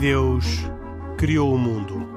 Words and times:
Deus 0.00 0.46
criou 1.18 1.54
o 1.54 1.58
mundo. 1.58 2.08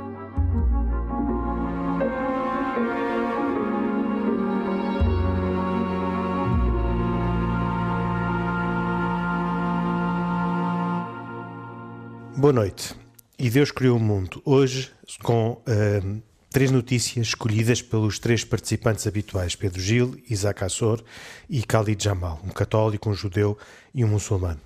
Boa 12.37 12.53
noite. 12.53 12.95
E 13.37 13.49
Deus 13.49 13.69
criou 13.69 13.97
o 13.97 13.99
mundo. 13.99 14.41
Hoje, 14.45 14.89
com 15.21 15.51
uh, 15.51 16.23
três 16.51 16.71
notícias 16.71 17.27
escolhidas 17.27 17.81
pelos 17.81 18.17
três 18.17 18.45
participantes 18.45 19.05
habituais: 19.05 19.57
Pedro 19.57 19.81
Gil, 19.81 20.17
Isaac 20.29 20.63
Assor 20.63 21.03
e 21.49 21.59
Khalid 21.59 22.01
Jamal, 22.01 22.39
um 22.45 22.49
católico, 22.49 23.09
um 23.09 23.13
judeu 23.13 23.57
e 23.93 24.05
um 24.05 24.07
muçulmano. 24.07 24.61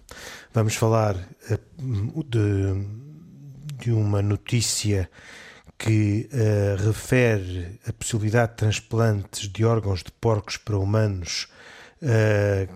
Vamos 0.53 0.75
falar 0.75 1.15
uh, 1.15 2.23
de, 2.23 3.06
de, 3.77 3.91
uma 3.91 4.21
notícia 4.21 5.09
que 5.77 6.29
uh, 6.33 6.85
refere 6.85 7.79
a 7.87 7.93
possibilidade 7.93 8.51
de 8.51 8.57
transplantes 8.57 9.47
de 9.47 9.63
órgãos 9.63 10.03
de 10.03 10.11
porcos 10.11 10.57
para 10.57 10.77
humanos. 10.77 11.47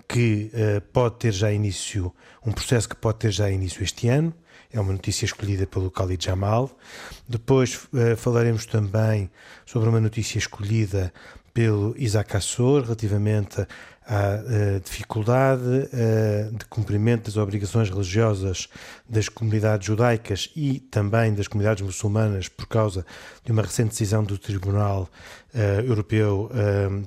que 0.07 0.51
pode 0.91 1.19
ter 1.19 1.31
já 1.31 1.51
início, 1.51 2.11
um 2.43 2.51
processo 2.51 2.89
que 2.89 2.95
pode 2.95 3.19
ter 3.19 3.31
já 3.31 3.51
início 3.51 3.83
este 3.83 4.07
ano 4.07 4.33
é 4.73 4.79
uma 4.79 4.93
notícia 4.93 5.25
escolhida 5.25 5.67
pelo 5.67 5.89
Khalid 5.89 6.23
Jamal. 6.23 6.71
Depois 7.27 7.87
uh, 7.93 8.15
falaremos 8.15 8.65
também 8.65 9.29
sobre 9.65 9.89
uma 9.89 9.99
notícia 9.99 10.37
escolhida 10.37 11.13
pelo 11.53 11.93
Isaac 11.97 12.37
Assor 12.37 12.83
relativamente 12.83 13.65
à 14.05 14.41
uh, 14.41 14.79
dificuldade 14.79 15.61
uh, 15.61 16.57
de 16.57 16.65
cumprimento 16.65 17.25
das 17.25 17.37
obrigações 17.37 17.89
religiosas 17.89 18.67
das 19.07 19.29
comunidades 19.29 19.85
judaicas 19.85 20.49
e 20.55 20.79
também 20.79 21.33
das 21.33 21.47
comunidades 21.47 21.83
muçulmanas 21.83 22.47
por 22.47 22.67
causa 22.67 23.05
de 23.45 23.51
uma 23.51 23.61
recente 23.61 23.89
decisão 23.89 24.23
do 24.23 24.37
Tribunal 24.37 25.07
uh, 25.53 25.57
Europeu, 25.85 26.49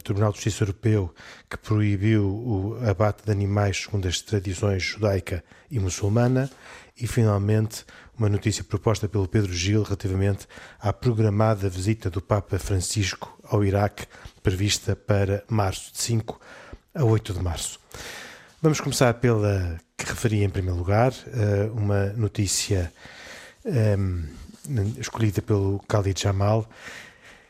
Tribunal 0.03 0.31
de 0.31 0.36
Justiça 0.36 0.64
Europeu, 0.64 1.12
que 1.51 1.56
proibiu 1.56 2.25
o 2.25 2.78
abate 2.89 3.25
de 3.25 3.33
animais 3.33 3.83
segundo 3.83 4.06
as 4.06 4.20
tradições 4.20 4.83
judaica 4.83 5.42
e 5.70 5.81
muçulmana. 5.81 6.51
E, 6.97 7.08
finalmente, 7.08 7.84
uma 8.17 8.29
notícia 8.29 8.62
proposta 8.62 9.08
pelo 9.08 9.27
Pedro 9.27 9.53
Gil 9.53 9.83
relativamente 9.83 10.47
à 10.81 10.92
programada 10.92 11.69
visita 11.69 12.08
do 12.08 12.23
Papa 12.23 12.56
Francisco 12.58 13.36
ao 13.42 13.64
Iraque, 13.64 14.06
prevista 14.42 14.95
para 14.95 15.42
março, 15.48 15.92
de 15.92 16.01
5 16.01 16.41
a 16.95 17.05
8 17.05 17.33
de 17.34 17.42
março. 17.42 17.81
Vamos 18.62 18.81
começar 18.81 19.14
pela 19.14 19.78
que 19.97 20.06
referi 20.06 20.42
em 20.42 20.48
primeiro 20.48 20.78
lugar, 20.78 21.12
eh, 21.27 21.70
uma 21.75 22.06
notícia 22.14 22.92
um, 23.64 24.23
ehm, 24.69 24.95
escolhida 24.98 25.42
pelo 25.42 25.83
Khalid 25.89 26.20
Jamal 26.20 26.69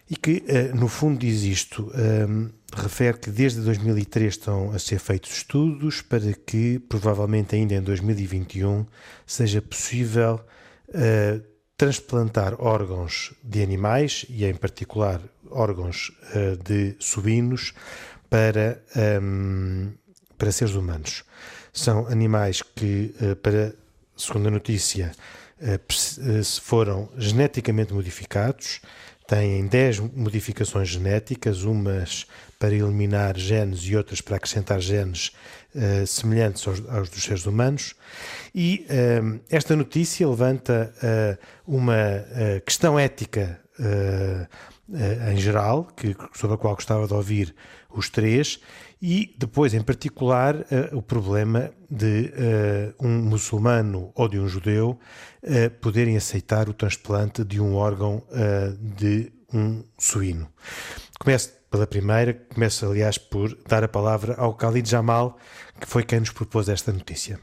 e 0.09 0.17
que, 0.17 0.45
eh, 0.47 0.73
no 0.75 0.89
fundo, 0.89 1.19
diz 1.19 1.43
isto. 1.43 1.91
Um, 1.95 2.51
refere 2.75 3.19
que 3.19 3.31
desde 3.31 3.61
2003 3.61 4.35
estão 4.35 4.73
a 4.73 4.79
ser 4.79 4.99
feitos 4.99 5.31
estudos 5.31 6.03
para 6.03 6.33
que, 6.33 6.79
provavelmente 6.79 7.55
ainda 7.55 7.75
em 7.75 7.81
2021, 7.81 8.85
seja 9.27 9.63
possível 9.63 10.41
uh, 10.89 11.43
transplantar 11.77 12.61
órgãos 12.61 13.33
de 13.43 13.63
animais, 13.63 14.27
e 14.29 14.45
em 14.45 14.55
particular 14.55 15.21
órgãos 15.51 16.11
uh, 16.35 16.57
de 16.63 16.97
suínos, 16.99 17.73
para, 18.35 18.83
um, 19.23 19.93
para 20.37 20.51
seres 20.51 20.75
humanos. 20.75 21.23
São 21.73 22.09
animais 22.09 22.63
que, 22.63 23.15
uh, 23.21 23.37
para, 23.37 23.73
segundo 24.17 24.49
a 24.49 24.51
notícia, 24.51 25.13
foram 26.61 27.09
geneticamente 27.17 27.95
modificados 27.95 28.81
têm 29.27 29.67
10 29.67 30.01
modificações 30.01 30.89
genéticas, 30.89 31.63
umas 31.63 32.27
para 32.59 32.75
eliminar 32.75 33.37
genes 33.37 33.81
e 33.85 33.97
outras 33.97 34.21
para 34.21 34.37
acrescentar 34.37 34.81
genes 34.81 35.33
uh, 35.75 36.07
semelhantes 36.07 36.67
aos, 36.67 36.87
aos, 36.89 37.09
dos 37.09 37.23
seres 37.23 37.47
humanos. 37.47 37.95
E 38.55 38.87
uh, 38.91 39.41
esta 39.51 39.75
notícia 39.75 40.29
levanta 40.29 40.93
uh, 40.99 41.75
uma 41.77 41.95
questão 42.65 42.99
ética 42.99 43.61
em 45.33 45.37
geral, 45.39 45.89
que, 45.97 46.15
sobre 46.35 46.55
a 46.55 46.59
qual 46.59 46.75
gostava 46.75 47.09
de 47.09 47.15
ouvir 47.15 47.55
os 47.99 48.09
três, 48.09 48.61
e 49.01 49.35
depois, 49.37 49.75
em 49.75 49.83
particular, 49.83 50.57
uh, 50.57 50.97
o 50.97 51.03
problema 51.03 51.71
de 51.91 52.33
uh, 52.33 53.07
um 53.07 53.19
muçulmano 53.23 54.11
ou 54.15 54.29
de 54.29 54.39
um 54.39 54.49
judeu 54.49 54.99
uh, 55.43 55.71
poderem 55.81 56.17
aceitar 56.17 56.69
o 56.69 56.73
transplante 56.73 57.45
de 57.45 57.61
um 57.61 57.75
órgão 57.75 58.23
de 58.97 59.31
um 59.53 59.85
suíno. 59.99 60.49
Começo 61.21 61.53
pela 61.71 61.87
primeira, 61.87 62.33
começo, 62.33 62.87
aliás, 62.87 63.19
por 63.19 63.57
dar 63.69 63.85
a 63.85 63.89
palavra 63.89 64.35
ao 64.37 64.55
Khalid 64.55 64.89
Jamal, 64.89 65.39
que 65.81 65.87
foi 65.87 66.03
quem 66.03 66.21
nos 66.21 66.31
propôs 66.31 66.69
esta 66.69 66.93
notícia. 66.93 67.39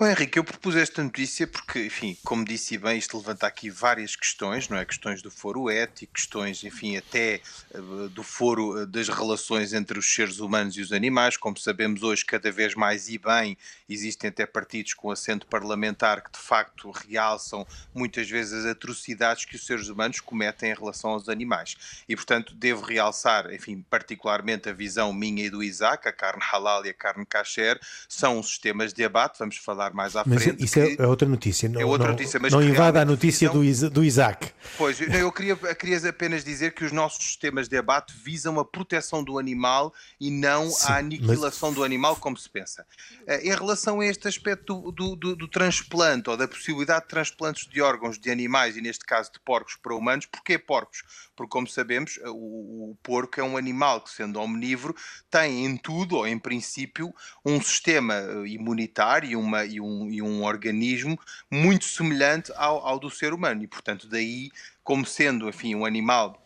Oh, 0.00 0.06
Henrique, 0.06 0.38
eu 0.38 0.44
propus 0.44 0.76
esta 0.76 1.02
notícia 1.02 1.44
porque, 1.44 1.86
enfim, 1.86 2.16
como 2.22 2.44
disse 2.44 2.78
bem, 2.78 2.96
isto 2.98 3.18
levanta 3.18 3.48
aqui 3.48 3.68
várias 3.68 4.14
questões, 4.14 4.68
não 4.68 4.76
é? 4.76 4.84
Questões 4.84 5.20
do 5.20 5.28
foro 5.28 5.68
ético, 5.68 6.12
questões, 6.12 6.62
enfim, 6.62 6.96
até 6.96 7.40
uh, 7.74 8.08
do 8.10 8.22
foro 8.22 8.80
uh, 8.80 8.86
das 8.86 9.08
relações 9.08 9.72
entre 9.72 9.98
os 9.98 10.06
seres 10.14 10.38
humanos 10.38 10.76
e 10.76 10.82
os 10.82 10.92
animais. 10.92 11.36
Como 11.36 11.58
sabemos 11.58 12.04
hoje, 12.04 12.24
cada 12.24 12.52
vez 12.52 12.76
mais 12.76 13.08
e 13.08 13.18
bem, 13.18 13.58
existem 13.88 14.28
até 14.28 14.46
partidos 14.46 14.94
com 14.94 15.10
assento 15.10 15.46
parlamentar 15.46 16.22
que 16.22 16.30
de 16.30 16.38
facto 16.38 16.90
realçam 16.90 17.66
muitas 17.94 18.28
vezes 18.28 18.52
as 18.52 18.66
atrocidades 18.66 19.44
que 19.44 19.56
os 19.56 19.64
seres 19.64 19.88
humanos 19.88 20.20
cometem 20.20 20.70
em 20.70 20.74
relação 20.74 21.10
aos 21.10 21.28
animais. 21.28 22.02
E, 22.08 22.14
portanto, 22.14 22.54
devo 22.54 22.84
realçar, 22.84 23.52
enfim, 23.52 23.84
particularmente 23.88 24.68
a 24.68 24.72
visão 24.72 25.12
minha 25.12 25.46
e 25.46 25.50
do 25.50 25.62
Isaac, 25.62 26.06
a 26.06 26.12
carne 26.12 26.42
halal 26.42 26.84
e 26.84 26.90
a 26.90 26.94
carne 26.94 27.24
kasher, 27.24 27.80
são 28.08 28.42
sistemas 28.42 28.92
de 28.92 29.04
abate, 29.04 29.38
vamos 29.38 29.56
falar 29.56 29.94
mais 29.94 30.16
à 30.16 30.22
mas 30.26 30.42
frente. 30.42 30.64
Isso 30.64 30.78
é, 30.78 30.94
é 30.98 31.06
outra 31.06 31.28
notícia. 31.28 31.68
Não, 31.68 31.80
é 31.80 31.84
outra 31.84 32.08
não, 32.08 32.14
notícia, 32.14 32.38
mas 32.40 32.52
não 32.52 32.62
invada 32.62 33.00
a 33.00 33.04
notícia 33.04 33.48
do, 33.48 33.90
do 33.90 34.04
Isaac. 34.04 34.50
Pois, 34.76 35.00
eu 35.00 35.32
queria, 35.32 35.56
queria 35.56 36.08
apenas 36.08 36.44
dizer 36.44 36.72
que 36.72 36.84
os 36.84 36.92
nossos 36.92 37.24
sistemas 37.24 37.68
de 37.68 37.76
abate 37.76 38.12
visam 38.22 38.58
a 38.58 38.64
proteção 38.64 39.24
do 39.24 39.38
animal 39.38 39.92
e 40.20 40.30
não 40.30 40.70
Sim, 40.70 40.92
a 40.92 40.96
aniquilação 40.98 41.70
mas... 41.70 41.76
do 41.76 41.84
animal, 41.84 42.16
como 42.16 42.36
se 42.36 42.48
pensa. 42.48 42.86
Eh, 43.26 43.48
em 43.48 43.54
relação 43.54 43.77
a 43.86 44.06
este 44.06 44.26
aspecto 44.26 44.90
do, 44.92 45.14
do, 45.14 45.36
do, 45.36 45.48
transplante 45.48 46.28
ou 46.30 46.36
da 46.36 46.48
possibilidade 46.48 47.02
de 47.02 47.08
transplantes 47.08 47.68
de 47.68 47.80
órgãos 47.80 48.18
de 48.18 48.30
animais, 48.30 48.76
e 48.76 48.80
neste 48.80 49.04
caso 49.04 49.32
de 49.32 49.40
porcos 49.40 49.76
para 49.76 49.94
humanos, 49.94 50.26
porquê 50.26 50.58
porcos? 50.58 51.02
Porque, 51.36 51.50
como 51.50 51.68
sabemos, 51.68 52.18
eh, 52.18 52.28
o, 52.28 52.90
o 52.90 52.98
porco 53.02 53.40
é 53.40 53.44
um 53.44 53.56
animal 53.56 54.00
que, 54.00 54.10
sendo 54.10 54.40
omnívoro, 54.40 54.94
tem 55.30 55.64
em 55.64 55.76
tudo, 55.76 56.16
ou 56.16 56.26
em 56.26 56.38
princípio, 56.38 57.14
um 57.44 57.60
sistema 57.60 58.14
eh, 58.14 58.48
imunitário 58.48 59.30
e 59.30 59.36
uma, 59.36 59.64
e 59.64 59.80
um, 59.80 60.10
e 60.10 60.20
um 60.20 60.42
organismo 60.42 61.18
muito 61.50 61.84
semelhante 61.84 62.52
ao, 62.56 62.86
ao 62.86 62.98
do 62.98 63.10
ser 63.10 63.32
humano. 63.32 63.62
E, 63.62 63.66
portanto, 63.66 64.08
daí, 64.08 64.50
como 64.82 65.06
sendo, 65.06 65.48
enfim, 65.48 65.74
um 65.74 65.84
animal 65.84 66.42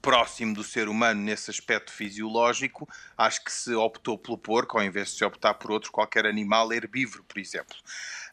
próximo 0.00 0.54
do 0.54 0.64
ser 0.64 0.88
humano 0.88 1.20
nesse 1.20 1.50
aspecto 1.50 1.92
fisiológico, 1.92 2.88
acho 3.18 3.44
que 3.44 3.52
se 3.52 3.74
optou 3.74 4.16
pelo 4.16 4.38
porco, 4.38 4.78
ao 4.78 4.84
invés 4.84 5.08
de 5.08 5.18
se 5.18 5.24
optar 5.24 5.54
por 5.54 5.70
outro 5.70 5.92
qualquer 5.92 6.24
animal 6.24 6.72
herbívoro, 6.72 7.22
por 7.24 7.38
exemplo. 7.38 7.76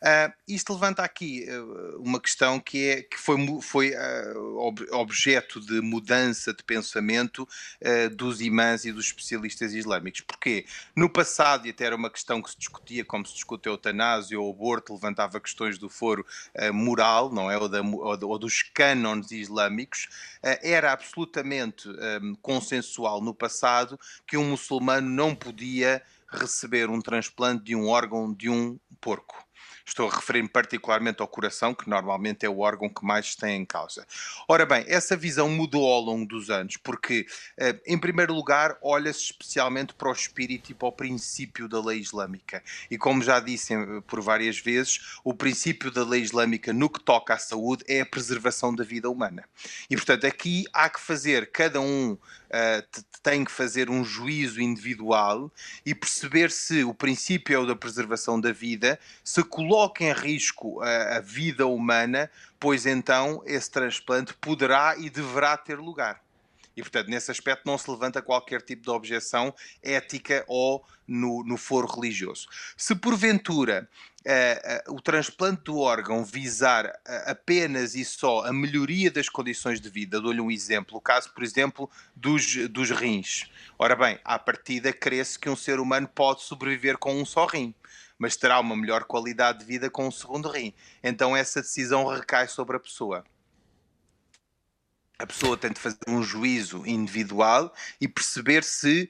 Uh, 0.02 0.34
isto 0.48 0.74
levanta 0.74 1.04
aqui 1.04 1.46
uh, 1.48 2.02
uma 2.02 2.20
questão 2.20 2.60
que, 2.60 2.90
é, 2.90 3.02
que 3.04 3.20
foi, 3.20 3.38
foi 3.62 3.92
uh, 3.92 4.58
ob, 4.58 4.82
objeto 4.92 5.62
de 5.62 5.80
mudança 5.80 6.52
de 6.52 6.64
pensamento 6.64 7.48
dos 8.16 8.42
imãs 8.42 8.86
e 8.86 8.92
dos 8.92 9.06
especialistas 9.06 9.74
islâmicos. 9.74 10.22
Porquê? 10.22 10.66
No 10.96 11.10
passado, 11.10 11.68
e 11.68 11.70
até 11.70 11.86
era 11.86 11.96
uma 11.96 12.10
questão 12.10 12.42
que 12.42 12.50
se 12.50 12.58
discutia, 12.58 13.06
como 13.06 13.26
se 13.26 13.34
discute 13.34 13.68
a 13.68 13.72
eutanásia 13.72 14.40
ou 14.40 14.48
o 14.48 14.54
aborto, 14.54 14.94
levantava 14.94 15.40
questões 15.40 15.78
do 15.78 15.90
foro 15.90 16.26
moral, 16.74 17.32
não 17.32 17.50
é? 17.50 17.58
Ou, 17.58 17.68
da, 17.68 17.82
ou, 17.82 18.40
dos 18.40 18.62
cânones 18.62 19.32
islâmicos, 19.32 20.08
era 20.42 20.92
absolutamente 20.92 21.88
um, 21.90 22.36
consensual 22.36 23.22
no 23.22 23.34
passado 23.34 24.00
que 24.28 24.38
um 24.38 24.52
muçulmano 24.52 25.10
não 25.10 25.36
podia 25.36 26.02
receber 26.32 26.90
um 26.90 27.02
transplante 27.02 27.64
de 27.64 27.76
um 27.76 27.88
órgão 27.88 28.34
de 28.34 28.50
um 28.50 28.80
porco. 29.00 29.51
Estou 29.92 30.08
a 30.10 30.16
referir-me 30.16 30.48
particularmente 30.48 31.22
ao 31.22 31.28
coração, 31.28 31.76
que 31.76 31.90
normalmente 31.90 32.46
é 32.46 32.50
o 32.50 32.60
órgão 32.60 32.88
que 32.88 33.04
mais 33.04 33.36
tem 33.36 33.58
em 33.62 33.66
causa. 33.66 34.08
Ora 34.48 34.66
bem, 34.66 34.86
essa 34.88 35.18
visão 35.18 35.50
mudou 35.50 35.86
ao 35.86 36.00
longo 36.00 36.26
dos 36.26 36.50
anos, 36.50 36.78
porque, 36.78 37.26
eh, 37.58 37.78
em 37.86 37.98
primeiro 37.98 38.34
lugar, 38.34 38.78
olha-se 38.82 39.20
especialmente 39.20 39.94
para 39.94 40.08
o 40.08 40.14
espírito 40.14 40.72
e 40.72 40.74
para 40.74 40.88
o 40.88 40.94
princípio 40.94 41.68
da 41.68 41.84
lei 41.84 42.00
islâmica. 42.00 42.64
E 42.90 42.98
como 42.98 43.22
já 43.22 43.42
disse 43.42 43.74
eh, 43.74 44.02
por 44.08 44.22
várias 44.22 44.58
vezes, 44.58 45.20
o 45.26 45.34
princípio 45.34 45.92
da 45.92 46.06
lei 46.06 46.22
islâmica 46.22 46.72
no 46.72 46.90
que 46.90 47.04
toca 47.04 47.34
à 47.34 47.38
saúde 47.38 47.84
é 47.86 48.00
a 48.00 48.06
preservação 48.06 48.74
da 48.74 48.86
vida 48.86 49.10
humana. 49.10 49.44
E, 49.90 49.98
portanto, 49.98 50.26
aqui 50.26 50.64
há 50.72 50.90
que 50.90 51.02
fazer 51.02 51.52
cada 51.52 51.82
um 51.82 52.18
uh, 52.52 53.04
tem 53.24 53.44
que 53.46 53.52
fazer 53.52 53.90
um 53.90 54.04
juízo 54.04 54.62
individual 54.62 55.52
e 55.86 55.96
perceber 55.96 56.52
se 56.52 56.84
o 56.84 56.94
princípio 56.94 57.56
é 57.56 57.60
o 57.60 57.66
da 57.66 57.76
preservação 57.76 58.40
da 58.40 58.52
vida 58.52 59.00
se 59.24 59.44
coloca 59.44 60.04
em 60.04 60.14
risco 60.14 60.82
a, 60.82 61.18
a 61.18 61.20
vida 61.20 61.66
humana, 61.66 62.30
pois 62.60 62.86
então 62.86 63.42
esse 63.46 63.72
transplante 63.72 64.34
poderá 64.34 64.96
e 64.98 65.10
deverá 65.10 65.58
ter 65.58 65.80
lugar. 65.80 66.22
E, 66.76 66.82
portanto, 66.82 67.10
nesse 67.10 67.32
aspecto 67.32 67.66
não 67.66 67.78
se 67.78 67.90
levanta 67.90 68.22
qualquer 68.22 68.62
tipo 68.62 68.84
de 68.84 68.90
objeção 68.90 69.54
ética 69.82 70.44
ou 70.48 70.86
no, 71.08 71.44
no 71.44 71.58
foro 71.58 71.88
religioso. 71.88 72.48
Se 72.78 72.96
porventura 72.96 73.90
uh, 74.26 74.92
uh, 74.92 74.96
o 74.96 75.02
transplante 75.02 75.64
do 75.64 75.80
órgão 75.80 76.24
visar 76.24 76.86
uh, 76.86 76.92
apenas 77.26 77.96
e 77.96 78.06
só 78.06 78.46
a 78.46 78.54
melhoria 78.54 79.12
das 79.12 79.28
condições 79.28 79.82
de 79.82 79.90
vida, 79.90 80.22
dou-lhe 80.22 80.40
um 80.40 80.50
exemplo, 80.50 80.98
o 80.98 81.02
caso, 81.02 81.34
por 81.34 81.44
exemplo, 81.44 81.90
dos, 82.16 82.56
dos 82.70 82.90
rins. 82.92 83.50
Ora 83.78 83.96
bem, 83.96 84.20
à 84.24 84.40
partida, 84.40 84.94
crê-se 84.94 85.38
que 85.38 85.50
um 85.50 85.56
ser 85.56 85.80
humano 85.80 86.08
pode 86.08 86.44
sobreviver 86.44 86.98
com 86.98 87.14
um 87.14 87.26
só 87.26 87.46
rim 87.46 87.74
mas 88.18 88.38
terá 88.38 88.60
uma 88.60 88.78
melhor 88.78 89.06
qualidade 89.06 89.62
de 89.62 89.66
vida 89.66 89.90
com 89.90 90.08
um 90.08 90.12
segundo 90.12 90.48
rim. 90.48 90.76
Então 91.04 91.36
essa 91.36 91.60
decisão 91.60 92.06
recai 92.06 92.48
sobre 92.48 92.78
a 92.78 92.80
pessoa 92.80 93.26
a 95.22 95.28
pessoa 95.28 95.56
tem 95.56 95.72
de 95.72 95.80
fazer 95.80 95.98
um 96.08 96.24
juízo 96.24 96.84
individual 96.86 97.74
e 98.00 98.08
perceber 98.08 98.64
se 98.64 99.10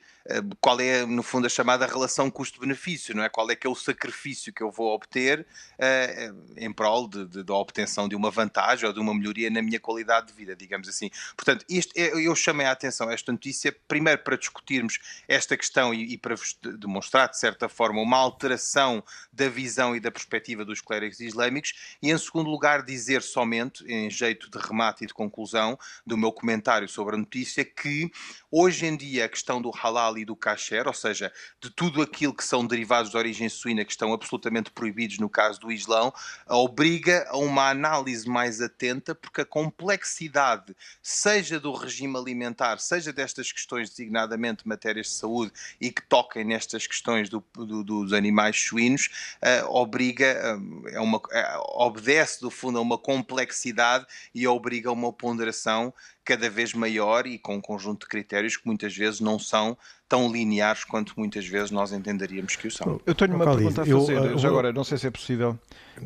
qual 0.59 0.79
é, 0.79 1.05
no 1.05 1.23
fundo, 1.23 1.47
a 1.47 1.49
chamada 1.49 1.85
relação 1.85 2.29
custo-benefício, 2.29 3.15
não 3.15 3.23
é? 3.23 3.29
Qual 3.29 3.49
é 3.49 3.55
que 3.55 3.65
é 3.65 3.69
o 3.69 3.75
sacrifício 3.75 4.53
que 4.53 4.61
eu 4.61 4.71
vou 4.71 4.93
obter 4.93 5.41
uh, 5.41 6.53
em 6.57 6.71
prol 6.71 7.07
de, 7.07 7.25
de, 7.25 7.43
da 7.43 7.53
obtenção 7.55 8.07
de 8.07 8.15
uma 8.15 8.29
vantagem 8.29 8.87
ou 8.87 8.93
de 8.93 8.99
uma 8.99 9.13
melhoria 9.13 9.49
na 9.49 9.61
minha 9.61 9.79
qualidade 9.79 10.27
de 10.27 10.33
vida, 10.33 10.55
digamos 10.55 10.87
assim. 10.87 11.09
Portanto, 11.35 11.65
eu 11.95 12.35
chamei 12.35 12.65
a 12.65 12.71
atenção 12.71 13.09
esta 13.09 13.31
notícia, 13.31 13.75
primeiro 13.87 14.23
para 14.23 14.37
discutirmos 14.37 14.99
esta 15.27 15.57
questão 15.57 15.93
e, 15.93 16.13
e 16.13 16.17
para 16.17 16.35
vos 16.35 16.57
demonstrar, 16.79 17.29
de 17.29 17.37
certa 17.37 17.67
forma, 17.67 18.01
uma 18.01 18.17
alteração 18.17 19.03
da 19.31 19.49
visão 19.49 19.95
e 19.95 19.99
da 19.99 20.11
perspectiva 20.11 20.63
dos 20.63 20.81
clérigos 20.81 21.19
islâmicos, 21.19 21.97
e 22.01 22.11
em 22.11 22.17
segundo 22.17 22.49
lugar, 22.49 22.83
dizer 22.83 23.21
somente, 23.21 23.83
em 23.85 24.09
jeito 24.09 24.49
de 24.49 24.57
remate 24.57 25.03
e 25.03 25.07
de 25.07 25.13
conclusão 25.13 25.77
do 26.05 26.17
meu 26.17 26.31
comentário 26.31 26.87
sobre 26.87 27.15
a 27.15 27.17
notícia, 27.17 27.65
que 27.65 28.11
hoje 28.51 28.85
em 28.85 28.95
dia 28.95 29.25
a 29.25 29.29
questão 29.29 29.61
do 29.61 29.71
halal 29.71 30.10
e 30.17 30.25
do 30.25 30.35
kasher, 30.35 30.87
ou 30.87 30.93
seja, 30.93 31.31
de 31.61 31.69
tudo 31.69 32.01
aquilo 32.01 32.33
que 32.33 32.43
são 32.43 32.65
derivados 32.65 33.11
de 33.11 33.17
origem 33.17 33.49
suína 33.49 33.85
que 33.85 33.91
estão 33.91 34.13
absolutamente 34.13 34.71
proibidos 34.71 35.19
no 35.19 35.29
caso 35.29 35.59
do 35.59 35.71
Islão, 35.71 36.13
obriga 36.47 37.25
a 37.29 37.37
uma 37.37 37.69
análise 37.69 38.27
mais 38.27 38.61
atenta, 38.61 39.13
porque 39.13 39.41
a 39.41 39.45
complexidade, 39.45 40.75
seja 41.01 41.59
do 41.59 41.73
regime 41.73 42.17
alimentar, 42.17 42.77
seja 42.77 43.13
destas 43.13 43.51
questões 43.51 43.89
designadamente 43.89 44.67
matérias 44.67 45.07
de 45.07 45.13
saúde 45.13 45.51
e 45.79 45.91
que 45.91 46.01
toquem 46.01 46.43
nestas 46.43 46.87
questões 46.87 47.29
do, 47.29 47.43
do, 47.53 47.83
dos 47.83 48.13
animais 48.13 48.59
suínos, 48.59 49.09
uh, 49.41 49.69
obriga, 49.69 50.57
uh, 50.57 50.87
é 50.89 50.99
uma, 50.99 51.17
uh, 51.17 51.85
obedece 51.85 52.41
do 52.41 52.49
fundo 52.49 52.77
a 52.77 52.81
uma 52.81 52.97
complexidade 52.97 54.05
e 54.33 54.47
obriga 54.47 54.89
a 54.89 54.93
uma 54.93 55.11
ponderação 55.11 55.93
cada 56.23 56.49
vez 56.49 56.73
maior 56.73 57.25
e 57.25 57.37
com 57.37 57.55
um 57.55 57.61
conjunto 57.61 58.01
de 58.01 58.07
critérios 58.07 58.55
que 58.55 58.65
muitas 58.65 58.95
vezes 58.95 59.19
não 59.19 59.39
são 59.39 59.77
tão 60.07 60.31
lineares 60.31 60.83
quanto 60.83 61.13
muitas 61.17 61.47
vezes 61.47 61.71
nós 61.71 61.91
entenderíamos 61.91 62.55
que 62.55 62.67
o 62.67 62.71
são. 62.71 62.99
Eu 63.05 63.15
tenho 63.15 63.35
uma 63.35 63.45
pergunta 63.45 63.81
a 63.81 63.85
fazer, 63.85 64.17
eu, 64.17 64.37
já 64.37 64.47
agora, 64.47 64.71
não 64.71 64.83
sei 64.83 64.97
se 64.97 65.07
é 65.07 65.11
possível, 65.11 65.57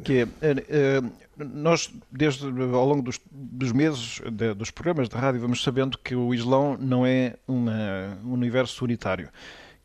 que 0.03 0.27
é, 0.41 0.97
uh, 1.01 1.11
nós, 1.37 1.91
desde 2.11 2.45
ao 2.45 2.85
longo 2.85 3.01
dos, 3.01 3.19
dos 3.31 3.71
meses 3.71 4.21
de, 4.31 4.53
dos 4.53 4.71
programas 4.71 5.09
de 5.09 5.15
rádio, 5.15 5.41
vamos 5.41 5.61
sabendo 5.63 5.97
que 5.97 6.15
o 6.15 6.33
Islão 6.33 6.77
não 6.79 7.05
é 7.05 7.35
uma, 7.47 8.17
um 8.23 8.33
universo 8.33 8.85
unitário 8.85 9.29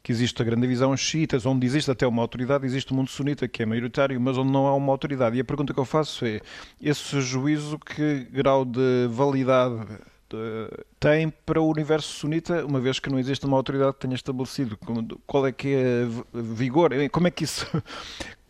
que 0.02 0.12
existe 0.12 0.40
a 0.40 0.44
grande 0.44 0.62
divisão 0.62 0.96
xiitas, 0.96 1.44
onde 1.44 1.66
existe 1.66 1.90
até 1.90 2.06
uma 2.06 2.22
autoridade, 2.22 2.64
existe 2.64 2.92
o 2.92 2.94
mundo 2.94 3.10
sunita, 3.10 3.46
que 3.46 3.62
é 3.62 3.66
maioritário, 3.66 4.18
mas 4.20 4.38
onde 4.38 4.50
não 4.50 4.66
há 4.66 4.74
uma 4.74 4.92
autoridade. 4.92 5.36
E 5.36 5.40
a 5.40 5.44
pergunta 5.44 5.74
que 5.74 5.80
eu 5.80 5.84
faço 5.84 6.24
é: 6.24 6.40
esse 6.80 7.20
juízo, 7.20 7.78
que 7.78 8.26
grau 8.30 8.64
de 8.64 9.06
validade 9.10 9.86
tem 10.98 11.30
para 11.30 11.60
o 11.60 11.68
universo 11.68 12.12
sunita, 12.12 12.64
uma 12.64 12.80
vez 12.80 12.98
que 12.98 13.10
não 13.10 13.18
existe 13.18 13.46
uma 13.46 13.56
autoridade 13.56 13.94
que 13.94 14.00
tenha 14.00 14.14
estabelecido 14.14 14.78
qual 15.26 15.46
é 15.46 15.52
que 15.52 15.74
é 15.74 16.06
vigor, 16.32 16.90
como 17.10 17.28
é 17.28 17.30
que 17.30 17.44
isso. 17.44 17.66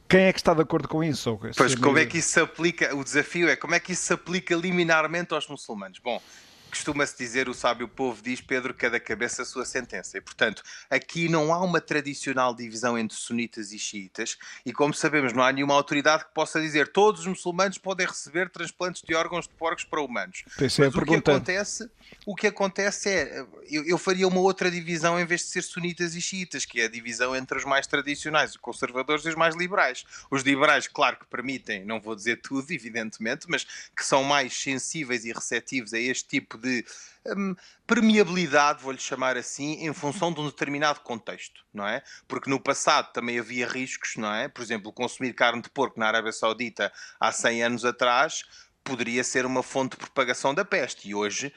Quem 0.08 0.22
é 0.22 0.32
que 0.32 0.40
está 0.40 0.52
de 0.52 0.60
acordo 0.60 0.88
com 0.88 1.04
isso? 1.04 1.38
Pois, 1.56 1.76
como 1.76 1.96
é 1.96 2.04
que 2.04 2.18
isso 2.18 2.30
se 2.30 2.40
aplica? 2.40 2.96
O 2.96 3.04
desafio 3.04 3.48
é 3.48 3.54
como 3.54 3.76
é 3.76 3.80
que 3.80 3.92
isso 3.92 4.02
se 4.02 4.12
aplica 4.12 4.56
liminarmente 4.56 5.32
aos 5.32 5.46
muçulmanos? 5.46 6.00
Bom, 6.00 6.20
costuma-se 6.70 7.16
dizer, 7.18 7.48
o 7.48 7.54
sábio 7.54 7.88
povo 7.88 8.22
diz, 8.22 8.40
Pedro, 8.40 8.72
cada 8.72 8.98
cabeça 8.98 9.42
a 9.42 9.44
sua 9.44 9.64
sentença. 9.64 10.16
E, 10.16 10.20
portanto, 10.20 10.62
aqui 10.88 11.28
não 11.28 11.52
há 11.52 11.62
uma 11.62 11.80
tradicional 11.80 12.54
divisão 12.54 12.96
entre 12.96 13.16
sunitas 13.16 13.72
e 13.72 13.78
xiitas, 13.78 14.38
e 14.64 14.72
como 14.72 14.94
sabemos, 14.94 15.32
não 15.32 15.42
há 15.42 15.52
nenhuma 15.52 15.74
autoridade 15.74 16.24
que 16.24 16.32
possa 16.32 16.60
dizer 16.60 16.88
todos 16.88 17.22
os 17.22 17.26
muçulmanos 17.26 17.78
podem 17.78 18.06
receber 18.06 18.48
transplantes 18.50 19.02
de 19.02 19.14
órgãos 19.14 19.46
de 19.46 19.54
porcos 19.54 19.84
para 19.84 20.00
humanos. 20.00 20.44
É 20.58 20.62
Mas 20.62 20.78
o 20.94 21.04
que, 21.04 21.14
acontece, 21.14 21.90
o 22.26 22.34
que 22.34 22.46
acontece 22.46 23.08
é, 23.08 23.46
eu, 23.68 23.84
eu, 23.84 23.98
faria 23.98 24.28
uma 24.28 24.40
outra 24.40 24.70
divisão 24.70 25.18
em 25.18 25.24
vez 25.24 25.42
de 25.42 25.48
ser 25.48 25.62
sunitas 25.62 26.14
e 26.14 26.20
xiitas, 26.20 26.64
que 26.64 26.80
é 26.80 26.84
a 26.84 26.88
divisão 26.88 27.34
entre 27.34 27.58
os 27.58 27.64
mais 27.64 27.86
tradicionais, 27.86 28.52
os 28.52 28.56
conservadores 28.56 29.24
e 29.24 29.28
os 29.28 29.34
mais 29.34 29.56
liberais. 29.56 30.04
Os 30.30 30.42
liberais, 30.42 30.86
claro 30.86 31.16
que 31.16 31.26
permitem, 31.26 31.84
não 31.84 32.00
vou 32.00 32.14
dizer 32.14 32.40
tudo, 32.40 32.70
evidentemente, 32.72 33.46
mas 33.48 33.64
que 33.96 34.04
são 34.04 34.22
mais 34.22 34.54
sensíveis 34.54 35.24
e 35.24 35.32
receptivos 35.32 35.92
a 35.92 35.98
este 35.98 36.28
tipo 36.28 36.59
de 36.60 36.84
um, 37.26 37.54
permeabilidade, 37.86 38.82
vou-lhe 38.82 38.98
chamar 38.98 39.36
assim, 39.36 39.86
em 39.86 39.92
função 39.92 40.32
de 40.32 40.40
um 40.40 40.46
determinado 40.46 41.00
contexto, 41.00 41.64
não 41.72 41.86
é? 41.86 42.02
Porque 42.28 42.50
no 42.50 42.60
passado 42.60 43.12
também 43.12 43.38
havia 43.38 43.66
riscos, 43.66 44.16
não 44.16 44.32
é? 44.32 44.48
Por 44.48 44.62
exemplo, 44.62 44.92
consumir 44.92 45.32
carne 45.34 45.62
de 45.62 45.70
porco 45.70 45.98
na 45.98 46.06
Arábia 46.06 46.32
Saudita 46.32 46.92
há 47.18 47.32
100 47.32 47.62
anos 47.62 47.84
atrás 47.84 48.44
poderia 48.82 49.22
ser 49.22 49.46
uma 49.46 49.62
fonte 49.62 49.92
de 49.92 49.98
propagação 49.98 50.54
da 50.54 50.64
peste. 50.64 51.08
E 51.08 51.14
hoje 51.14 51.52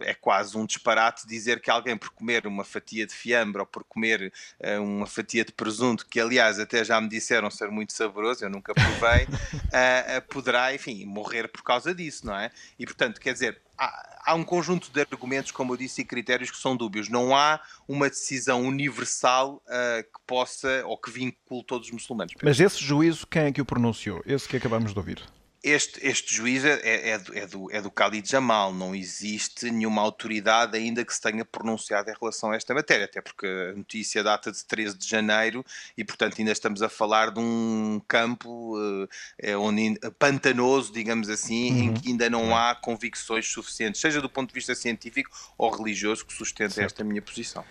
é 0.00 0.14
quase 0.14 0.56
um 0.56 0.64
disparate 0.64 1.26
dizer 1.26 1.60
que 1.60 1.70
alguém, 1.70 1.96
por 1.96 2.10
comer 2.10 2.46
uma 2.46 2.64
fatia 2.64 3.06
de 3.06 3.14
fiambre 3.14 3.60
ou 3.60 3.66
por 3.66 3.84
comer 3.84 4.32
uh, 4.60 4.82
uma 4.82 5.06
fatia 5.06 5.44
de 5.44 5.52
presunto, 5.52 6.06
que 6.06 6.20
aliás 6.20 6.58
até 6.58 6.84
já 6.84 7.00
me 7.00 7.08
disseram 7.08 7.50
ser 7.50 7.70
muito 7.70 7.92
saboroso, 7.92 8.44
eu 8.44 8.50
nunca 8.50 8.72
provei, 8.74 9.24
uh, 9.24 9.28
uh, 10.18 10.22
poderá, 10.28 10.74
enfim, 10.74 11.04
morrer 11.04 11.48
por 11.48 11.62
causa 11.62 11.94
disso, 11.94 12.26
não 12.26 12.36
é? 12.36 12.50
E 12.78 12.86
portanto, 12.86 13.20
quer 13.20 13.32
dizer, 13.32 13.60
há, 13.78 14.34
um 14.34 14.44
conjunto 14.44 14.90
de 14.90 15.00
argumentos, 15.00 15.52
como 15.52 15.72
eu 15.72 15.76
disse, 15.76 16.02
e 16.02 16.04
critérios 16.04 16.50
que 16.50 16.58
são 16.58 16.76
dúbios. 16.76 17.08
Não 17.08 17.34
há 17.36 17.60
uma 17.86 18.08
decisão 18.08 18.62
universal 18.62 19.62
que 19.66 20.20
possa 20.26 20.82
ou 20.84 20.98
que 20.98 21.10
vincule 21.10 21.64
todos 21.64 21.86
os 21.88 21.92
muçulmanos. 21.92 22.34
Mas 22.42 22.60
esse 22.60 22.82
juízo, 22.82 23.26
quem 23.26 23.42
é 23.42 23.52
que 23.52 23.60
o 23.60 23.64
pronunciou? 23.64 24.22
Esse 24.26 24.48
que 24.48 24.56
acabamos 24.56 24.92
de 24.92 24.98
ouvir? 24.98 25.22
Este, 25.62 26.06
este 26.06 26.34
juiz 26.34 26.64
é, 26.64 26.80
é, 26.82 27.10
é, 27.10 27.18
do, 27.18 27.38
é, 27.38 27.46
do, 27.46 27.72
é 27.72 27.82
do 27.82 27.90
Khalid 27.90 28.28
Jamal, 28.30 28.72
não 28.72 28.94
existe 28.94 29.70
nenhuma 29.70 30.00
autoridade 30.02 30.76
ainda 30.76 31.04
que 31.04 31.12
se 31.12 31.20
tenha 31.20 31.44
pronunciado 31.44 32.10
em 32.10 32.14
relação 32.18 32.52
a 32.52 32.56
esta 32.56 32.72
matéria, 32.72 33.06
até 33.06 33.20
porque 33.20 33.46
a 33.46 33.76
notícia 33.76 34.22
data 34.22 34.52
de 34.52 34.64
13 34.64 34.96
de 34.96 35.08
janeiro 35.08 35.64
e, 35.96 36.04
portanto, 36.04 36.36
ainda 36.38 36.52
estamos 36.52 36.80
a 36.80 36.88
falar 36.88 37.32
de 37.32 37.40
um 37.40 38.00
campo 38.06 38.78
uh, 38.78 39.08
é, 39.38 39.56
onde, 39.56 39.98
pantanoso, 40.18 40.92
digamos 40.92 41.28
assim, 41.28 41.72
uhum. 41.72 41.78
em 41.78 41.94
que 41.94 42.08
ainda 42.08 42.30
não 42.30 42.56
há 42.56 42.74
convicções 42.76 43.50
suficientes, 43.50 44.00
seja 44.00 44.20
do 44.20 44.28
ponto 44.28 44.48
de 44.48 44.54
vista 44.54 44.74
científico 44.76 45.30
ou 45.56 45.70
religioso, 45.70 46.24
que 46.24 46.32
sustentem 46.32 46.84
esta 46.84 47.02
minha 47.02 47.20
posição. 47.20 47.64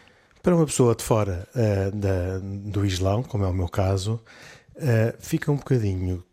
Para 0.43 0.55
uma 0.55 0.65
pessoa 0.65 0.93
de 0.93 1.03
fora 1.03 1.47
uh, 1.55 1.95
da, 1.95 2.39
do 2.39 2.85
Islão, 2.85 3.23
como 3.23 3.45
é 3.45 3.47
o 3.47 3.53
meu 3.53 3.69
caso, 3.69 4.21
uh, 4.75 5.15
fica 5.19 5.51
um 5.51 5.55
bocadinho 5.55 6.23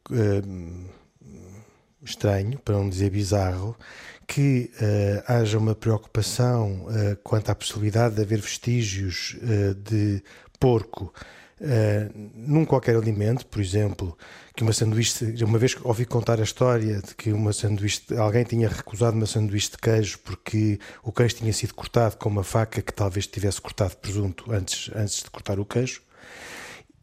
estranho, 2.05 2.59
para 2.59 2.77
não 2.77 2.89
dizer 2.89 3.11
bizarro, 3.11 3.77
que 4.27 4.71
uh, 4.81 5.33
haja 5.33 5.59
uma 5.59 5.75
preocupação 5.75 6.87
uh, 6.87 7.17
quanto 7.23 7.51
à 7.51 7.55
possibilidade 7.55 8.15
de 8.15 8.23
haver 8.23 8.41
vestígios 8.41 9.37
uh, 9.43 9.75
de 9.75 10.23
porco 10.59 11.13
num 12.35 12.65
qualquer 12.65 12.95
alimento, 12.97 13.47
por 13.47 13.61
exemplo, 13.61 14.19
que 14.55 14.63
uma 14.63 14.73
sanduíche, 14.73 15.43
uma 15.45 15.57
vez 15.57 15.75
ouvi 15.83 16.05
contar 16.05 16.39
a 16.39 16.43
história 16.43 17.01
de 17.01 17.15
que 17.15 17.33
uma 17.33 17.53
sanduíche, 17.53 18.03
alguém 18.19 18.45
tinha 18.45 18.69
recusado 18.69 19.17
uma 19.17 19.25
sanduíche 19.25 19.71
de 19.71 19.79
queijo 19.79 20.19
porque 20.19 20.79
o 21.03 21.11
queijo 21.11 21.37
tinha 21.37 21.53
sido 21.53 21.73
cortado 21.73 22.17
com 22.17 22.29
uma 22.29 22.45
faca 22.45 22.83
que 22.83 22.93
talvez 22.93 23.27
tivesse 23.27 23.61
cortado 23.61 23.97
presunto 23.97 24.53
antes, 24.53 24.91
antes 24.95 25.23
de 25.23 25.31
cortar 25.31 25.59
o 25.59 25.65
queijo. 25.65 26.03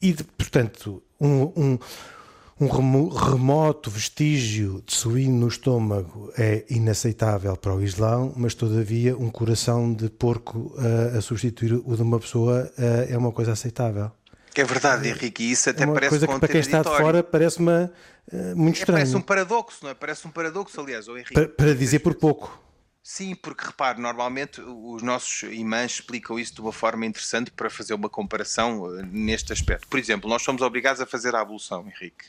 E, 0.01 0.13
portanto, 0.13 1.01
um, 1.20 1.43
um 1.55 1.79
um 2.62 3.08
remoto 3.08 3.89
vestígio 3.89 4.84
de 4.86 4.94
suíno 4.94 5.39
no 5.39 5.48
estômago 5.48 6.32
é 6.38 6.63
inaceitável 6.70 7.58
para 7.58 7.74
o 7.74 7.82
Islão, 7.82 8.32
mas 8.38 8.53
todavia 8.53 9.18
um 9.18 9.32
coração 9.32 9.91
de 9.91 10.10
porco 10.12 10.72
uh, 10.77 11.18
a 11.18 11.22
substituir 11.22 11.74
o 11.74 11.96
de 11.96 12.03
uma 12.03 12.20
pessoa 12.20 12.72
uh, 12.77 13.12
é 13.12 13.18
uma 13.18 13.32
coisa 13.32 13.53
aceitável. 13.53 14.12
É 14.53 14.63
verdade, 14.63 15.10
Henrique, 15.10 15.44
e 15.44 15.51
isso 15.51 15.72
até 15.72 15.84
é 15.84 15.86
uma 15.88 15.94
parece 15.96 16.10
coisa 16.10 16.27
que 16.27 16.39
para 16.39 16.48
quem 16.48 16.62
está 16.62 16.84
de 16.84 16.89
fora 16.89 17.24
parece 17.24 17.58
uma, 17.58 17.91
uh, 18.32 18.56
muito 18.56 18.75
estranho. 18.75 18.98
É, 18.98 19.01
parece 19.01 19.18
um 19.18 19.22
paradoxo, 19.22 19.80
não 19.82 19.89
é? 19.89 19.94
Parece 19.96 20.27
um 20.27 20.32
paradoxo, 20.32 20.80
aliás, 20.80 21.08
o 21.08 21.18
Henrique. 21.18 21.34
Para, 21.34 21.48
para 21.48 21.74
dizer 21.74 22.00
por 22.00 22.13
pouco. 22.13 22.62
Sim, 23.03 23.34
porque 23.34 23.65
repare, 23.65 24.00
normalmente 24.00 24.62
os 24.62 25.01
nossos 25.01 25.41
imãs 25.51 25.93
explicam 25.93 26.38
isso 26.38 26.53
de 26.53 26.62
uma 26.62 26.72
forma 26.72 27.05
interessante 27.05 27.50
para 27.50 27.70
fazer 27.70 27.96
uma 27.96 28.10
comparação 28.10 28.91
neste 29.12 29.51
aspecto. 29.51 29.88
Por 29.88 29.98
exemplo, 29.98 30.29
nós 30.29 30.43
somos 30.43 30.62
obrigados 30.62 31.01
a 31.01 31.08
fazer 31.08 31.34
a 31.36 31.41
ablução, 31.41 31.88
Henrique. 31.88 32.25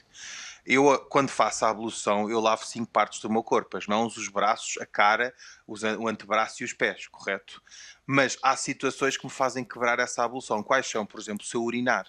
eu, 0.64 0.99
quando 1.11 1.29
faço 1.29 1.67
a 1.67 1.71
ablução, 1.71 2.31
eu 2.31 2.41
lavo 2.41 2.64
cinco 2.64 2.91
partes 2.91 3.21
do 3.21 3.31
meu 3.31 3.43
corpo: 3.43 3.76
as 3.76 3.87
mãos, 3.87 4.17
os 4.17 4.29
braços, 4.29 4.79
a 4.81 4.87
cara, 4.87 5.35
os, 5.67 5.83
o 5.83 6.09
antebraço 6.09 6.62
e 6.62 6.64
os 6.64 6.73
pés, 6.73 7.07
correto? 7.07 7.62
Mas 8.07 8.38
há 8.43 8.57
situações 8.57 9.17
que 9.19 9.26
me 9.26 9.33
fazem 9.33 9.64
quebrar 9.64 9.99
essa 9.99 10.25
ablução. 10.25 10.62
Quais 10.62 10.87
são, 10.87 11.05
por 11.05 11.21
exemplo, 11.21 11.45
se 11.45 11.55
eu 11.55 11.62
urinar? 11.62 12.07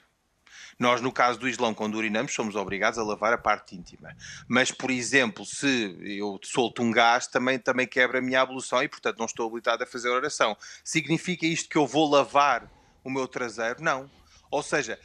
Nós, 0.79 1.01
no 1.01 1.11
caso 1.11 1.39
do 1.39 1.47
Islão, 1.47 1.73
quando 1.73 1.95
urinamos, 1.95 2.33
somos 2.33 2.55
obrigados 2.55 2.99
a 2.99 3.03
lavar 3.03 3.33
a 3.33 3.37
parte 3.37 3.75
íntima. 3.75 4.15
Mas, 4.47 4.71
por 4.71 4.91
exemplo, 4.91 5.45
se 5.45 5.97
eu 6.01 6.39
solto 6.43 6.81
um 6.81 6.91
gás, 6.91 7.27
também, 7.27 7.59
também 7.59 7.87
quebra 7.87 8.19
a 8.19 8.21
minha 8.21 8.41
ablução 8.41 8.81
e, 8.83 8.87
portanto, 8.87 9.17
não 9.17 9.25
estou 9.25 9.47
habilitado 9.47 9.83
a 9.83 9.87
fazer 9.87 10.09
oração. 10.09 10.57
Significa 10.83 11.45
isto 11.45 11.69
que 11.69 11.77
eu 11.77 11.87
vou 11.87 12.09
lavar 12.09 12.69
o 13.03 13.09
meu 13.09 13.27
traseiro? 13.27 13.81
Não. 13.81 14.09
Ou 14.49 14.61
seja, 14.61 14.99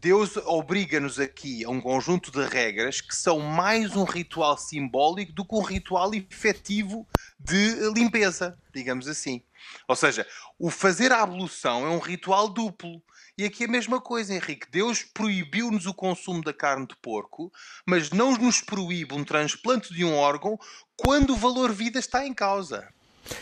Deus 0.00 0.36
obriga-nos 0.38 1.18
aqui 1.18 1.64
a 1.64 1.68
um 1.68 1.80
conjunto 1.80 2.30
de 2.30 2.44
regras 2.44 3.00
que 3.00 3.14
são 3.14 3.38
mais 3.38 3.94
um 3.96 4.04
ritual 4.04 4.56
simbólico 4.56 5.32
do 5.32 5.44
que 5.44 5.54
um 5.54 5.62
ritual 5.62 6.12
efetivo 6.14 7.06
de 7.38 7.90
limpeza, 7.94 8.58
digamos 8.74 9.08
assim. 9.08 9.42
Ou 9.86 9.96
seja, 9.96 10.26
o 10.58 10.70
fazer 10.70 11.12
a 11.12 11.22
ablução 11.22 11.86
é 11.86 11.90
um 11.90 11.98
ritual 11.98 12.48
duplo. 12.48 13.02
E 13.38 13.44
aqui 13.44 13.66
a 13.66 13.68
mesma 13.68 14.00
coisa, 14.00 14.34
Henrique. 14.34 14.68
Deus 14.68 15.04
proibiu-nos 15.04 15.86
o 15.86 15.94
consumo 15.94 16.42
da 16.42 16.52
carne 16.52 16.88
de 16.88 16.96
porco, 16.96 17.52
mas 17.86 18.10
não 18.10 18.36
nos 18.36 18.60
proíbe 18.60 19.14
um 19.14 19.22
transplante 19.22 19.94
de 19.94 20.04
um 20.04 20.16
órgão 20.16 20.58
quando 20.96 21.34
o 21.34 21.36
valor 21.36 21.72
vida 21.72 22.00
está 22.00 22.26
em 22.26 22.34
causa. 22.34 22.92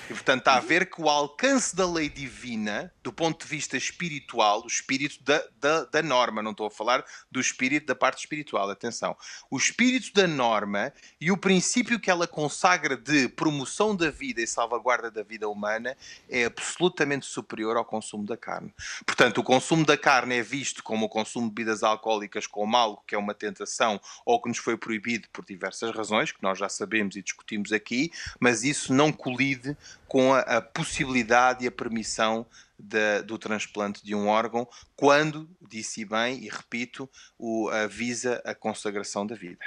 E 0.09 0.15
portanto 0.15 0.41
está 0.41 0.57
a 0.57 0.61
ver 0.61 0.91
que 0.91 1.01
o 1.01 1.09
alcance 1.09 1.75
da 1.75 1.91
lei 1.91 2.09
divina, 2.09 2.93
do 3.03 3.13
ponto 3.13 3.45
de 3.45 3.51
vista 3.51 3.77
espiritual, 3.77 4.63
o 4.63 4.67
espírito 4.67 5.23
da, 5.23 5.43
da, 5.61 5.85
da, 5.85 6.03
norma, 6.03 6.43
não 6.43 6.53
estou 6.53 6.67
a 6.67 6.71
falar 6.71 7.05
do 7.31 7.41
espírito 7.41 7.87
da 7.87 7.95
parte 7.95 8.21
espiritual, 8.21 8.71
atenção. 8.71 9.17
O 9.51 9.57
espírito 9.57 10.13
da 10.15 10.27
norma 10.27 10.93
e 11.21 11.31
o 11.31 11.37
princípio 11.37 11.99
que 11.99 12.11
ela 12.11 12.27
consagra 12.27 12.97
de 12.97 13.29
promoção 13.29 13.95
da 13.95 14.11
vida 14.11 14.41
e 14.41 14.47
salvaguarda 14.47 15.11
da 15.11 15.23
vida 15.23 15.49
humana 15.49 15.97
é 16.29 16.45
absolutamente 16.45 17.27
superior 17.27 17.77
ao 17.77 17.85
consumo 17.85 18.25
da 18.25 18.37
carne. 18.37 18.73
Portanto, 19.05 19.39
o 19.39 19.45
consumo 19.45 19.85
da 19.85 19.97
carne 19.97 20.37
é 20.37 20.43
visto 20.43 20.83
como 20.83 21.07
o 21.07 21.09
consumo 21.09 21.49
de 21.49 21.55
bebidas 21.55 21.83
alcoólicas 21.83 22.47
como 22.47 22.77
algo 22.77 23.03
que 23.07 23.15
é 23.15 23.19
uma 23.19 23.35
tentação 23.35 24.01
ou 24.25 24.41
que 24.41 24.49
nos 24.49 24.59
foi 24.59 24.77
proibido 24.77 25.29
por 25.33 25.45
diversas 25.45 25.95
razões, 25.95 26.33
que 26.33 26.43
nós 26.43 26.59
já 26.59 26.69
sabemos 26.69 27.17
e 27.17 27.23
discutimos 27.23 27.73
aqui, 27.73 28.11
mas 28.41 28.63
isso 28.63 28.93
não 28.93 29.13
colide 29.13 29.76
com 30.09 30.33
a, 30.33 30.41
a 30.41 30.61
possibilidade 30.61 31.65
e 31.65 31.69
a 31.69 31.73
permissão 31.73 32.47
de, 32.79 33.23
do 33.23 33.39
transplante 33.39 34.05
de 34.05 34.15
um 34.15 34.29
órgão, 34.29 34.69
quando, 34.95 35.49
disse 35.69 36.05
bem 36.05 36.45
e 36.45 36.49
repito, 36.49 37.09
o, 37.39 37.71
visa 37.89 38.41
a 38.45 38.55
consagração 38.55 39.27
da 39.27 39.35
vida. 39.35 39.65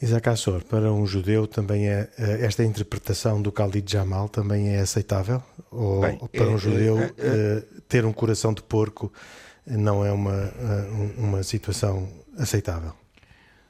Isaac 0.00 0.28
Assor, 0.28 0.62
para 0.64 0.92
um 0.92 1.04
judeu 1.04 1.46
também 1.46 1.88
é, 1.88 2.08
é 2.16 2.44
esta 2.44 2.62
interpretação 2.62 3.42
do 3.42 3.50
Khalid 3.50 3.90
Jamal 3.90 4.28
também 4.28 4.68
é 4.76 4.78
aceitável? 4.78 5.42
Ou 5.72 6.02
bem, 6.02 6.18
para 6.18 6.48
um 6.48 6.54
é, 6.54 6.58
judeu 6.58 6.98
é, 7.00 7.02
é, 7.02 7.12
é, 7.18 7.64
ter 7.88 8.04
um 8.04 8.12
coração 8.12 8.54
de 8.54 8.62
porco 8.62 9.12
não 9.66 10.06
é 10.06 10.12
uma, 10.12 10.52
uma 11.16 11.42
situação 11.42 12.08
aceitável? 12.38 12.94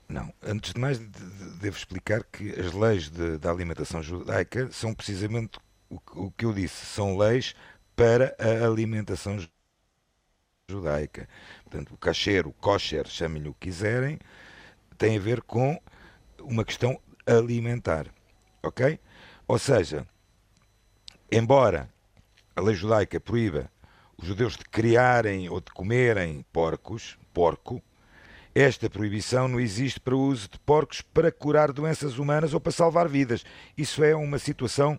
Não, 0.08 0.32
antes 0.42 0.72
de 0.72 0.80
mais 0.80 0.98
devo 0.98 1.76
explicar 1.76 2.24
que 2.24 2.58
as 2.58 2.72
leis 2.72 3.10
da 3.10 3.50
alimentação 3.50 4.02
judaica 4.02 4.70
são 4.72 4.94
precisamente 4.94 5.58
o, 5.90 6.00
o, 6.14 6.30
que 6.30 6.46
eu 6.46 6.52
disse, 6.54 6.86
são 6.86 7.18
leis 7.18 7.54
para 7.94 8.34
a 8.38 8.66
alimentação 8.66 9.36
judaica. 10.70 11.28
Portanto, 11.62 11.92
o 11.92 11.98
kasher, 11.98 12.46
o 12.46 12.52
kosher, 12.54 13.06
chamem-lhe 13.06 13.50
o 13.50 13.54
que 13.54 13.68
quiserem, 13.68 14.18
tem 14.96 15.16
a 15.16 15.20
ver 15.20 15.42
com 15.42 15.78
uma 16.40 16.64
questão 16.64 16.98
alimentar, 17.26 18.06
ok? 18.62 18.98
Ou 19.46 19.58
seja, 19.58 20.06
embora 21.30 21.88
a 22.56 22.62
lei 22.62 22.74
judaica 22.74 23.20
proíba 23.20 23.70
os 24.16 24.26
judeus 24.26 24.56
de 24.56 24.64
criarem 24.64 25.50
ou 25.50 25.60
de 25.60 25.70
comerem 25.70 26.44
porcos, 26.50 27.18
porco, 27.32 27.82
esta 28.54 28.88
proibição 28.88 29.48
não 29.48 29.60
existe 29.60 30.00
para 30.00 30.14
o 30.14 30.20
uso 30.20 30.48
de 30.48 30.58
porcos 30.60 31.00
para 31.00 31.30
curar 31.30 31.72
doenças 31.72 32.18
humanas 32.18 32.54
ou 32.54 32.60
para 32.60 32.72
salvar 32.72 33.08
vidas. 33.08 33.44
Isso 33.76 34.02
é 34.02 34.14
uma 34.14 34.38
situação 34.38 34.98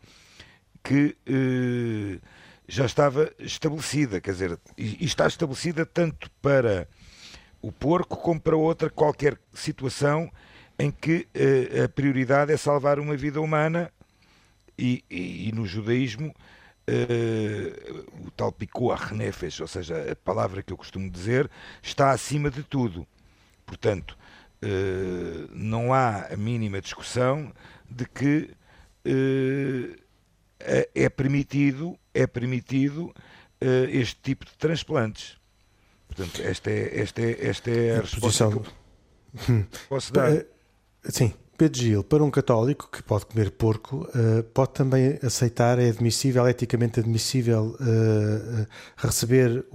que 0.84 1.16
eh, 1.26 2.20
já 2.68 2.86
estava 2.86 3.32
estabelecida, 3.40 4.22
quer 4.22 4.32
dizer, 4.32 4.60
e 4.78 5.04
está 5.04 5.28
estabelecida 5.28 5.86
tanto 5.86 6.30
para 6.42 6.88
o 7.62 7.72
porco 7.72 8.18
como 8.18 8.40
para 8.40 8.56
outra 8.56 8.90
qualquer 8.90 9.38
situação 9.54 10.32
em 10.78 10.90
que 10.90 11.28
eh, 11.34 11.84
a 11.84 11.90
prioridade 11.90 12.54
é 12.54 12.58
salvar 12.58 13.00
uma 13.00 13.18
vida 13.18 13.42
humana 13.42 13.92
e, 14.78 15.04
e, 15.10 15.50
e 15.50 15.52
no 15.52 15.66
judaísmo 15.66 16.34
eh, 16.88 17.74
o 18.26 18.32
tal 18.32 18.52
pikuach 18.52 19.14
nefesh, 19.14 19.60
ou 19.60 19.68
seja, 19.68 20.12
a 20.12 20.16
palavra 20.16 20.64
que 20.64 20.74
eu 20.74 20.78
costumo 20.78 21.10
dizer, 21.10 21.50
está 21.84 22.12
acima 22.12 22.50
de 22.50 22.64
tudo. 22.64 23.06
Portanto, 23.70 24.18
eh, 24.64 25.48
não 25.52 25.94
há 25.94 26.26
a 26.34 26.36
mínima 26.36 26.82
discussão 26.82 27.54
de 27.88 28.04
que 28.04 28.50
eh, 29.06 30.90
é, 30.96 31.08
permitido, 31.08 31.96
é 32.12 32.26
permitido 32.26 33.14
eh, 33.62 33.88
este 33.92 34.20
tipo 34.22 34.44
de 34.44 34.58
transplantes. 34.58 35.38
Portanto, 36.08 36.42
esta 36.42 36.72
é, 36.72 37.00
esta 37.00 37.22
é, 37.22 37.48
esta 37.48 37.70
é 37.70 37.92
a, 37.92 38.00
a 38.00 38.02
resposta 38.02 38.50
posição... 38.50 38.64
que 39.46 39.52
eu 39.52 39.68
posso 39.88 40.12
dar. 40.12 40.44
Sim, 41.04 41.32
Pedro 41.60 41.78
Gil, 41.78 42.04
para 42.06 42.24
um 42.24 42.32
católico 42.32 42.88
que 42.90 43.04
pode 43.04 43.26
comer 43.26 43.52
porco, 43.52 44.08
pode 44.54 44.72
também 44.72 45.20
aceitar, 45.22 45.78
é 45.78 45.90
admissível, 45.90 46.48
é 46.48 46.52
eticamente 46.52 47.02
admissível 47.02 47.78
receber 48.96 49.66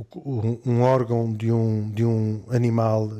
um 0.64 0.80
órgão 0.80 1.30
de 1.30 1.52
um, 1.52 1.90
de 1.90 2.02
um 2.02 2.42
animal 2.48 3.10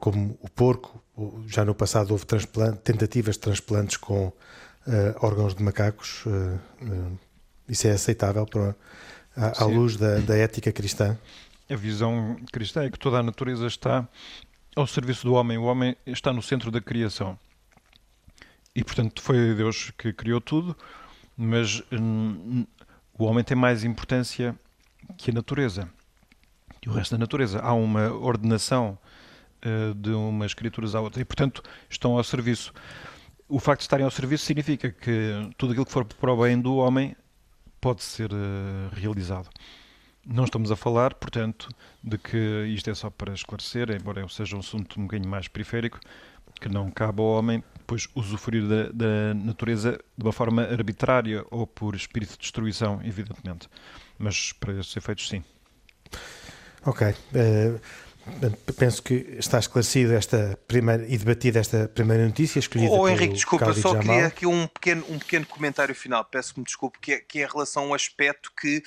como 0.00 0.36
o 0.42 0.50
porco. 0.50 1.00
Já 1.46 1.64
no 1.64 1.76
passado 1.76 2.10
houve 2.10 2.26
tentativas 2.82 3.36
de 3.36 3.42
transplantes 3.42 3.96
com 3.96 4.32
órgãos 5.20 5.54
de 5.54 5.62
macacos. 5.62 6.24
isso 7.68 7.86
é 7.86 7.92
aceitável 7.92 8.44
para, 8.46 8.74
à, 9.36 9.62
à 9.62 9.64
luz 9.64 9.96
da, 9.96 10.18
da 10.18 10.36
ética 10.36 10.72
cristã? 10.72 11.16
A 11.70 11.76
visão 11.76 12.36
cristã 12.52 12.82
é 12.82 12.90
que 12.90 12.98
toda 12.98 13.18
a 13.18 13.22
natureza 13.22 13.68
está 13.68 14.08
ao 14.76 14.86
serviço 14.86 15.26
do 15.26 15.34
homem. 15.34 15.58
O 15.58 15.64
homem 15.64 15.96
está 16.06 16.32
no 16.32 16.42
centro 16.42 16.70
da 16.70 16.80
criação. 16.80 17.38
E, 18.74 18.84
portanto, 18.84 19.20
foi 19.20 19.54
Deus 19.54 19.90
que 19.98 20.12
criou 20.12 20.40
tudo, 20.40 20.76
mas 21.36 21.82
hum, 21.92 22.64
o 23.18 23.24
homem 23.24 23.42
tem 23.42 23.56
mais 23.56 23.84
importância 23.84 24.54
que 25.16 25.30
a 25.30 25.34
natureza. 25.34 25.88
E 26.82 26.88
o 26.88 26.92
resto 26.92 27.12
da 27.12 27.18
natureza. 27.18 27.60
Há 27.60 27.72
uma 27.74 28.12
ordenação 28.12 28.98
uh, 29.64 29.94
de 29.94 30.10
umas 30.10 30.54
criaturas 30.54 30.94
à 30.94 31.00
outra. 31.00 31.20
E, 31.20 31.24
portanto, 31.24 31.62
estão 31.88 32.16
ao 32.16 32.24
serviço. 32.24 32.72
O 33.48 33.58
facto 33.58 33.80
de 33.80 33.84
estarem 33.84 34.04
ao 34.04 34.10
serviço 34.10 34.44
significa 34.44 34.90
que 34.90 35.50
tudo 35.58 35.72
aquilo 35.72 35.84
que 35.84 35.92
for 35.92 36.04
para 36.04 36.32
o 36.32 36.42
bem 36.42 36.60
do 36.60 36.76
homem 36.76 37.16
pode 37.80 38.02
ser 38.02 38.32
uh, 38.32 38.36
realizado. 38.92 39.50
Não 40.32 40.44
estamos 40.44 40.70
a 40.70 40.76
falar, 40.76 41.14
portanto, 41.14 41.68
de 42.04 42.16
que 42.16 42.36
isto 42.68 42.88
é 42.88 42.94
só 42.94 43.10
para 43.10 43.34
esclarecer, 43.34 43.90
embora 43.90 44.26
seja 44.28 44.54
um 44.54 44.60
assunto 44.60 45.00
um 45.00 45.02
bocadinho 45.02 45.28
mais 45.28 45.48
periférico, 45.48 45.98
que 46.60 46.68
não 46.68 46.88
cabe 46.88 47.20
ao 47.20 47.26
homem, 47.26 47.64
pois 47.84 48.08
usufruir 48.14 48.64
da, 48.68 48.92
da 48.92 49.34
natureza 49.34 49.98
de 50.16 50.24
uma 50.24 50.32
forma 50.32 50.62
arbitrária 50.62 51.44
ou 51.50 51.66
por 51.66 51.96
espírito 51.96 52.34
de 52.34 52.38
destruição, 52.38 53.00
evidentemente. 53.02 53.68
Mas 54.16 54.52
para 54.52 54.74
esses 54.74 54.96
efeitos, 54.96 55.28
sim. 55.28 55.42
Ok. 56.86 57.08
Uh, 57.08 57.80
penso 58.78 59.02
que 59.02 59.14
está 59.36 59.58
esclarecida 59.58 60.14
esta 60.14 60.56
primeira 60.68 61.04
e 61.08 61.18
debatida 61.18 61.58
esta 61.58 61.88
primeira 61.88 62.24
notícia 62.24 62.60
escolhida 62.60 62.92
Oh, 62.92 63.08
Henrique, 63.08 63.34
desculpa, 63.34 63.72
só 63.74 63.98
queria 63.98 64.26
aqui 64.26 64.46
um 64.46 64.68
pequeno, 64.68 65.04
um 65.08 65.18
pequeno 65.18 65.46
comentário 65.46 65.94
final. 65.94 66.24
Peço-me 66.24 66.64
desculpa, 66.64 66.98
que 67.02 67.14
é, 67.14 67.18
que 67.18 67.40
é 67.40 67.44
em 67.44 67.48
relação 67.48 67.84
a 67.84 67.86
um 67.88 67.94
aspecto 67.94 68.52
que 68.60 68.80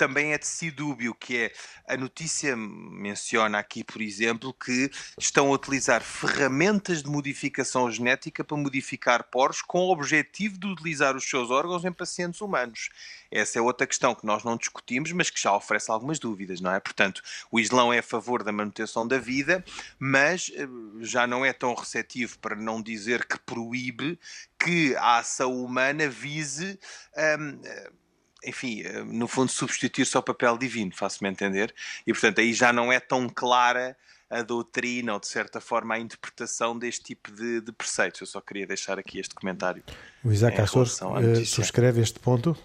também 0.00 0.32
é 0.32 0.38
de 0.38 0.46
si 0.46 0.70
dúbio, 0.70 1.14
que 1.14 1.36
é 1.36 1.52
a 1.86 1.94
notícia 1.94 2.56
menciona 2.56 3.58
aqui, 3.58 3.84
por 3.84 4.00
exemplo, 4.00 4.54
que 4.54 4.90
estão 5.18 5.48
a 5.48 5.50
utilizar 5.50 6.02
ferramentas 6.02 7.02
de 7.02 7.10
modificação 7.10 7.90
genética 7.90 8.42
para 8.42 8.56
modificar 8.56 9.24
poros 9.24 9.60
com 9.60 9.80
o 9.80 9.92
objetivo 9.92 10.58
de 10.58 10.66
utilizar 10.66 11.14
os 11.14 11.28
seus 11.28 11.50
órgãos 11.50 11.84
em 11.84 11.92
pacientes 11.92 12.40
humanos. 12.40 12.88
Essa 13.30 13.58
é 13.58 13.62
outra 13.62 13.86
questão 13.86 14.14
que 14.14 14.24
nós 14.24 14.42
não 14.42 14.56
discutimos, 14.56 15.12
mas 15.12 15.28
que 15.28 15.38
já 15.38 15.54
oferece 15.54 15.90
algumas 15.90 16.18
dúvidas, 16.18 16.62
não 16.62 16.72
é? 16.72 16.80
Portanto, 16.80 17.20
o 17.50 17.60
Islão 17.60 17.92
é 17.92 17.98
a 17.98 18.02
favor 18.02 18.42
da 18.42 18.50
manutenção 18.50 19.06
da 19.06 19.18
vida, 19.18 19.62
mas 19.98 20.50
eh, 20.54 20.66
já 21.00 21.26
não 21.26 21.44
é 21.44 21.52
tão 21.52 21.74
receptivo 21.74 22.38
para 22.38 22.56
não 22.56 22.80
dizer 22.80 23.26
que 23.26 23.38
proíbe 23.38 24.18
que 24.58 24.96
a 24.96 25.18
ação 25.18 25.62
humana 25.62 26.08
vise. 26.08 26.78
Um, 27.38 27.99
enfim, 28.44 28.82
eh, 28.82 29.02
no 29.04 29.26
fundo, 29.28 29.50
substituir 29.50 30.04
só 30.04 30.20
o 30.20 30.22
papel 30.22 30.56
divino, 30.56 30.92
faço-me 30.94 31.28
entender, 31.28 31.74
e 32.06 32.12
portanto 32.12 32.40
aí 32.40 32.52
já 32.52 32.72
não 32.72 32.92
é 32.92 33.00
tão 33.00 33.28
clara 33.28 33.96
a 34.30 34.42
doutrina 34.42 35.14
ou, 35.14 35.20
de 35.20 35.26
certa 35.26 35.60
forma, 35.60 35.94
a 35.94 35.98
interpretação 35.98 36.78
deste 36.78 37.02
tipo 37.02 37.32
de, 37.32 37.60
de 37.60 37.72
preceitos. 37.72 38.20
Eu 38.20 38.26
só 38.28 38.40
queria 38.40 38.66
deixar 38.66 38.96
aqui 38.96 39.18
este 39.18 39.34
comentário. 39.34 39.82
O 40.22 40.30
Isaac 40.30 40.60
Assor 40.60 40.86
uh, 40.86 41.44
subscreve 41.44 42.00
este 42.00 42.20
ponto? 42.20 42.56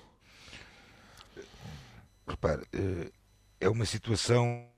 Repare, 2.27 2.61
uh, 2.61 3.11
é 3.59 3.67
uma 3.67 3.85
situação 3.85 4.69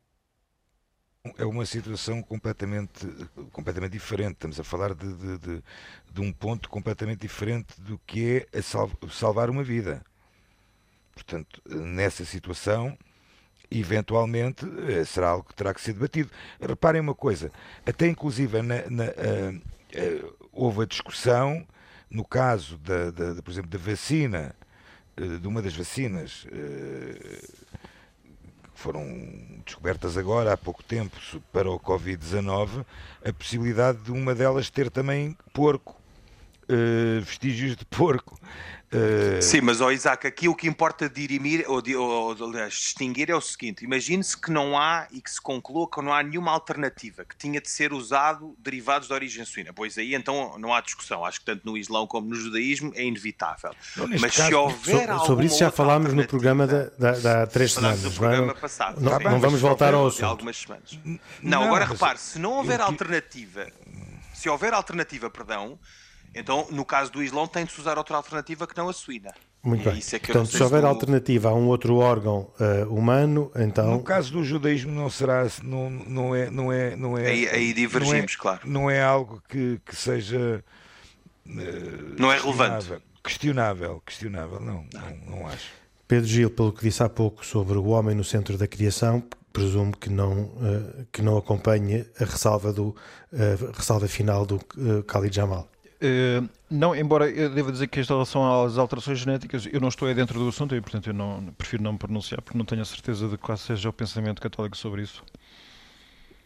é 1.37 1.45
uma 1.45 1.65
situação 1.65 2.21
completamente, 2.23 3.05
completamente 3.51 3.91
diferente. 3.91 4.33
Estamos 4.33 4.59
a 4.61 4.63
falar 4.63 4.93
de, 4.93 5.13
de, 5.13 5.37
de, 5.39 5.63
de 6.13 6.21
um 6.21 6.31
ponto 6.31 6.69
completamente 6.69 7.19
diferente 7.19 7.81
do 7.81 7.99
que 7.99 8.47
é 8.53 8.61
sal, 8.61 8.89
salvar 9.11 9.49
uma 9.49 9.61
vida. 9.63 10.01
Portanto, 11.17 11.59
nessa 11.67 12.23
situação, 12.23 12.95
eventualmente 13.71 14.65
eh, 14.87 15.03
será 15.03 15.29
algo 15.29 15.47
que 15.49 15.55
terá 15.55 15.73
que 15.73 15.81
ser 15.81 15.93
debatido. 15.93 16.29
Reparem 16.61 17.01
uma 17.01 17.15
coisa, 17.15 17.51
até 17.85 18.07
inclusive 18.07 18.61
na, 18.61 18.89
na, 18.89 19.05
uh, 19.05 19.55
uh, 19.55 20.47
houve 20.51 20.83
a 20.83 20.85
discussão 20.85 21.65
no 22.07 22.23
caso 22.23 22.77
da, 22.77 23.09
da, 23.09 23.33
da 23.33 23.41
por 23.41 23.51
exemplo 23.51 23.69
da 23.69 23.79
vacina, 23.79 24.55
uh, 25.19 25.39
de 25.39 25.47
uma 25.47 25.59
das 25.59 25.75
vacinas 25.75 26.45
que 28.73 28.79
foram 28.79 29.03
descobertas 29.65 30.17
agora 30.17 30.53
há 30.53 30.57
pouco 30.57 30.83
tempo 30.83 31.17
para 31.51 31.67
o 31.69 31.79
Covid-19, 31.79 32.85
a 33.25 33.33
possibilidade 33.33 33.97
de 34.03 34.11
uma 34.11 34.35
delas 34.35 34.69
ter 34.69 34.91
também 34.91 35.35
porco, 35.51 35.96
vestígios 37.23 37.75
de 37.75 37.85
porco. 37.85 38.39
Uh... 38.87 39.41
Sim, 39.41 39.59
mas 39.61 39.81
ó 39.81 39.91
Isaac, 39.91 40.25
aqui 40.25 40.47
o 40.47 40.55
que 40.55 40.65
importa 40.65 41.09
dirimir 41.09 41.65
ou, 41.67 41.83
ou, 41.97 42.41
ou 42.41 42.67
distinguir 42.69 43.29
é 43.29 43.35
o 43.35 43.41
seguinte: 43.41 43.83
imagine-se 43.83 44.39
que 44.39 44.49
não 44.49 44.77
há 44.77 45.07
e 45.11 45.19
que 45.19 45.29
se 45.29 45.41
conclua 45.41 45.89
que 45.89 46.01
não 46.01 46.13
há 46.13 46.23
nenhuma 46.23 46.51
alternativa, 46.51 47.25
que 47.25 47.35
tinha 47.35 47.59
de 47.59 47.69
ser 47.69 47.91
usado 47.91 48.55
derivados 48.57 49.09
de 49.09 49.13
origem 49.13 49.43
suína. 49.43 49.73
Pois 49.73 49.97
aí 49.97 50.15
então 50.15 50.57
não 50.57 50.73
há 50.73 50.79
discussão. 50.79 51.25
Acho 51.25 51.41
que 51.41 51.45
tanto 51.47 51.65
no 51.65 51.77
Islão 51.77 52.07
como 52.07 52.29
no 52.29 52.35
judaísmo 52.35 52.93
é 52.95 53.03
inevitável. 53.03 53.75
Não, 53.97 54.07
mas 54.07 54.37
caso, 54.37 54.47
se 54.47 54.55
houver 54.55 55.09
so, 55.19 55.25
sobre 55.25 55.47
isso 55.47 55.59
já 55.59 55.69
falámos 55.69 56.13
no 56.13 56.25
programa 56.25 56.65
da, 56.65 56.85
da, 56.97 57.11
da 57.11 57.43
há 57.43 57.47
três 57.47 57.73
semanas. 57.73 58.01
No 58.03 58.11
programa 58.11 58.47
não, 58.47 58.55
passado. 58.55 59.01
Não, 59.01 59.19
não 59.19 59.39
vamos 59.41 59.59
voltar 59.59 59.93
ao 59.93 60.07
assunto. 60.07 60.23
Algumas 60.23 60.55
semanas. 60.55 60.97
Não, 61.43 61.63
agora 61.63 61.85
mas... 61.85 61.89
repare, 61.89 62.19
se 62.19 62.39
não 62.39 62.53
houver 62.53 62.79
alternativa, 62.79 63.67
se 64.33 64.47
houver 64.47 64.73
alternativa, 64.73 65.29
perdão 65.29 65.77
então, 66.37 66.67
no 66.71 66.85
caso 66.85 67.11
do 67.11 67.23
Islão, 67.23 67.47
tem 67.47 67.65
de 67.65 67.71
se 67.71 67.79
usar 67.79 67.97
outra 67.97 68.15
alternativa 68.15 68.67
que 68.67 68.77
não 68.77 68.89
a 68.89 68.93
suína. 68.93 69.33
Muito 69.63 69.83
bem. 69.89 69.99
É 69.99 70.19
Portanto, 70.19 70.47
se 70.47 70.63
houver 70.63 70.85
alternativa 70.85 71.49
a 71.49 71.53
um 71.53 71.67
outro 71.67 71.97
órgão 71.97 72.49
uh, 72.59 72.93
humano, 72.93 73.51
então. 73.55 73.91
No 73.91 74.03
caso 74.03 74.31
do 74.31 74.43
judaísmo, 74.43 74.91
não 74.91 75.09
será. 75.09 75.45
Não, 75.63 75.89
não 75.89 76.35
é. 76.35 76.49
Não 76.49 76.71
é, 76.71 76.95
não 76.95 77.17
é 77.17 77.27
aí, 77.27 77.49
aí 77.49 77.73
divergimos, 77.73 78.13
não 78.13 78.17
é, 78.17 78.37
claro. 78.37 78.61
Não 78.65 78.89
é 78.89 79.01
algo 79.01 79.41
que, 79.49 79.81
que 79.85 79.95
seja. 79.95 80.63
Uh, 81.45 82.15
não 82.17 82.31
é 82.31 82.39
relevante. 82.39 82.93
Questionável, 83.23 84.01
questionável, 84.05 84.59
não, 84.61 84.85
não, 84.93 85.39
não 85.39 85.47
acho. 85.47 85.69
Pedro 86.07 86.29
Gil, 86.29 86.49
pelo 86.49 86.71
que 86.71 86.81
disse 86.81 87.03
há 87.03 87.09
pouco 87.09 87.45
sobre 87.45 87.77
o 87.77 87.87
homem 87.87 88.15
no 88.15 88.23
centro 88.23 88.57
da 88.57 88.65
criação, 88.65 89.21
presumo 89.51 89.97
que 89.97 90.09
não, 90.09 90.43
uh, 90.43 91.05
que 91.11 91.21
não 91.21 91.37
acompanhe 91.37 92.05
a 92.21 92.23
ressalva, 92.23 92.71
do, 92.71 92.95
ressalva 93.73 94.07
final 94.07 94.45
do 94.45 94.55
uh, 94.55 95.03
Khalid 95.05 95.35
Jamal. 95.35 95.67
Uh, 95.97 96.47
não, 96.69 96.95
embora 96.95 97.27
eu 97.29 97.49
deva 97.49 97.71
dizer 97.71 97.87
que 97.87 97.99
em 97.99 98.03
relação 98.03 98.63
às 98.63 98.77
alterações 98.77 99.19
genéticas, 99.19 99.67
eu 99.71 99.79
não 99.79 99.87
estou 99.87 100.07
aí 100.07 100.13
dentro 100.13 100.37
do 100.37 100.47
assunto 100.47 100.75
e, 100.75 100.81
portanto, 100.81 101.07
eu 101.07 101.13
não, 101.13 101.43
prefiro 101.57 101.81
não 101.81 101.93
me 101.93 101.97
pronunciar, 101.97 102.41
porque 102.41 102.57
não 102.57 102.65
tenho 102.65 102.81
a 102.81 102.85
certeza 102.85 103.27
de 103.27 103.37
qual 103.37 103.57
seja 103.57 103.89
o 103.89 103.93
pensamento 103.93 104.41
católico 104.41 104.77
sobre 104.77 105.01
isso. 105.01 105.23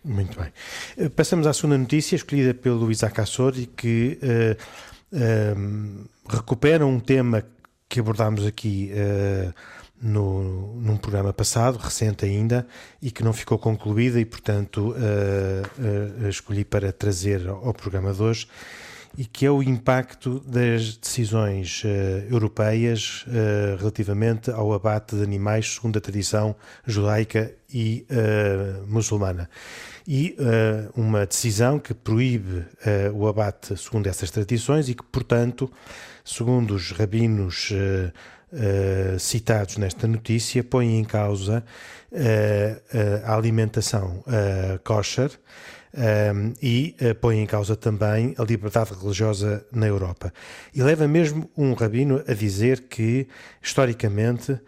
Muito 0.03 0.39
bem. 0.39 0.51
Eh, 0.97 1.09
passamos 1.09 1.45
à 1.45 1.53
segunda 1.53 1.77
notícia, 1.77 2.15
escolhida 2.15 2.53
pelo 2.53 2.89
Isaac 2.89 3.19
Assor, 3.19 3.57
e 3.57 3.65
que 3.65 4.19
uh, 4.23 5.17
uh, 5.17 6.09
recupera 6.29 6.85
um 6.85 6.99
tema 6.99 7.43
que 7.89 7.99
abordámos 7.99 8.45
aqui 8.45 8.89
no, 10.01 10.75
num 10.75 10.95
programa 10.95 11.33
passado, 11.33 11.77
recente 11.77 12.23
ainda, 12.23 12.65
e 13.01 13.11
que 13.11 13.21
não 13.21 13.33
ficou 13.33 13.59
concluída, 13.59 14.17
e, 14.17 14.23
portanto, 14.23 14.95
escolhi 16.29 16.63
para 16.63 16.93
trazer 16.93 17.49
ao 17.49 17.73
programa 17.73 18.13
de 18.13 18.21
hoje 18.21 18.47
e 19.17 19.25
que 19.25 19.45
é 19.45 19.51
o 19.51 19.61
impacto 19.61 20.39
das 20.39 20.95
decisões 20.95 21.83
uh, 21.83 21.87
europeias 22.29 23.25
uh, 23.27 23.77
relativamente 23.77 24.49
ao 24.49 24.73
abate 24.73 25.15
de 25.15 25.23
animais 25.23 25.75
segundo 25.75 25.97
a 25.97 26.01
tradição 26.01 26.55
judaica 26.85 27.53
e 27.73 28.05
uh, 28.09 28.87
muçulmana. 28.87 29.49
E 30.07 30.35
uma 30.95 31.27
decisão 31.27 31.77
que 31.77 31.93
proíbe 31.93 32.65
o 33.13 33.27
abate 33.27 33.77
segundo 33.77 34.07
essas 34.07 34.31
tradições 34.31 34.89
e 34.89 34.95
que, 34.95 35.03
portanto, 35.03 35.71
segundo 36.25 36.73
os 36.73 36.91
rabinos 36.91 37.71
citados 39.19 39.77
nesta 39.77 40.07
notícia, 40.07 40.63
põe 40.63 40.97
em 40.97 41.03
causa 41.03 41.63
a 43.23 43.35
alimentação 43.35 44.23
kosher 44.83 45.29
um, 45.93 46.53
e 46.61 46.95
uh, 47.01 47.15
põe 47.15 47.39
em 47.39 47.45
causa 47.45 47.75
também 47.75 48.33
a 48.37 48.43
liberdade 48.43 48.93
religiosa 48.93 49.65
na 49.71 49.87
Europa. 49.87 50.33
E 50.73 50.81
leva 50.81 51.07
mesmo 51.07 51.49
um 51.57 51.73
rabino 51.73 52.23
a 52.27 52.33
dizer 52.33 52.81
que, 52.89 53.27
historicamente, 53.61 54.59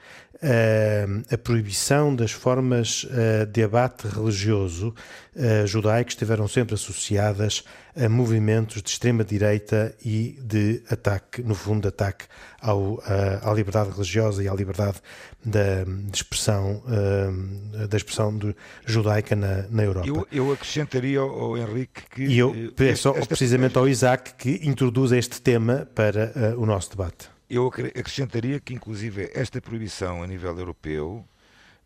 a 1.32 1.38
proibição 1.38 2.14
das 2.14 2.32
formas 2.32 3.06
uh, 3.06 3.46
de 3.46 3.64
abate 3.64 4.08
religioso 4.08 4.94
uh, 5.36 5.66
judaico 5.66 6.10
estiveram 6.10 6.48
sempre 6.48 6.76
associadas 6.76 7.64
a 7.96 8.10
movimentos 8.10 8.82
de 8.82 8.90
extrema-direita 8.90 9.96
e 10.04 10.38
de 10.44 10.82
ataque, 10.90 11.42
no 11.42 11.56
fundo, 11.56 11.84
de 11.84 11.88
ataque 11.88 12.26
ao, 12.64 13.02
à 13.42 13.54
liberdade 13.54 13.92
religiosa 13.92 14.44
e 14.44 14.48
à 14.48 14.54
liberdade 14.54 14.98
da 15.44 15.84
de 15.84 16.16
expressão, 16.16 16.82
uh, 16.86 17.88
da 17.88 17.98
expressão 17.98 18.36
do, 18.36 18.56
judaica 18.86 19.36
na, 19.36 19.64
na 19.70 19.84
Europa. 19.84 20.08
Eu, 20.08 20.28
eu 20.32 20.52
acrescentaria 20.52 21.20
ao 21.20 21.58
Henrique 21.58 22.02
que. 22.10 22.24
E 22.24 22.40
eu 22.40 22.74
peço 22.76 23.10
esta... 23.10 23.28
precisamente 23.28 23.78
ao 23.78 23.88
Isaac 23.88 24.34
que 24.36 24.68
introduza 24.68 25.18
este 25.18 25.42
tema 25.42 25.88
para 25.94 26.56
o 26.58 26.66
nosso 26.66 26.90
debate. 26.92 27.30
Eu 27.50 27.68
acrescentaria 27.68 28.60
que, 28.60 28.74
inclusive, 28.74 29.30
esta 29.34 29.62
proibição 29.62 30.24
a 30.24 30.28
nível 30.28 30.58
europeu 30.58 31.24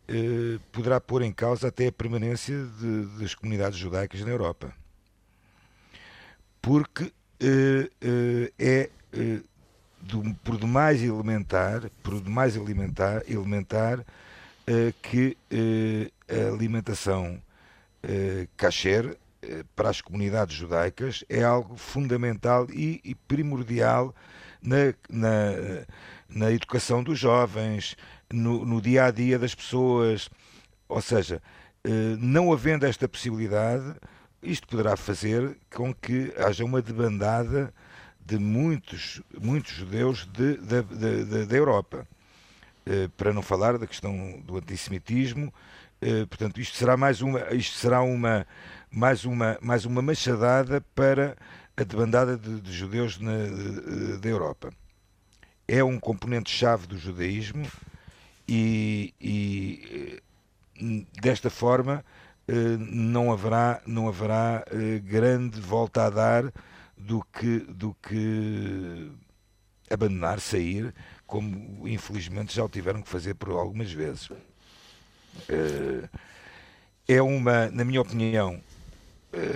eh, 0.08 0.58
poderá 0.72 0.98
pôr 0.98 1.20
em 1.22 1.32
causa 1.32 1.68
até 1.68 1.88
a 1.88 1.92
permanência 1.92 2.56
de, 2.80 3.20
das 3.20 3.34
comunidades 3.34 3.78
judaicas 3.78 4.20
na 4.22 4.30
Europa. 4.30 4.72
Porque 6.62 7.12
eh, 7.40 7.90
eh, 8.00 8.52
é 8.58 8.90
eh, 9.12 9.40
do, 10.00 10.34
por 10.42 10.56
demais 10.56 11.02
elementar, 11.02 11.90
por 12.02 12.20
demais 12.20 12.56
elementar, 12.56 13.22
elementar 13.28 14.04
eh, 14.66 14.92
que 15.00 15.34
eh, 15.50 16.10
a 16.28 16.52
alimentação 16.52 17.42
eh, 18.02 18.46
kasher 18.54 19.16
para 19.74 19.88
as 19.88 20.02
comunidades 20.02 20.54
judaicas 20.54 21.24
é 21.26 21.42
algo 21.42 21.76
fundamental 21.76 22.66
e, 22.70 23.00
e 23.02 23.14
primordial 23.14 24.14
na, 24.60 24.92
na, 25.08 25.86
na 26.28 26.52
educação 26.52 27.02
dos 27.02 27.18
jovens, 27.18 27.96
no, 28.30 28.66
no, 28.66 28.82
dia 28.82 29.04
a 29.06 29.10
dia 29.10 29.38
das 29.38 29.54
pessoas. 29.54 30.28
Ou 30.88 31.00
seja, 31.00 31.40
não 32.18 32.52
havendo 32.52 32.84
esta 32.84 33.08
possibilidade, 33.08 33.94
isto 34.42 34.66
poderá 34.66 34.96
fazer 34.96 35.56
com 35.74 35.94
que 35.94 36.34
haja 36.36 36.64
uma 36.64 36.82
debandada 36.82 37.72
de 38.28 38.38
muitos, 38.38 39.22
muitos 39.40 39.72
judeus 39.72 40.26
de, 40.26 40.58
de, 40.58 40.82
de, 40.82 41.46
da 41.46 41.56
Europa. 41.56 42.06
Eh, 42.84 43.08
para 43.16 43.32
não 43.32 43.40
falar 43.40 43.78
da 43.78 43.86
questão 43.86 44.38
do 44.44 44.58
antissemitismo, 44.58 45.52
eh, 46.02 46.26
portanto, 46.26 46.60
isto 46.60 46.76
será 46.76 46.94
mais 46.94 47.22
uma, 47.22 47.40
isto 47.54 47.76
será 47.76 48.02
uma, 48.02 48.46
mais 48.90 49.24
uma, 49.24 49.58
mais 49.62 49.86
uma 49.86 50.02
machadada 50.02 50.82
para 50.94 51.36
a 51.74 51.82
debandada 51.82 52.36
de, 52.36 52.60
de 52.60 52.70
judeus 52.72 53.18
na, 53.18 53.32
da 54.20 54.28
Europa. 54.28 54.70
É 55.66 55.82
um 55.82 55.98
componente-chave 55.98 56.86
do 56.86 56.98
judaísmo 56.98 57.66
e, 58.46 59.14
e, 59.18 60.20
eh, 60.82 61.04
desta 61.20 61.48
forma 61.48 62.04
eh, 62.46 62.76
não 62.78 63.32
haverá, 63.32 63.80
não 63.86 64.06
haverá 64.06 64.64
eh, 64.70 64.98
grande 64.98 65.60
volta 65.60 66.04
a 66.04 66.10
dar 66.10 66.52
do 66.98 67.24
que, 67.32 67.58
do 67.60 67.94
que 68.02 69.10
abandonar, 69.90 70.40
sair, 70.40 70.94
como 71.26 71.86
infelizmente 71.88 72.54
já 72.54 72.64
o 72.64 72.68
tiveram 72.68 73.02
que 73.02 73.08
fazer 73.08 73.34
por 73.34 73.50
algumas 73.50 73.92
vezes. 73.92 74.28
É 77.06 77.22
uma, 77.22 77.70
na 77.70 77.84
minha 77.84 78.00
opinião, 78.00 78.60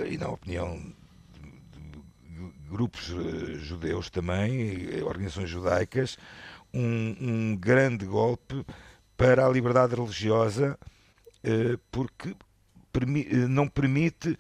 e 0.08 0.16
na 0.16 0.28
opinião 0.28 0.94
grupos 2.72 3.10
uh, 3.10 3.58
judeus 3.58 4.08
também, 4.08 4.88
eh, 4.90 5.04
organizações 5.04 5.50
judaicas, 5.50 6.16
um, 6.72 7.16
um, 7.20 7.56
grande 7.56 8.06
golpe 8.06 8.64
para 9.14 9.46
a 9.46 9.50
liberdade 9.50 9.94
religiosa, 9.94 10.78
porque 11.90 12.34
não 13.48 13.68
permite 13.68 14.38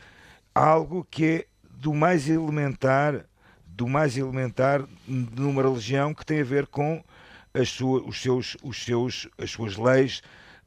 algo 0.54 1.06
que 1.10 1.24
é 1.26 1.46
do 1.82 1.92
mais 1.92 2.28
elementar, 2.28 3.24
do 3.66 3.88
mais 3.88 4.16
elementar 4.16 4.86
numa 5.04 5.62
religião 5.62 6.14
que 6.14 6.24
tem 6.24 6.40
a 6.40 6.44
ver 6.44 6.68
com 6.68 7.02
as 7.52 7.70
suas, 7.70 8.04
os 8.06 8.22
seus, 8.22 8.56
os 8.62 8.84
seus, 8.84 9.28
as 9.36 9.50
suas 9.50 9.76
leis 9.76 10.22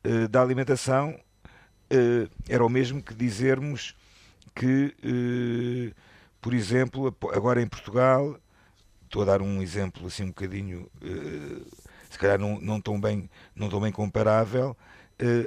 uh, 0.06 0.28
da 0.28 0.42
alimentação. 0.42 1.18
Uh, 1.90 2.30
era 2.50 2.66
o 2.66 2.68
mesmo 2.68 3.02
que 3.02 3.14
dizermos 3.14 3.96
que, 4.54 4.94
uh, 5.06 5.96
por 6.42 6.54
exemplo, 6.54 7.16
agora 7.34 7.62
em 7.62 7.68
Portugal, 7.68 8.38
estou 9.06 9.22
a 9.22 9.26
dar 9.26 9.42
um 9.42 9.62
exemplo 9.62 10.08
assim 10.08 10.24
um 10.24 10.28
bocadinho, 10.28 10.92
se 12.10 12.20
calhar 12.20 12.38
não, 12.38 12.60
não, 12.60 12.82
tão 12.82 13.00
bem, 13.00 13.30
não 13.56 13.70
tão 13.70 13.80
bem 13.80 13.92
comparável, 13.92 14.76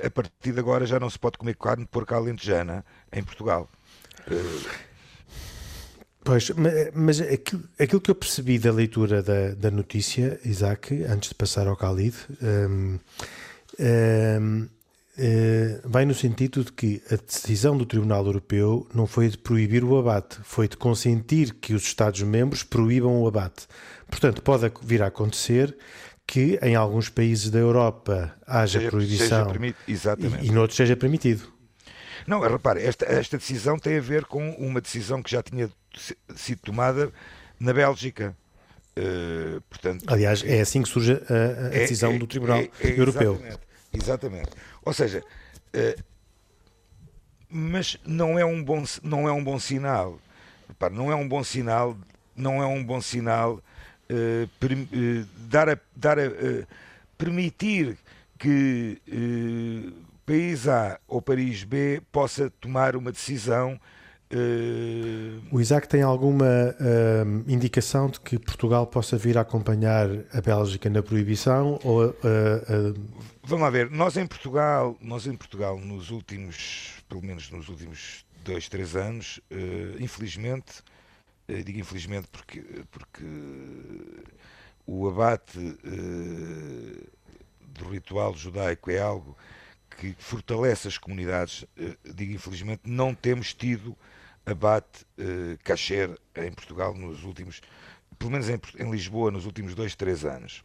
a 0.03 0.11
partir 0.11 0.53
de 0.53 0.59
agora 0.59 0.87
já 0.87 0.99
não 0.99 1.11
se 1.11 1.19
pode 1.19 1.37
comer 1.37 1.57
carne 1.57 1.85
de 1.85 1.91
porco 1.91 2.15
alentejana 2.15 2.83
em 3.13 3.23
Portugal. 3.23 3.69
Pois, 6.29 6.51
mas 6.93 7.23
aquilo, 7.23 7.63
aquilo, 7.81 8.01
que 8.03 8.11
eu 8.11 8.15
percebi 8.15 8.59
da 8.59 8.71
leitura 8.71 9.23
da, 9.23 9.55
da 9.55 9.71
notícia, 9.71 10.39
Isaac, 10.45 11.03
antes 11.05 11.31
de 11.31 11.35
passar 11.35 11.67
ao 11.67 11.75
Khalid, 11.75 12.15
um, 12.43 12.99
um, 13.81 14.69
uh, 15.17 15.89
vai 15.89 16.05
no 16.05 16.15
sentido 16.15 16.65
de 16.65 16.71
que 16.71 17.03
a 17.11 17.17
decisão 17.17 17.79
do 17.79 17.87
Tribunal 17.87 18.27
Europeu 18.27 18.87
não 18.95 19.07
foi 19.07 19.31
de 19.31 19.39
proibir 19.39 19.83
o 19.83 19.99
abate, 19.99 20.39
foi 20.43 20.69
de 20.69 20.77
consentir 20.77 21.55
que 21.55 21.73
os 21.73 21.85
Estados-membros 21.85 22.63
proíbam 22.63 23.23
o 23.23 23.27
abate. 23.27 23.67
Portanto, 24.11 24.43
pode 24.43 24.71
vir 24.83 25.03
a 25.03 25.07
acontecer 25.07 25.75
que 26.27 26.59
em 26.61 26.75
alguns 26.75 27.09
países 27.09 27.49
da 27.49 27.59
Europa 27.59 28.37
haja 28.47 28.81
seja, 28.81 28.91
proibição 28.91 29.51
seja 29.51 30.43
e, 30.43 30.47
e 30.47 30.53
noutros 30.53 30.77
seja 30.77 30.95
permitido. 30.95 31.51
Não, 32.27 32.39
repare, 32.41 32.83
esta, 32.83 33.07
esta 33.07 33.39
decisão 33.39 33.79
tem 33.79 33.97
a 33.97 34.03
ver 34.03 34.27
com 34.27 34.51
uma 34.59 34.83
decisão 34.83 35.23
que 35.23 35.31
já 35.31 35.43
tinha 35.43 35.71
sido 36.35 36.61
tomada 36.63 37.13
na 37.59 37.73
Bélgica. 37.73 38.37
Uh, 38.97 39.61
portanto, 39.63 40.05
Aliás, 40.09 40.43
é 40.45 40.61
assim 40.61 40.83
que 40.83 40.89
surge 40.89 41.13
a, 41.13 41.17
a 41.17 41.67
é, 41.69 41.81
decisão 41.81 42.13
é, 42.13 42.19
do 42.19 42.27
Tribunal 42.27 42.59
é, 42.59 42.71
é, 42.81 43.01
Europeu. 43.01 43.35
Exatamente, 43.35 43.61
exatamente. 43.93 44.51
Ou 44.85 44.93
seja, 44.93 45.23
uh, 45.75 46.03
mas 47.49 47.97
não 48.05 48.39
é 48.39 48.45
um 48.45 48.63
bom, 48.63 48.83
não 49.03 49.29
é 49.29 49.33
um 49.33 49.43
bom 49.43 49.59
sinal. 49.59 50.19
Repare, 50.69 50.95
não 50.95 51.13
é 51.13 51.15
um 51.15 51.29
bom 51.29 51.45
sinal, 51.45 51.97
não 52.35 52.63
é 52.63 52.67
um 52.67 52.85
bom 52.85 53.01
sinal 53.01 53.55
uh, 54.11 54.49
per, 54.59 54.77
dar 55.49 55.69
a, 55.69 55.79
dar 55.95 56.19
a 56.19 56.23
permitir 57.17 57.97
que 58.37 59.01
país 60.27 60.69
A 60.69 61.01
ou 61.09 61.23
país 61.23 61.65
B 61.65 62.03
possa 62.13 62.51
tomar 62.61 62.95
uma 62.97 63.11
decisão. 63.11 63.81
Uh... 64.31 65.41
O 65.51 65.61
Isaac 65.61 65.89
tem 65.89 66.03
alguma 66.03 66.45
uh, 66.45 67.51
indicação 67.51 68.11
de 68.11 68.21
que 68.21 68.39
Portugal 68.39 68.87
possa 68.87 69.17
vir 69.17 69.39
a 69.39 69.41
acompanhar 69.41 70.07
a 70.33 70.41
Bélgica 70.41 70.91
na 70.91 71.03
proibição? 71.03 71.79
Ou, 71.83 72.09
uh, 72.11 72.15
Vamos 73.43 73.63
lá 73.63 73.71
ver, 73.71 73.91
nós 73.91 74.19
em 74.19 74.27
Portugal, 74.27 74.97
nós 75.01 75.27
em 75.27 75.35
Portugal, 75.35 75.79
nos 75.81 76.11
últimos, 76.11 77.03
pelo 77.09 77.23
menos 77.23 77.51
nos 77.51 77.69
últimos 77.71 78.27
dois, 78.45 78.69
três 78.69 78.95
anos, 78.95 79.41
infelizmente, 79.99 80.83
digo 81.65 81.79
infelizmente 81.79 82.29
porque, 82.31 82.63
porque 82.91 83.25
o 84.87 85.09
abate 85.09 85.59
do 87.69 87.89
ritual 87.89 88.35
judaico 88.35 88.91
é 88.91 88.99
algo 88.99 89.35
que 89.97 90.15
fortalece 90.19 90.87
as 90.87 90.99
comunidades, 90.99 91.65
digo 92.15 92.35
infelizmente, 92.35 92.83
não 92.85 93.15
temos 93.15 93.55
tido 93.55 93.97
abate 94.49 95.05
uh, 95.19 95.59
kasher 95.63 96.17
em 96.37 96.53
Portugal 96.53 96.95
nos 96.95 97.25
últimos, 97.25 97.61
pelo 98.19 98.31
menos 98.31 98.49
em, 98.49 98.61
em 98.79 98.91
Lisboa, 98.91 99.31
nos 99.31 99.47
últimos 99.47 99.75
dois, 99.75 99.95
três 99.95 100.25
anos. 100.25 100.65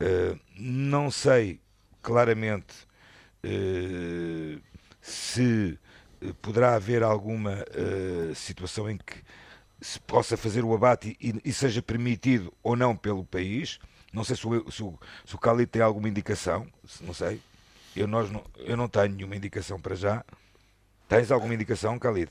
Uh, 0.00 0.38
não 0.58 1.10
sei 1.10 1.60
claramente 2.02 2.86
uh, 3.44 4.60
se 5.00 5.78
poderá 6.40 6.74
haver 6.74 7.02
alguma 7.02 7.64
uh, 7.64 8.34
situação 8.34 8.90
em 8.90 8.96
que 8.96 9.22
se 9.80 10.00
possa 10.00 10.36
fazer 10.36 10.64
o 10.64 10.74
abate 10.74 11.16
e, 11.20 11.34
e, 11.44 11.52
seja 11.52 11.82
permitido 11.82 12.52
ou 12.62 12.74
não 12.74 12.96
pelo 12.96 13.24
país. 13.24 13.78
Não 14.12 14.24
sei 14.24 14.36
se 14.36 14.46
o, 14.46 14.70
se 14.70 14.82
o, 14.82 14.98
se 15.24 15.34
o 15.34 15.38
Cali 15.38 15.66
tem 15.66 15.82
alguma 15.82 16.08
indicação, 16.08 16.66
não 17.02 17.12
sei. 17.12 17.40
Eu, 17.94 18.06
nós 18.06 18.30
não, 18.30 18.44
eu 18.58 18.76
não 18.76 18.88
tenho 18.88 19.14
nenhuma 19.14 19.36
indicação 19.36 19.78
para 19.78 19.94
já. 19.94 20.24
Tens 21.08 21.30
alguma 21.30 21.54
indicação, 21.54 21.98
Khalid? 21.98 22.30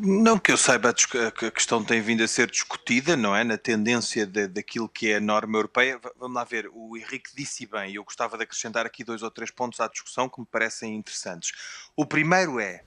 Não 0.00 0.38
que 0.38 0.50
eu 0.50 0.56
saiba, 0.56 0.90
a 0.90 1.50
questão 1.50 1.84
tem 1.84 2.00
vindo 2.00 2.22
a 2.22 2.28
ser 2.28 2.50
discutida, 2.50 3.14
não 3.14 3.36
é? 3.36 3.44
Na 3.44 3.58
tendência 3.58 4.26
de, 4.26 4.46
daquilo 4.46 4.88
que 4.88 5.10
é 5.10 5.16
a 5.16 5.20
norma 5.20 5.58
europeia. 5.58 6.00
Vamos 6.18 6.34
lá 6.34 6.44
ver, 6.44 6.70
o 6.72 6.96
Henrique 6.96 7.30
disse 7.36 7.66
bem, 7.66 7.94
eu 7.94 8.04
gostava 8.04 8.38
de 8.38 8.44
acrescentar 8.44 8.86
aqui 8.86 9.04
dois 9.04 9.22
ou 9.22 9.30
três 9.30 9.50
pontos 9.50 9.80
à 9.80 9.88
discussão 9.88 10.28
que 10.28 10.40
me 10.40 10.46
parecem 10.46 10.94
interessantes. 10.96 11.52
O 11.94 12.06
primeiro 12.06 12.58
é. 12.58 12.82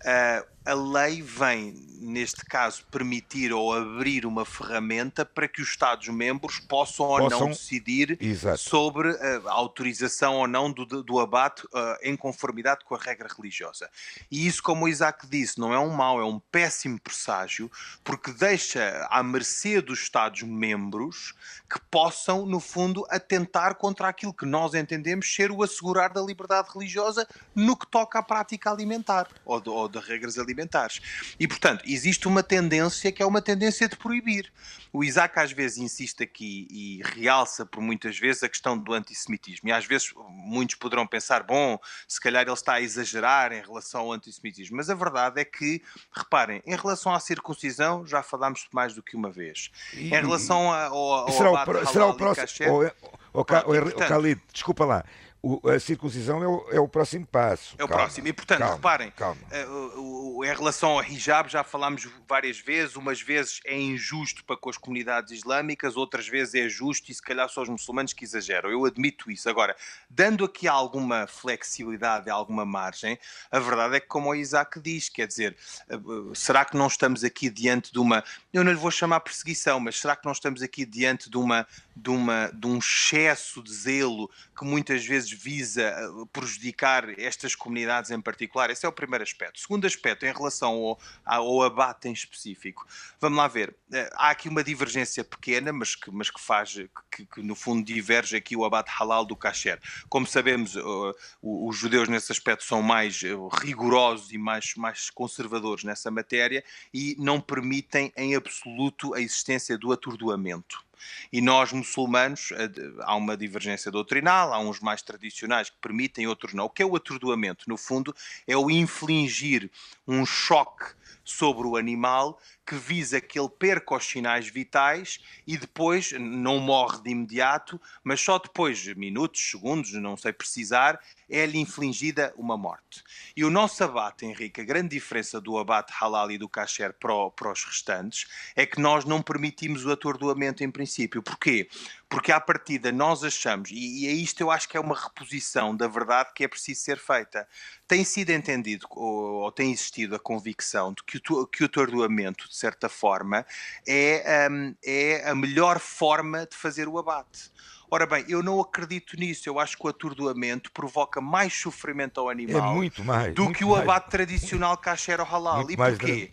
Uh, 0.00 0.53
a 0.64 0.72
lei 0.72 1.20
vem, 1.20 1.74
neste 2.00 2.42
caso, 2.46 2.86
permitir 2.90 3.52
ou 3.52 3.70
abrir 3.72 4.24
uma 4.24 4.46
ferramenta 4.46 5.24
para 5.24 5.46
que 5.46 5.60
os 5.60 5.68
Estados-membros 5.68 6.58
possam, 6.58 7.06
possam, 7.06 7.24
ou 7.24 7.30
não 7.30 7.48
decidir 7.48 8.16
Exato. 8.18 8.58
sobre 8.58 9.10
eh, 9.10 9.42
a 9.44 9.52
autorização 9.52 10.36
ou 10.36 10.48
não 10.48 10.72
do, 10.72 11.02
do 11.02 11.20
abate 11.20 11.66
uh, 11.66 11.96
em 12.02 12.16
conformidade 12.16 12.82
com 12.84 12.94
a 12.94 12.98
regra 12.98 13.28
religiosa. 13.28 13.90
E 14.30 14.46
isso, 14.46 14.62
como 14.62 14.86
o 14.86 14.88
Isaac 14.88 15.26
disse, 15.26 15.58
não 15.58 15.72
é 15.72 15.78
um 15.78 15.90
mau, 15.90 16.18
é 16.18 16.24
um 16.24 16.38
péssimo 16.38 16.98
presságio, 16.98 17.70
porque 18.02 18.32
deixa 18.32 19.06
à 19.10 19.22
mercê 19.22 19.82
dos 19.82 20.00
Estados-membros 20.00 21.34
que 21.70 21.80
possam, 21.90 22.46
no 22.46 22.60
fundo, 22.60 23.06
atentar 23.10 23.74
contra 23.74 24.08
aquilo 24.08 24.32
que 24.32 24.46
nós 24.46 24.72
entendemos 24.74 25.32
ser 25.34 25.50
o 25.50 25.62
assegurar 25.62 26.10
da 26.10 26.22
liberdade 26.22 26.70
religiosa 26.72 27.28
no 27.54 27.76
que 27.76 27.86
toca 27.86 28.18
à 28.18 28.22
prática 28.22 28.70
alimentar 28.70 29.28
ou 29.44 29.60
de, 29.60 29.68
ou 29.68 29.88
de 29.88 29.98
regras 29.98 30.38
alimentares 30.38 30.53
alimentares. 30.54 31.00
E, 31.38 31.46
portanto, 31.46 31.84
existe 31.86 32.26
uma 32.26 32.42
tendência 32.42 33.10
que 33.12 33.22
é 33.22 33.26
uma 33.26 33.42
tendência 33.42 33.88
de 33.88 33.96
proibir. 33.96 34.50
O 34.92 35.02
Isaac 35.02 35.38
às 35.38 35.50
vezes 35.50 35.78
insiste 35.78 36.22
aqui 36.22 36.68
e 36.70 37.02
realça 37.18 37.66
por 37.66 37.82
muitas 37.82 38.16
vezes 38.16 38.44
a 38.44 38.48
questão 38.48 38.78
do 38.78 38.92
antissemitismo. 38.92 39.68
E 39.68 39.72
às 39.72 39.84
vezes 39.84 40.14
muitos 40.30 40.76
poderão 40.76 41.06
pensar, 41.06 41.42
bom, 41.42 41.78
se 42.06 42.20
calhar 42.20 42.42
ele 42.42 42.52
está 42.52 42.74
a 42.74 42.80
exagerar 42.80 43.52
em 43.52 43.60
relação 43.60 44.02
ao 44.02 44.12
antissemitismo. 44.12 44.76
Mas 44.76 44.88
a 44.88 44.94
verdade 44.94 45.40
é 45.40 45.44
que, 45.44 45.82
reparem, 46.12 46.62
em 46.64 46.76
relação 46.76 47.12
à 47.12 47.18
circuncisão, 47.18 48.06
já 48.06 48.22
falámos 48.22 48.66
mais 48.72 48.94
do 48.94 49.02
que 49.02 49.16
uma 49.16 49.30
vez. 49.30 49.70
E, 49.92 50.06
em 50.06 50.20
relação 50.20 50.72
ao, 50.72 50.96
ao 50.96 51.32
será, 51.32 51.50
o, 51.50 51.86
será 51.86 52.06
o 52.06 52.14
próximo. 52.14 52.84
O, 53.32 53.40
o, 53.40 53.40
o, 53.40 53.44
Khalid, 53.44 54.40
desculpa 54.52 54.84
lá 54.84 55.04
o, 55.44 55.68
a 55.68 55.78
circuncisão 55.78 56.42
é 56.42 56.48
o, 56.48 56.66
é 56.70 56.80
o, 56.80 56.88
próximo 56.88 57.26
passo. 57.26 57.74
É 57.78 57.84
o 57.84 57.88
calma, 57.88 58.04
próximo. 58.04 58.26
E, 58.26 58.32
portanto, 58.32 58.60
calma, 58.60 58.74
reparem, 58.76 59.10
calma. 59.10 59.40
Uh, 59.52 60.38
uh, 60.38 60.44
em 60.44 60.54
relação 60.54 60.92
ao 60.92 61.04
hijab, 61.04 61.50
já 61.50 61.62
falámos 61.62 62.08
várias 62.26 62.58
vezes, 62.58 62.96
umas 62.96 63.20
vezes 63.20 63.60
é 63.66 63.78
injusto 63.78 64.42
para 64.44 64.56
com 64.56 64.70
as 64.70 64.78
comunidades 64.78 65.32
islâmicas, 65.32 65.98
outras 65.98 66.26
vezes 66.26 66.54
é 66.54 66.66
justo 66.66 67.10
e 67.10 67.14
se 67.14 67.20
calhar 67.20 67.46
são 67.50 67.62
os 67.62 67.68
muçulmanos 67.68 68.14
que 68.14 68.24
exageram. 68.24 68.70
Eu 68.70 68.86
admito 68.86 69.30
isso. 69.30 69.46
Agora, 69.50 69.76
dando 70.08 70.46
aqui 70.46 70.66
alguma 70.66 71.26
flexibilidade, 71.26 72.30
alguma 72.30 72.64
margem, 72.64 73.18
a 73.50 73.58
verdade 73.58 73.96
é 73.96 74.00
que, 74.00 74.06
como 74.06 74.30
o 74.30 74.34
Isaac 74.34 74.80
diz, 74.80 75.10
quer 75.10 75.26
dizer, 75.26 75.54
uh, 75.90 76.34
será 76.34 76.64
que 76.64 76.74
não 76.74 76.86
estamos 76.86 77.22
aqui 77.22 77.50
diante 77.50 77.92
de 77.92 77.98
uma, 77.98 78.24
eu 78.50 78.64
não 78.64 78.72
lhe 78.72 78.78
vou 78.78 78.90
chamar 78.90 79.20
perseguição, 79.20 79.78
mas 79.78 80.00
será 80.00 80.16
que 80.16 80.24
não 80.24 80.32
estamos 80.32 80.62
aqui 80.62 80.86
diante 80.86 81.28
de, 81.28 81.36
uma, 81.36 81.66
de, 81.94 82.08
uma, 82.08 82.50
de 82.54 82.66
um 82.66 82.78
excesso 82.78 83.62
de 83.62 83.74
zelo 83.74 84.30
que 84.56 84.64
muitas 84.64 85.04
vezes 85.04 85.33
visa 85.34 85.82
eh, 85.82 86.08
prejudicar 86.32 87.18
estas 87.18 87.54
comunidades 87.54 88.10
em 88.10 88.20
particular? 88.20 88.70
Esse 88.70 88.86
é 88.86 88.88
o 88.88 88.92
primeiro 88.92 89.22
aspecto. 89.22 89.60
Segundo 89.60 89.86
aspecto, 89.86 90.24
em 90.24 90.32
relação 90.32 90.72
ao, 90.72 91.00
ao 91.24 91.62
abate 91.62 92.08
em 92.08 92.12
específico, 92.12 92.86
vamos 93.20 93.38
lá 93.38 93.48
ver. 93.48 93.74
Eh, 93.92 94.10
há 94.14 94.30
aqui 94.30 94.48
uma 94.48 94.64
divergência 94.64 95.24
pequena, 95.24 95.72
mas 95.72 95.94
que, 95.94 96.10
mas 96.10 96.30
que 96.30 96.40
faz, 96.40 96.74
que, 97.10 97.26
que 97.26 97.42
no 97.42 97.54
fundo 97.54 97.84
diverge 97.84 98.36
aqui 98.36 98.56
o 98.56 98.64
abate 98.64 98.90
halal 98.90 99.24
do 99.24 99.36
kasher. 99.36 99.80
Como 100.08 100.26
sabemos, 100.26 100.76
uh, 100.76 101.14
os 101.42 101.76
judeus 101.76 102.08
nesse 102.08 102.32
aspecto 102.32 102.64
são 102.64 102.82
mais 102.82 103.22
rigorosos 103.60 104.32
e 104.32 104.38
mais, 104.38 104.74
mais 104.76 105.10
conservadores 105.10 105.84
nessa 105.84 106.10
matéria 106.10 106.64
e 106.92 107.16
não 107.18 107.40
permitem 107.40 108.12
em 108.16 108.34
absoluto 108.34 109.14
a 109.14 109.20
existência 109.20 109.76
do 109.76 109.92
atordoamento. 109.92 110.84
E 111.32 111.40
nós, 111.40 111.72
muçulmanos, 111.72 112.52
eh, 112.52 112.70
há 113.00 113.14
uma 113.16 113.36
divergência 113.36 113.90
doutrinal, 113.90 114.52
há 114.52 114.58
uns 114.58 114.80
mais 114.80 115.02
tradicionais 115.02 115.70
que 115.70 115.76
permitem, 115.80 116.26
outros 116.26 116.54
não. 116.54 116.66
O 116.66 116.70
que 116.70 116.82
é 116.82 116.86
o 116.86 116.96
atordoamento? 116.96 117.64
No 117.68 117.76
fundo, 117.76 118.14
é 118.46 118.56
o 118.56 118.70
infligir 118.70 119.70
um 120.06 120.24
choque 120.26 120.94
sobre 121.24 121.66
o 121.66 121.76
animal 121.76 122.38
que 122.66 122.74
visa 122.74 123.20
que 123.20 123.38
ele 123.38 123.48
perca 123.48 123.96
os 123.96 124.04
sinais 124.04 124.48
vitais 124.48 125.20
e 125.46 125.56
depois 125.56 126.12
não 126.12 126.58
morre 126.58 127.02
de 127.02 127.10
imediato, 127.10 127.80
mas 128.02 128.20
só 128.20 128.38
depois, 128.38 128.86
minutos, 128.94 129.50
segundos, 129.50 129.92
não 129.92 130.16
sei 130.16 130.32
precisar, 130.32 131.00
é-lhe 131.28 131.58
infligida 131.58 132.32
uma 132.36 132.56
morte. 132.56 133.02
E 133.36 133.44
o 133.44 133.50
nosso 133.50 133.82
abate, 133.82 134.24
Henrique, 134.24 134.60
a 134.60 134.64
grande 134.64 134.90
diferença 134.90 135.40
do 135.40 135.58
abate 135.58 135.92
halal 135.92 136.30
e 136.30 136.38
do 136.38 136.48
kasher 136.48 136.92
para, 136.94 137.30
para 137.30 137.52
os 137.52 137.64
restantes 137.64 138.26
é 138.54 138.64
que 138.66 138.80
nós 138.80 139.04
não 139.04 139.22
permitimos 139.22 139.84
o 139.84 139.90
atordoamento 139.90 140.62
em 140.62 140.70
princípio. 140.70 141.22
Porquê? 141.22 141.68
Porque 142.14 142.30
à 142.30 142.40
partida 142.40 142.92
nós 142.92 143.24
achamos, 143.24 143.70
e, 143.70 144.04
e 144.04 144.06
é 144.06 144.12
isto 144.12 144.40
eu 144.40 144.50
acho 144.50 144.68
que 144.68 144.76
é 144.76 144.80
uma 144.80 144.94
reposição 144.94 145.76
da 145.76 145.88
verdade 145.88 146.30
que 146.34 146.44
é 146.44 146.48
preciso 146.48 146.80
ser 146.80 146.98
feita. 146.98 147.46
Tem 147.88 148.04
sido 148.04 148.30
entendido, 148.30 148.86
ou, 148.90 149.42
ou 149.42 149.52
tem 149.52 149.72
existido 149.72 150.14
a 150.14 150.18
convicção 150.18 150.92
de 150.92 151.02
que 151.02 151.20
o, 151.32 151.46
que 151.46 151.62
o 151.62 151.66
atordoamento, 151.66 152.48
de 152.48 152.56
certa 152.56 152.88
forma, 152.88 153.44
é, 153.86 154.48
um, 154.50 154.74
é 154.84 155.28
a 155.28 155.34
melhor 155.34 155.80
forma 155.80 156.46
de 156.46 156.56
fazer 156.56 156.86
o 156.86 156.98
abate. 156.98 157.52
Ora 157.90 158.06
bem, 158.06 158.24
eu 158.28 158.42
não 158.42 158.60
acredito 158.60 159.16
nisso. 159.16 159.48
Eu 159.48 159.58
acho 159.60 159.76
que 159.76 159.86
o 159.86 159.88
atordoamento 159.88 160.72
provoca 160.72 161.20
mais 161.20 161.52
sofrimento 161.52 162.18
ao 162.18 162.28
animal 162.28 162.72
é 162.72 162.74
muito 162.74 163.04
mais, 163.04 163.34
do 163.34 163.52
que 163.52 163.64
o 163.64 163.74
abate 163.74 164.10
tradicional 164.10 164.76
kasher 164.76 165.20
ou 165.20 165.26
halal. 165.26 165.58
Muito 165.58 165.72
e 165.72 165.76
mais 165.76 165.96
porquê? 165.96 166.32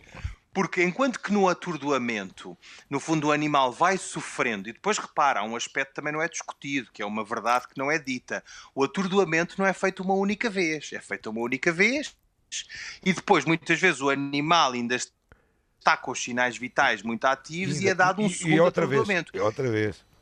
Porque 0.52 0.82
enquanto 0.82 1.18
que 1.18 1.32
no 1.32 1.48
atordoamento, 1.48 2.56
no 2.90 3.00
fundo, 3.00 3.28
o 3.28 3.32
animal 3.32 3.72
vai 3.72 3.96
sofrendo, 3.96 4.68
e 4.68 4.72
depois 4.72 4.98
repara, 4.98 5.40
há 5.40 5.44
um 5.44 5.56
aspecto 5.56 5.90
que 5.90 5.94
também 5.94 6.12
não 6.12 6.20
é 6.20 6.28
discutido, 6.28 6.90
que 6.92 7.00
é 7.00 7.06
uma 7.06 7.24
verdade 7.24 7.68
que 7.68 7.78
não 7.78 7.90
é 7.90 7.98
dita. 7.98 8.44
O 8.74 8.84
atordoamento 8.84 9.54
não 9.58 9.66
é 9.66 9.72
feito 9.72 10.02
uma 10.02 10.14
única 10.14 10.50
vez, 10.50 10.92
é 10.92 11.00
feito 11.00 11.30
uma 11.30 11.40
única 11.40 11.72
vez, 11.72 12.14
e 13.02 13.12
depois, 13.12 13.46
muitas 13.46 13.80
vezes, 13.80 14.02
o 14.02 14.10
animal 14.10 14.72
ainda 14.72 14.94
está 14.94 15.96
com 15.96 16.10
os 16.10 16.22
sinais 16.22 16.56
vitais 16.56 17.02
muito 17.02 17.24
ativos 17.24 17.80
e, 17.80 17.84
e 17.84 17.88
é 17.88 17.94
dado 17.94 18.20
um 18.20 18.26
e, 18.26 18.30
segundo 18.30 18.54
e 18.54 18.60
outra 18.60 18.84
atordoamento. 18.84 19.32
Vez, 19.32 19.42
e 19.42 19.46
outra 19.46 19.70
vez 19.70 20.12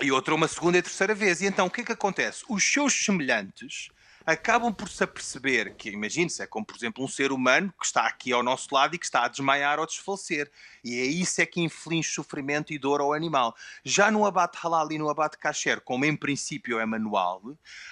e 0.00 0.10
outra 0.10 0.34
uma 0.34 0.48
segunda 0.48 0.78
e 0.78 0.82
terceira 0.82 1.14
vez. 1.14 1.40
E 1.40 1.46
então 1.46 1.66
o 1.66 1.70
que 1.70 1.82
é 1.82 1.84
que 1.84 1.92
acontece? 1.92 2.44
Os 2.48 2.64
seus 2.64 3.04
semelhantes 3.04 3.88
acabam 4.26 4.72
por 4.72 4.88
se 4.88 5.02
aperceber 5.04 5.74
que, 5.74 5.90
imagine-se, 5.90 6.42
é 6.42 6.46
como 6.46 6.64
por 6.64 6.76
exemplo 6.76 7.04
um 7.04 7.08
ser 7.08 7.32
humano 7.32 7.72
que 7.78 7.86
está 7.86 8.06
aqui 8.06 8.32
ao 8.32 8.42
nosso 8.42 8.74
lado 8.74 8.94
e 8.94 8.98
que 8.98 9.04
está 9.04 9.24
a 9.24 9.28
desmaiar 9.28 9.78
ou 9.78 9.86
desfalecer. 9.86 10.50
E 10.84 10.98
é 11.00 11.04
isso 11.04 11.40
é 11.40 11.46
que 11.46 11.60
inflige 11.60 12.10
sofrimento 12.10 12.72
e 12.72 12.78
dor 12.78 13.00
ao 13.00 13.12
animal. 13.12 13.54
Já 13.84 14.10
no 14.10 14.26
abate 14.26 14.58
halal 14.62 14.90
e 14.90 14.98
no 14.98 15.08
abate 15.08 15.38
kasher, 15.38 15.80
como 15.80 16.04
em 16.04 16.16
princípio 16.16 16.78
é 16.78 16.86
manual, 16.86 17.42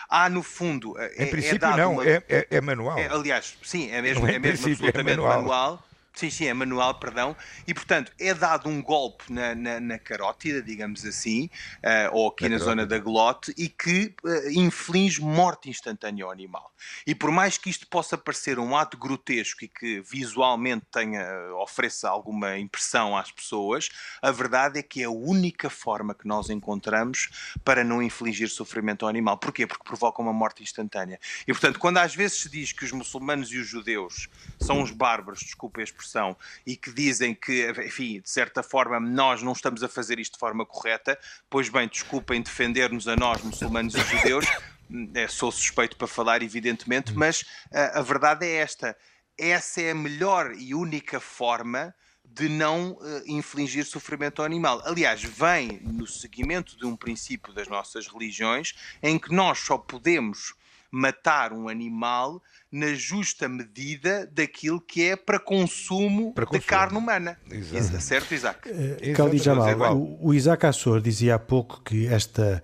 há 0.08 0.28
no 0.28 0.42
fundo... 0.42 0.98
Em 0.98 1.24
é, 1.24 1.26
princípio 1.26 1.68
é 1.68 1.76
não, 1.76 1.92
uma... 1.94 2.08
é, 2.08 2.22
é, 2.28 2.46
é, 2.50 2.60
manual. 2.60 2.98
É, 2.98 3.06
aliás, 3.08 3.56
sim, 3.62 3.90
é 3.90 4.02
mesmo, 4.02 4.26
é 4.26 4.38
mesmo 4.38 4.68
é 4.68 4.72
absolutamente 4.72 5.20
manual. 5.20 5.42
manual 5.42 5.89
Sim, 6.12 6.29
sim, 6.29 6.46
é 6.46 6.55
manual, 6.55 6.94
perdão. 6.99 7.37
E, 7.66 7.73
portanto, 7.73 8.12
é 8.18 8.35
dado 8.35 8.68
um 8.68 8.83
golpe 8.83 9.33
na, 9.33 9.55
na, 9.55 9.81
na 9.81 9.99
carótida, 9.99 10.61
digamos 10.61 11.05
assim, 11.07 11.49
uh, 11.79 12.14
ou 12.14 12.29
aqui 12.29 12.49
na, 12.49 12.59
na 12.59 12.64
zona 12.64 12.87
da 12.87 12.99
glote, 12.99 13.55
e 13.57 13.68
que 13.68 14.14
uh, 14.25 14.51
inflige 14.51 15.20
morte 15.20 15.70
instantânea 15.70 16.25
ao 16.25 16.31
animal. 16.31 16.73
E 17.07 17.14
por 17.14 17.31
mais 17.31 17.57
que 17.57 17.70
isto 17.70 17.87
possa 17.87 18.18
parecer 18.18 18.59
um 18.59 18.77
ato 18.77 18.99
grotesco 18.99 19.64
e 19.64 19.68
que 19.68 20.01
visualmente 20.01 20.85
tenha, 20.90 21.25
ofereça 21.57 22.09
alguma 22.09 22.59
impressão 22.59 23.16
às 23.16 23.31
pessoas, 23.31 23.88
a 24.20 24.31
verdade 24.31 24.79
é 24.79 24.83
que 24.83 25.03
é 25.03 25.05
a 25.05 25.11
única 25.11 25.70
forma 25.70 26.14
que 26.14 26.27
nós 26.27 26.51
encontramos 26.51 27.55
para 27.64 27.85
não 27.85 28.03
infligir 28.03 28.49
sofrimento 28.49 29.05
ao 29.05 29.09
animal. 29.09 29.38
Porquê? 29.38 29.66
Porque 29.66 29.85
provoca 29.85 30.20
uma 30.20 30.33
morte 30.33 30.62
instantânea. 30.62 31.20
E, 31.46 31.53
portanto, 31.53 31.79
quando 31.79 31.99
às 31.99 32.14
vezes 32.14 32.42
se 32.42 32.49
diz 32.49 32.73
que 32.73 32.85
os 32.85 32.92
muçulmanos 32.92 33.53
e 33.53 33.59
os 33.59 33.66
judeus 33.66 34.29
são 34.59 34.83
os 34.83 34.90
bárbaros, 34.90 35.40
desculpe 35.40 35.81
a 35.81 35.85
expressão, 36.00 36.36
e 36.66 36.76
que 36.76 36.92
dizem 36.92 37.34
que, 37.34 37.70
enfim, 37.84 38.20
de 38.20 38.30
certa 38.30 38.62
forma, 38.62 38.98
nós 38.98 39.42
não 39.42 39.52
estamos 39.52 39.82
a 39.82 39.88
fazer 39.88 40.18
isto 40.18 40.34
de 40.34 40.38
forma 40.38 40.64
correta, 40.64 41.18
pois 41.48 41.68
bem, 41.68 41.88
desculpem 41.88 42.42
defender-nos 42.42 43.06
a 43.06 43.16
nós, 43.16 43.42
muçulmanos 43.42 43.94
e 43.94 44.00
judeus, 44.00 44.46
é, 45.14 45.28
sou 45.28 45.52
suspeito 45.52 45.96
para 45.96 46.06
falar, 46.06 46.42
evidentemente, 46.42 47.14
mas 47.14 47.44
a, 47.72 48.00
a 48.00 48.02
verdade 48.02 48.46
é 48.46 48.56
esta: 48.56 48.96
essa 49.38 49.80
é 49.80 49.90
a 49.90 49.94
melhor 49.94 50.52
e 50.56 50.74
única 50.74 51.20
forma 51.20 51.94
de 52.32 52.48
não 52.48 52.92
uh, 52.92 53.22
infligir 53.26 53.84
sofrimento 53.84 54.40
ao 54.40 54.46
animal. 54.46 54.80
Aliás, 54.84 55.22
vem 55.22 55.80
no 55.82 56.06
seguimento 56.06 56.76
de 56.76 56.86
um 56.86 56.96
princípio 56.96 57.52
das 57.52 57.66
nossas 57.66 58.06
religiões 58.06 58.74
em 59.02 59.18
que 59.18 59.34
nós 59.34 59.58
só 59.58 59.76
podemos 59.76 60.54
matar 60.90 61.53
um 61.53 61.68
animal 61.68 62.42
na 62.70 62.94
justa 62.94 63.48
medida 63.48 64.29
daquilo 64.33 64.81
que 64.81 65.03
é 65.03 65.16
para 65.16 65.38
consumo, 65.38 66.33
para 66.33 66.46
consumo. 66.46 66.61
de 66.61 66.66
carne 66.66 66.98
humana. 66.98 67.38
Exato. 67.50 68.00
Certo, 68.00 68.35
Isaac? 68.35 68.68
Uh, 68.68 69.12
Khalid 69.14 69.44
Jamal, 69.44 69.96
o, 69.96 70.29
o, 70.29 70.35
Isaac 70.35 70.66
Assor 70.66 71.00
dizia 71.00 71.35
há 71.35 71.38
pouco 71.38 71.83
que 71.83 72.07
esta, 72.07 72.62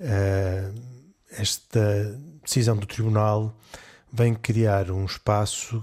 uh, 0.00 0.80
esta 1.30 2.18
decisão 2.42 2.76
do 2.76 2.86
Tribunal 2.86 3.56
vem 4.12 4.34
criar 4.34 4.90
um 4.90 5.04
espaço 5.04 5.82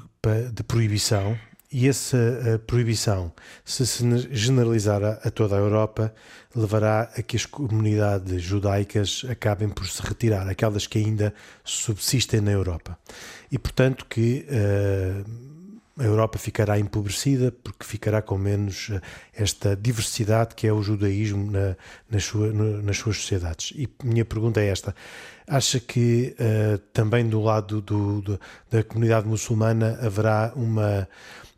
de 0.54 0.64
proibição 0.64 1.38
e 1.72 1.88
essa 1.88 2.60
proibição, 2.66 3.32
se 3.64 3.86
se 3.86 4.04
generalizar 4.32 5.04
a, 5.04 5.30
toda 5.30 5.56
a 5.56 5.60
Europa, 5.60 6.14
levará 6.56 7.12
a 7.16 7.22
que 7.22 7.38
as 7.38 7.46
comunidades 7.46 8.42
judaicas 8.42 9.24
acabem 9.30 9.70
por 9.70 9.88
se 9.88 10.02
retirar, 10.02 10.48
aquelas 10.48 10.88
que 10.88 10.98
ainda 10.98 11.34
subsistem 11.64 12.42
na 12.42 12.52
Europa. 12.52 12.98
E, 13.52 13.60
portanto, 13.60 14.06
que 14.10 14.48
uh, 14.50 15.50
a 16.00 16.04
Europa 16.04 16.40
ficará 16.40 16.80
empobrecida 16.80 17.52
porque 17.52 17.86
ficará 17.86 18.20
com 18.20 18.38
menos 18.38 18.90
uh, 18.90 19.00
esta 19.32 19.76
diversidade 19.76 20.56
que 20.56 20.66
é 20.66 20.74
o 20.74 20.82
judaísmo 20.82 21.52
na, 21.52 21.76
nas, 22.10 22.24
sua, 22.24 22.52
nas 22.52 22.98
suas 22.98 23.18
sociedades. 23.18 23.74
E 23.76 23.88
minha 24.04 24.26
pergunta 24.26 24.60
é 24.60 24.70
esta. 24.70 24.96
Acha 25.48 25.80
que 25.80 26.36
uh, 26.40 26.80
também 26.94 27.28
do 27.30 27.42
lado 27.42 27.80
do, 27.80 28.22
do, 28.22 28.40
da 28.72 28.84
comunidade 28.84 29.28
muçulmana 29.28 30.00
haverá 30.02 30.52
uma 30.56 31.08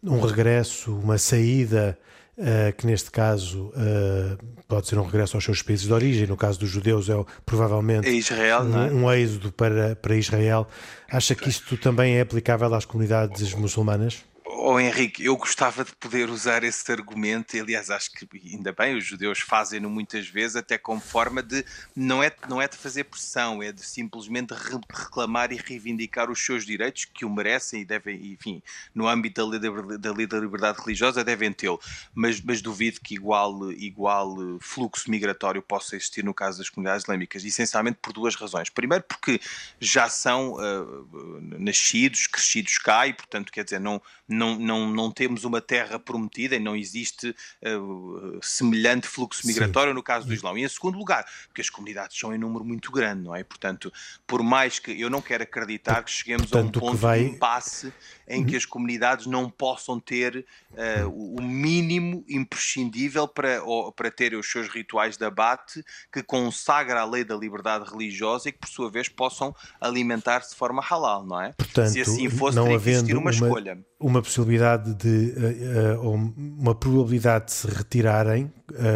um 0.03 0.19
regresso, 0.19 0.95
uma 0.95 1.17
saída, 1.17 1.97
uh, 2.37 2.75
que 2.75 2.87
neste 2.87 3.11
caso 3.11 3.71
uh, 3.75 4.37
pode 4.67 4.87
ser 4.87 4.97
um 4.97 5.03
regresso 5.03 5.37
aos 5.37 5.43
seus 5.43 5.61
países 5.61 5.85
de 5.85 5.93
origem, 5.93 6.27
no 6.27 6.37
caso 6.37 6.59
dos 6.59 6.69
judeus 6.69 7.09
é 7.09 7.13
provavelmente 7.45 8.07
é 8.07 8.11
Israel, 8.11 8.63
um, 8.63 8.81
é? 8.81 8.91
um 8.91 9.11
êxodo 9.11 9.51
para, 9.51 9.95
para 9.95 10.15
Israel. 10.15 10.67
Acha 11.11 11.35
que 11.35 11.49
isto 11.49 11.77
também 11.77 12.17
é 12.17 12.21
aplicável 12.21 12.73
às 12.73 12.85
comunidades 12.85 13.53
muçulmanas? 13.53 14.23
Oh, 14.53 14.79
Henrique, 14.79 15.23
eu 15.23 15.37
gostava 15.37 15.83
de 15.85 15.95
poder 15.95 16.29
usar 16.29 16.63
esse 16.63 16.91
argumento, 16.91 17.57
aliás, 17.57 17.89
acho 17.89 18.11
que 18.11 18.27
ainda 18.53 18.73
bem, 18.73 18.97
os 18.97 19.05
judeus 19.05 19.39
fazem-no 19.39 19.89
muitas 19.89 20.27
vezes, 20.27 20.57
até 20.57 20.77
como 20.77 20.99
forma 20.99 21.41
de 21.41 21.65
não 21.95 22.21
é, 22.21 22.31
não 22.49 22.61
é 22.61 22.67
de 22.67 22.75
fazer 22.75 23.05
pressão, 23.05 23.63
é 23.63 23.71
de 23.71 23.81
simplesmente 23.81 24.53
reclamar 24.53 25.53
e 25.53 25.55
reivindicar 25.55 26.29
os 26.29 26.43
seus 26.43 26.65
direitos 26.65 27.05
que 27.05 27.23
o 27.23 27.29
merecem 27.29 27.81
e 27.81 27.85
devem, 27.85 28.33
enfim, 28.33 28.61
no 28.93 29.07
âmbito 29.07 29.49
da, 29.49 29.57
da, 29.57 30.11
da 30.11 30.39
liberdade 30.39 30.79
religiosa 30.81 31.23
devem 31.23 31.53
tê-lo. 31.53 31.79
Mas, 32.13 32.41
mas 32.41 32.61
duvido 32.61 32.99
que 32.99 33.15
igual, 33.15 33.71
igual 33.71 34.35
fluxo 34.59 35.09
migratório 35.09 35.61
possa 35.61 35.95
existir 35.95 36.25
no 36.25 36.33
caso 36.33 36.57
das 36.57 36.69
comunidades 36.69 37.05
islâmicas, 37.05 37.45
essencialmente 37.45 37.99
por 38.01 38.11
duas 38.11 38.35
razões. 38.35 38.69
Primeiro, 38.69 39.05
porque 39.05 39.39
já 39.79 40.09
são 40.09 40.53
uh, 40.53 41.39
nascidos, 41.57 42.27
crescidos 42.27 42.77
cá 42.77 43.07
e, 43.07 43.13
portanto, 43.13 43.51
quer 43.51 43.63
dizer, 43.63 43.79
não 43.79 44.01
não, 44.41 44.57
não, 44.57 44.89
não 44.89 45.11
temos 45.11 45.43
uma 45.43 45.61
terra 45.61 45.99
prometida 45.99 46.55
e 46.55 46.59
não 46.59 46.75
existe 46.75 47.29
uh, 47.29 48.39
semelhante 48.41 49.07
fluxo 49.07 49.45
migratório 49.45 49.91
Sim. 49.91 49.95
no 49.95 50.01
caso 50.03 50.25
do 50.25 50.33
Islão. 50.33 50.57
E 50.57 50.63
em 50.63 50.67
segundo 50.67 50.97
lugar, 50.97 51.25
porque 51.47 51.61
as 51.61 51.69
comunidades 51.69 52.17
são 52.17 52.33
em 52.33 52.39
número 52.39 52.65
muito 52.65 52.91
grande, 52.91 53.23
não 53.23 53.35
é? 53.35 53.43
Portanto, 53.43 53.93
por 54.25 54.41
mais 54.41 54.79
que 54.79 54.99
eu 54.99 55.09
não 55.09 55.21
quero 55.21 55.43
acreditar 55.43 56.03
que 56.03 56.09
cheguemos 56.09 56.49
Portanto, 56.49 56.79
a 56.79 56.83
um 56.83 56.85
ponto 56.87 56.97
vai... 56.97 57.19
de 57.19 57.25
impasse 57.35 57.93
em 58.27 58.45
que 58.45 58.55
as 58.55 58.65
comunidades 58.65 59.27
não 59.27 59.49
possam 59.49 59.99
ter 59.99 60.45
uh, 60.71 61.35
o 61.37 61.41
mínimo 61.41 62.23
imprescindível 62.29 63.27
para, 63.27 63.61
ou, 63.63 63.91
para 63.91 64.09
terem 64.09 64.39
os 64.39 64.49
seus 64.49 64.69
rituais 64.69 65.17
de 65.17 65.25
abate 65.25 65.83
que 66.11 66.23
consagra 66.23 67.01
a 67.01 67.05
lei 67.05 67.23
da 67.23 67.35
liberdade 67.35 67.89
religiosa 67.89 68.49
e 68.49 68.51
que, 68.51 68.59
por 68.59 68.69
sua 68.69 68.89
vez, 68.89 69.09
possam 69.09 69.53
alimentar-se 69.79 70.51
de 70.51 70.55
forma 70.55 70.81
halal, 70.81 71.25
não 71.25 71.41
é? 71.41 71.51
Portanto, 71.51 71.89
Se 71.89 72.01
assim 72.01 72.29
fosse, 72.29 72.55
não 72.55 72.63
teria 72.63 72.79
que 72.79 72.89
existir 72.89 73.13
uma, 73.13 73.23
uma 73.23 73.31
escolha. 73.31 73.77
Uma 74.01 74.21
possibilidade 74.21 74.93
de, 74.95 75.33
uh, 75.97 76.01
uh, 76.01 76.33
uma 76.59 76.75
probabilidade 76.75 77.45
de 77.45 77.51
se 77.53 77.67
retirarem, 77.67 78.51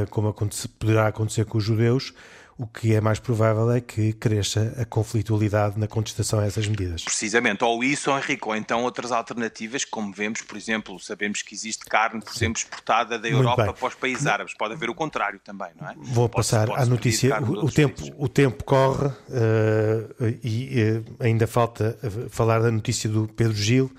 como 0.10 0.30
aconte 0.30 0.68
poderá 0.68 1.08
acontecer 1.08 1.46
com 1.46 1.58
os 1.58 1.63
judeus, 1.63 2.13
o 2.58 2.65
que 2.65 2.94
é 2.94 3.02
mais 3.02 3.20
provável 3.20 3.70
é 3.70 3.82
que 3.82 4.13
cresça 4.13 4.74
a 4.80 4.86
conflitualidade 4.86 5.78
na 5.78 5.88
contestação 5.88 6.39
a 6.39 6.46
essas 6.46 6.65
medidas. 6.68 7.04
Precisamente, 7.04 7.65
ou 7.65 7.84
isso, 7.84 8.10
Henrique, 8.10 8.48
ou 8.48 8.56
então 8.56 8.84
outras 8.84 9.12
alternativas, 9.12 9.84
como 9.84 10.13
vemos, 10.13 10.41
por 10.41 10.56
exemplo, 10.56 10.98
sabemos 10.98 11.41
que 11.41 11.54
existe 11.54 11.84
carne, 11.84 12.22
por 12.22 12.34
exemplo, 12.34 12.58
exportada 12.58 13.20
da 13.20 13.28
Europa 13.28 13.74
para 13.74 13.88
os 13.88 13.96
países 13.96 14.26
árabes. 14.26 14.54
Pode 14.54 14.74
haver 14.74 14.89
o 14.89 14.96
contrário 14.96 15.39
também, 15.44 15.68
não 15.80 15.89
é? 15.89 15.96
Vou 15.98 16.30
passar 16.30 16.70
à 16.72 16.86
notícia. 16.86 17.38
O, 17.41 17.65
o 17.65 17.72
tempo, 17.72 18.02
o 18.18 18.30
tempo 18.30 18.63
corre 18.63 19.08
uh, 19.08 20.39
e 20.41 20.82
uh, 20.82 21.15
ainda 21.20 21.48
falta 21.48 21.98
falar 22.30 22.60
da 22.60 22.72
notícia 22.72 23.10
do 23.10 23.28
Pedro 23.28 23.58
Gil 23.58 23.86
uh, 23.86 23.94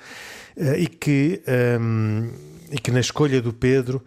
e, 0.57 0.87
que, 0.87 1.43
um, 1.81 2.31
e 2.71 2.79
que 2.79 2.91
na 2.91 3.01
escolha 3.01 3.41
do 3.43 3.53
Pedro 3.53 4.03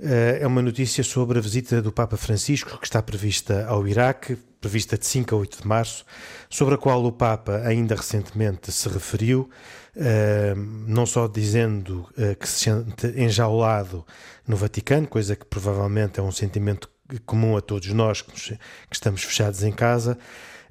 eh, 0.00 0.38
é 0.40 0.46
uma 0.46 0.60
notícia 0.60 1.04
sobre 1.04 1.38
a 1.38 1.40
visita 1.40 1.80
do 1.80 1.92
Papa 1.92 2.16
Francisco, 2.16 2.78
que 2.78 2.86
está 2.86 3.00
prevista 3.02 3.66
ao 3.66 3.86
Iraque, 3.86 4.36
prevista 4.60 4.98
de 4.98 5.06
5 5.06 5.34
a 5.34 5.38
8 5.38 5.62
de 5.62 5.68
março, 5.68 6.04
sobre 6.50 6.74
a 6.74 6.78
qual 6.78 7.04
o 7.04 7.12
Papa 7.12 7.62
ainda 7.64 7.94
recentemente 7.94 8.72
se 8.72 8.88
referiu, 8.88 9.48
eh, 9.96 10.54
não 10.86 11.06
só 11.06 11.28
dizendo 11.28 12.08
eh, 12.18 12.34
que 12.34 12.48
se 12.48 12.60
sente 12.60 13.06
enjaulado 13.16 14.04
no 14.46 14.56
Vaticano, 14.56 15.06
coisa 15.06 15.34
que 15.36 15.44
provavelmente 15.44 16.20
é 16.20 16.22
um 16.22 16.32
sentimento 16.32 16.88
comum 17.26 17.56
a 17.56 17.60
todos 17.60 17.88
nós 17.88 18.22
que 18.22 18.58
estamos 18.90 19.22
fechados 19.22 19.62
em 19.62 19.72
casa, 19.72 20.18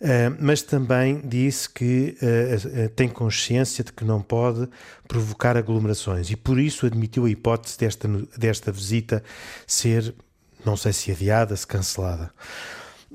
Uh, 0.04 0.36
mas 0.38 0.62
também 0.62 1.22
disse 1.24 1.70
que 1.70 2.18
uh, 2.22 2.86
uh, 2.86 2.90
tem 2.90 3.08
consciência 3.08 3.86
de 3.86 3.94
que 3.94 4.04
não 4.04 4.22
pode 4.22 4.68
provocar 5.08 5.56
aglomerações 5.56 6.30
e 6.30 6.36
por 6.36 6.60
isso 6.60 6.86
admitiu 6.86 7.24
a 7.24 7.30
hipótese 7.30 7.80
desta, 7.80 8.10
desta 8.38 8.70
visita 8.70 9.24
ser, 9.66 10.14
não 10.66 10.76
sei 10.76 10.92
se 10.92 11.10
adiada, 11.10 11.56
se 11.56 11.66
cancelada. 11.66 12.32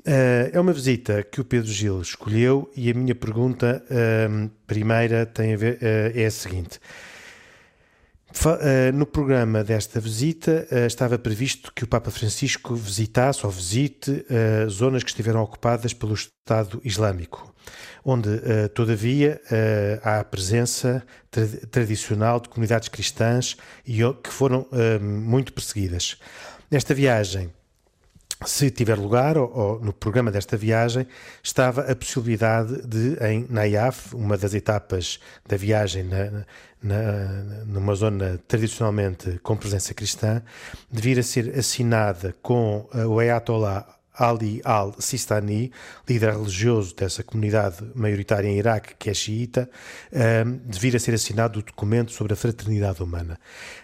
é 0.03 0.59
uma 0.59 0.73
visita 0.73 1.21
que 1.21 1.39
o 1.39 1.45
Pedro 1.45 1.71
Gil 1.71 2.01
escolheu 2.01 2.71
e 2.75 2.89
a 2.89 2.93
minha 2.95 3.13
pergunta 3.13 3.83
primeira 4.65 5.27
tem 5.27 5.53
a 5.53 5.57
ver, 5.57 5.77
é 5.81 6.25
a 6.25 6.31
seguinte. 6.31 6.79
Eh, 8.61 8.91
no 8.91 9.07
programa 9.07 9.63
desta 9.63 9.99
visita 9.99 10.67
eh, 10.69 10.85
estava 10.85 11.17
previsto 11.17 11.73
que 11.73 11.83
o 11.83 11.87
Papa 11.87 12.11
Francisco 12.11 12.75
visitasse 12.75 13.43
ou 13.43 13.51
visite 13.51 14.23
eh, 14.29 14.67
zonas 14.69 15.03
que 15.03 15.09
estiveram 15.09 15.41
ocupadas 15.41 15.93
pelo 15.93 16.13
Estado 16.13 16.79
Islâmico, 16.83 17.53
onde, 18.05 18.29
todavia, 18.73 19.41
há 20.03 20.19
a 20.19 20.23
presença 20.23 21.03
tradicional 21.69 22.39
de 22.39 22.49
comunidades 22.49 22.87
cristãs 22.87 23.55
que 23.85 24.29
foram 24.31 24.65
muito 24.99 25.53
perseguidas. 25.53 26.17
Nesta 26.71 26.93
viagem, 26.93 27.51
se 28.45 28.71
tiver 28.71 28.97
lugar, 28.97 29.37
ou, 29.37 29.51
ou, 29.51 29.79
no 29.81 29.91
programa 29.91 30.31
desta 30.31 30.55
viagem, 30.55 31.05
estava 31.43 31.81
a 31.81 31.95
possibilidade 31.95 32.87
de, 32.87 33.17
em 33.23 33.45
Nayaf, 33.49 34.15
uma 34.15 34.37
das 34.37 34.53
etapas 34.53 35.19
da 35.45 35.57
viagem 35.57 36.03
na, 36.03 36.45
na, 36.81 37.63
numa 37.65 37.95
zona 37.95 38.39
tradicionalmente 38.47 39.39
com 39.43 39.55
presença 39.55 39.93
cristã, 39.93 40.41
de 40.91 41.01
vir 41.01 41.19
a 41.19 41.23
ser 41.23 41.57
assinada 41.57 42.35
com 42.41 42.87
o 43.07 43.19
Ayatollah 43.19 43.85
Ali 44.19 44.61
al-Sistani, 44.65 45.71
líder 46.07 46.33
religioso 46.33 46.93
dessa 46.93 47.23
comunidade 47.23 47.77
maioritária 47.95 48.49
em 48.49 48.57
Iraque, 48.57 48.95
que 48.99 49.09
é 49.09 49.13
xiita, 49.13 49.69
a 50.93 50.99
ser 50.99 51.13
assinado 51.13 51.59
o 51.59 51.63
documento 51.63 52.11
sobre 52.11 52.33
a 52.33 52.35
fraternidade 52.35 53.01
humana. 53.01 53.39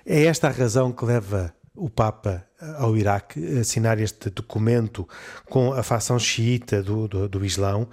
É 0.06 0.26
esta 0.26 0.48
a 0.48 0.52
razão 0.52 0.92
que 0.92 1.06
leva 1.06 1.54
o 1.76 1.90
Papa 1.90 2.46
ao 2.78 2.96
Iraque 2.96 3.60
assinar 3.60 4.00
este 4.00 4.30
documento 4.30 5.08
com 5.50 5.74
a 5.74 5.84
facção 5.84 6.18
xiita 6.18 6.82
do, 6.82 7.08
do, 7.08 7.30
do 7.30 7.46
Islão. 7.46 7.88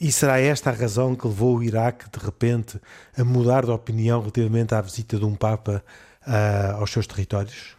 E 0.00 0.10
será 0.10 0.40
esta 0.40 0.70
a 0.70 0.72
razão 0.72 1.14
que 1.14 1.26
levou 1.26 1.56
o 1.56 1.62
Iraque, 1.62 2.06
de 2.10 2.24
repente, 2.24 2.80
a 3.16 3.24
mudar 3.24 3.64
de 3.64 3.70
opinião 3.70 4.20
relativamente 4.20 4.74
à 4.74 4.80
visita 4.80 5.18
de 5.18 5.24
um 5.24 5.34
Papa 5.34 5.82
uh, 6.26 6.80
aos 6.80 6.90
seus 6.90 7.06
territórios? 7.06 7.76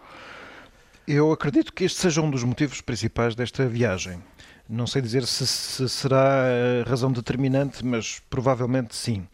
Eu 1.07 1.31
acredito 1.31 1.71
que 1.71 1.85
este 1.85 1.99
seja 1.99 2.21
um 2.21 2.29
dos 2.29 2.43
motivos 2.43 2.81
principais 2.81 3.33
desta 3.33 3.65
viagem. 3.67 4.21
Não 4.69 4.85
sei 4.85 5.01
dizer 5.01 5.25
se, 5.25 5.47
se, 5.47 5.87
será 5.87 6.43
a 6.85 6.89
razão 6.89 7.11
determinante, 7.11 7.85
mas 7.85 8.21
provavelmente 8.29 8.95
sim. 8.95 9.25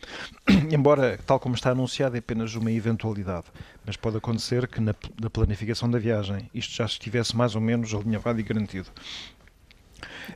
Embora, 0.71 1.17
tal 1.25 1.39
como 1.39 1.55
está 1.55 1.71
anunciado, 1.71 2.15
é 2.15 2.19
apenas 2.19 2.53
uma 2.53 2.71
eventualidade. 2.71 3.45
Mas 3.85 3.97
pode 3.97 4.17
acontecer 4.17 4.67
que 4.67 4.79
na, 4.79 4.93
na 5.19 5.29
planificação 5.29 5.89
da 5.89 5.97
viagem 5.97 6.49
isto 6.53 6.75
já 6.75 6.85
estivesse 6.85 7.35
mais 7.35 7.55
ou 7.55 7.61
menos 7.61 7.93
alinhavado 7.93 8.39
e 8.39 8.43
garantido. 8.43 8.89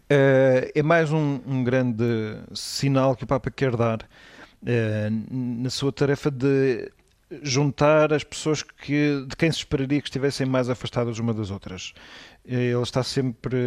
Uh, 0.10 0.72
é 0.74 0.82
mais 0.82 1.12
um, 1.12 1.40
um, 1.46 1.64
grande 1.64 2.04
sinal 2.54 3.16
que 3.16 3.24
o 3.24 3.28
Papa 3.28 3.52
quer 3.52 3.76
dar 3.76 4.02
uh, 4.02 5.26
na 5.30 5.70
sua 5.70 5.92
tarefa 5.92 6.32
de 6.32 6.92
juntar 7.42 8.14
as 8.14 8.24
pessoas 8.24 8.64
que, 8.64 9.26
de 9.28 9.36
quem 9.36 9.52
se 9.52 9.58
esperaria 9.60 10.02
que 10.02 10.08
estivessem 10.08 10.48
mais 10.48 10.70
afastadas 10.70 11.20
uma 11.20 11.34
das 11.34 11.52
outras. 11.52 11.94
Ele 12.46 12.82
está 12.82 13.04
sempre 13.04 13.58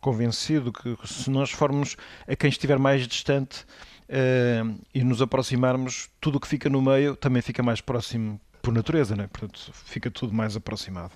convencido 0.00 0.72
que 0.72 0.96
se 1.04 1.28
nós 1.30 1.50
formos 1.50 1.96
a 2.28 2.36
quem 2.36 2.48
estiver 2.48 2.78
mais 2.78 3.08
distante 3.08 3.64
uh, 4.08 4.78
e 4.94 5.02
nos 5.02 5.20
aproximarmos, 5.20 6.08
tudo 6.20 6.36
o 6.36 6.40
que 6.40 6.46
fica 6.46 6.70
no 6.70 6.80
meio 6.80 7.16
também 7.16 7.42
fica 7.42 7.60
mais 7.62 7.80
próximo 7.80 8.40
por 8.62 8.72
natureza, 8.72 9.16
né? 9.16 9.26
portanto 9.26 9.72
fica 9.84 10.08
tudo 10.10 10.32
mais 10.32 10.56
aproximado. 10.56 11.12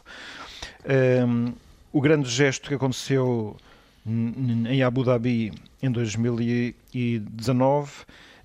Uh, 0.80 1.54
o 1.92 2.00
grande 2.00 2.28
gesto 2.28 2.68
que 2.68 2.74
aconteceu 2.74 3.56
em 4.04 4.82
Abu 4.82 5.04
Dhabi 5.04 5.52
em 5.82 5.90
2019 5.90 7.92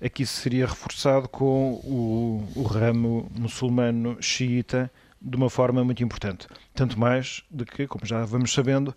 aqui 0.04 0.26
seria 0.26 0.66
reforçado 0.66 1.28
com 1.28 1.74
o, 1.84 2.46
o 2.54 2.62
ramo 2.62 3.30
muçulmano 3.38 4.18
xiita 4.20 4.90
de 5.20 5.36
uma 5.36 5.48
forma 5.48 5.82
muito 5.82 6.04
importante. 6.04 6.46
Tanto 6.74 6.98
mais 6.98 7.42
de 7.50 7.64
que, 7.64 7.86
como 7.86 8.04
já 8.04 8.24
vamos 8.24 8.52
sabendo, 8.52 8.94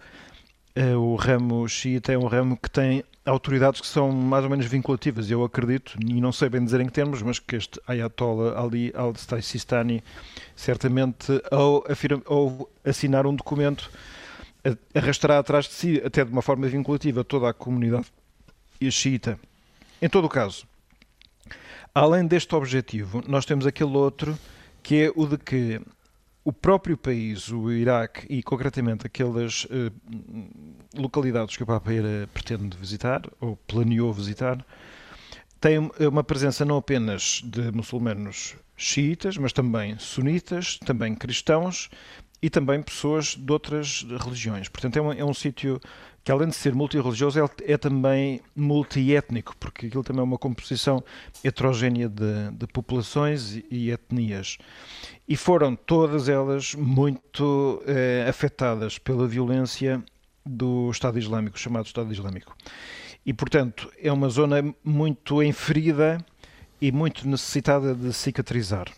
eh, 0.76 0.96
o 0.96 1.16
ramo 1.16 1.68
xiita 1.70 2.12
é 2.12 2.18
um 2.18 2.28
ramo 2.28 2.58
que 2.58 2.70
tem 2.70 3.04
autoridades 3.26 3.80
que 3.80 3.88
são 3.88 4.12
mais 4.12 4.44
ou 4.44 4.50
menos 4.50 4.66
vinculativas. 4.66 5.32
Eu 5.32 5.44
acredito, 5.44 5.98
e 6.06 6.20
não 6.20 6.34
sei 6.34 6.50
bem 6.50 6.64
dizer 6.64 6.82
em 6.82 6.88
que 6.88 6.92
termos, 6.92 7.22
mas 7.22 7.40
que 7.40 7.56
este 7.56 7.80
Ayatollah 7.88 8.60
Ali 8.62 8.94
al-Sistani, 8.94 10.04
certamente, 10.56 11.42
ao, 11.50 11.90
afirma, 11.90 12.22
ao 12.26 12.70
assinar 12.84 13.26
um 13.26 13.34
documento, 13.34 13.90
arrastará 14.94 15.40
atrás 15.40 15.66
de 15.66 15.74
si, 15.74 16.02
até 16.06 16.26
de 16.26 16.32
uma 16.32 16.42
forma 16.42 16.68
vinculativa, 16.68 17.24
toda 17.24 17.50
a 17.50 17.54
comunidade 17.54 18.08
xiita. 18.92 19.40
Em 20.02 20.10
todo 20.10 20.26
o 20.26 20.30
caso, 20.30 20.68
além 21.94 22.26
deste 22.26 22.54
objetivo, 22.56 23.24
nós 23.28 23.46
temos 23.46 23.66
aquele 23.66 23.96
outro 23.96 24.38
que 24.82 25.04
é 25.04 25.12
o 25.16 25.26
de 25.26 25.38
que 25.38 25.82
o 26.44 26.54
próprio 26.54 26.96
país, 26.96 27.50
o 27.50 27.70
Iraque, 27.70 28.26
e 28.30 28.42
concretamente 28.42 29.06
aquelas 29.06 29.66
uh, 29.66 29.92
localidades 30.96 31.58
que 31.58 31.64
o 31.64 31.66
Papa 31.66 31.92
Eira 31.92 32.30
pretende 32.34 32.78
visitar, 32.78 33.22
ou 33.42 33.58
planeou 33.68 34.14
visitar, 34.14 34.66
tem 35.60 35.78
uma 36.00 36.24
presença 36.24 36.64
não 36.64 36.78
apenas 36.78 37.42
de 37.44 37.70
muçulmanos 37.72 38.56
xiitas, 38.78 39.38
mas 39.38 39.52
também 39.52 39.98
sunitas, 39.98 40.78
também 40.86 41.16
cristãos 41.16 41.90
e 42.42 42.50
também 42.50 42.82
pessoas 42.82 43.36
de 43.36 43.52
outras 43.52 44.06
religiões. 44.24 44.70
Portanto, 44.70 44.98
é 44.98 45.02
um, 45.02 45.12
é 45.12 45.26
um 45.26 45.34
sítio 45.34 45.82
que 46.28 46.32
além 46.34 46.50
de 46.50 46.58
ser 46.58 46.76
multirreligioso, 46.76 47.40
é, 47.40 47.72
é 47.72 47.78
também 47.78 48.42
multiétnico, 48.54 49.56
porque 49.58 49.86
aquilo 49.86 50.04
também 50.04 50.20
é 50.20 50.24
uma 50.26 50.38
composição 50.38 51.02
heterogénea 51.42 52.10
de, 52.10 52.52
de 52.52 52.68
populações 52.68 53.56
e, 53.56 53.66
e, 53.72 53.92
etnias. 53.92 54.58
E 55.26 55.38
foram 55.38 55.74
todas 55.74 56.28
elas 56.28 56.76
muito 56.76 57.82
eh, 57.88 58.26
afetadas 58.28 59.00
pela 59.00 59.26
violência 59.26 60.04
do 60.46 60.92
Estado 60.92 61.18
Islâmico, 61.18 61.58
chamado 61.58 61.86
Estado 61.86 62.12
Islâmico. 62.12 62.58
E, 63.26 63.34
portanto, 63.34 63.90
é 63.98 64.12
uma 64.12 64.28
zona 64.28 64.62
muito 64.84 65.42
enferida 65.42 66.18
e 66.82 66.92
muito 66.92 67.26
necessitada 67.26 67.96
de 67.96 68.12
cicatrizar. 68.12 68.92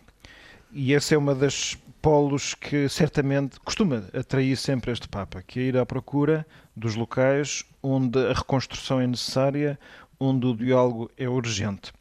E 0.72 0.96
essa 0.96 1.14
é 1.14 1.18
uma 1.20 1.36
das 1.36 1.78
polos 2.02 2.54
que 2.54 2.88
certamente 2.90 3.60
costuma 3.60 4.06
atrair 4.14 4.56
sempre 4.56 4.92
este 4.92 5.08
Papa, 5.08 5.44
que 5.46 5.60
é 5.60 5.64
ir 5.64 5.78
à 5.78 5.86
procura 5.86 6.46
dos 6.76 6.96
locais 6.96 7.66
onde 7.84 8.20
a 8.20 8.34
reconstrução 8.34 9.00
é 9.00 9.08
necessária, 9.08 9.80
onde 10.20 10.46
o 10.46 10.56
diálogo 10.56 11.12
é 11.18 11.28
urgente. 11.28 11.92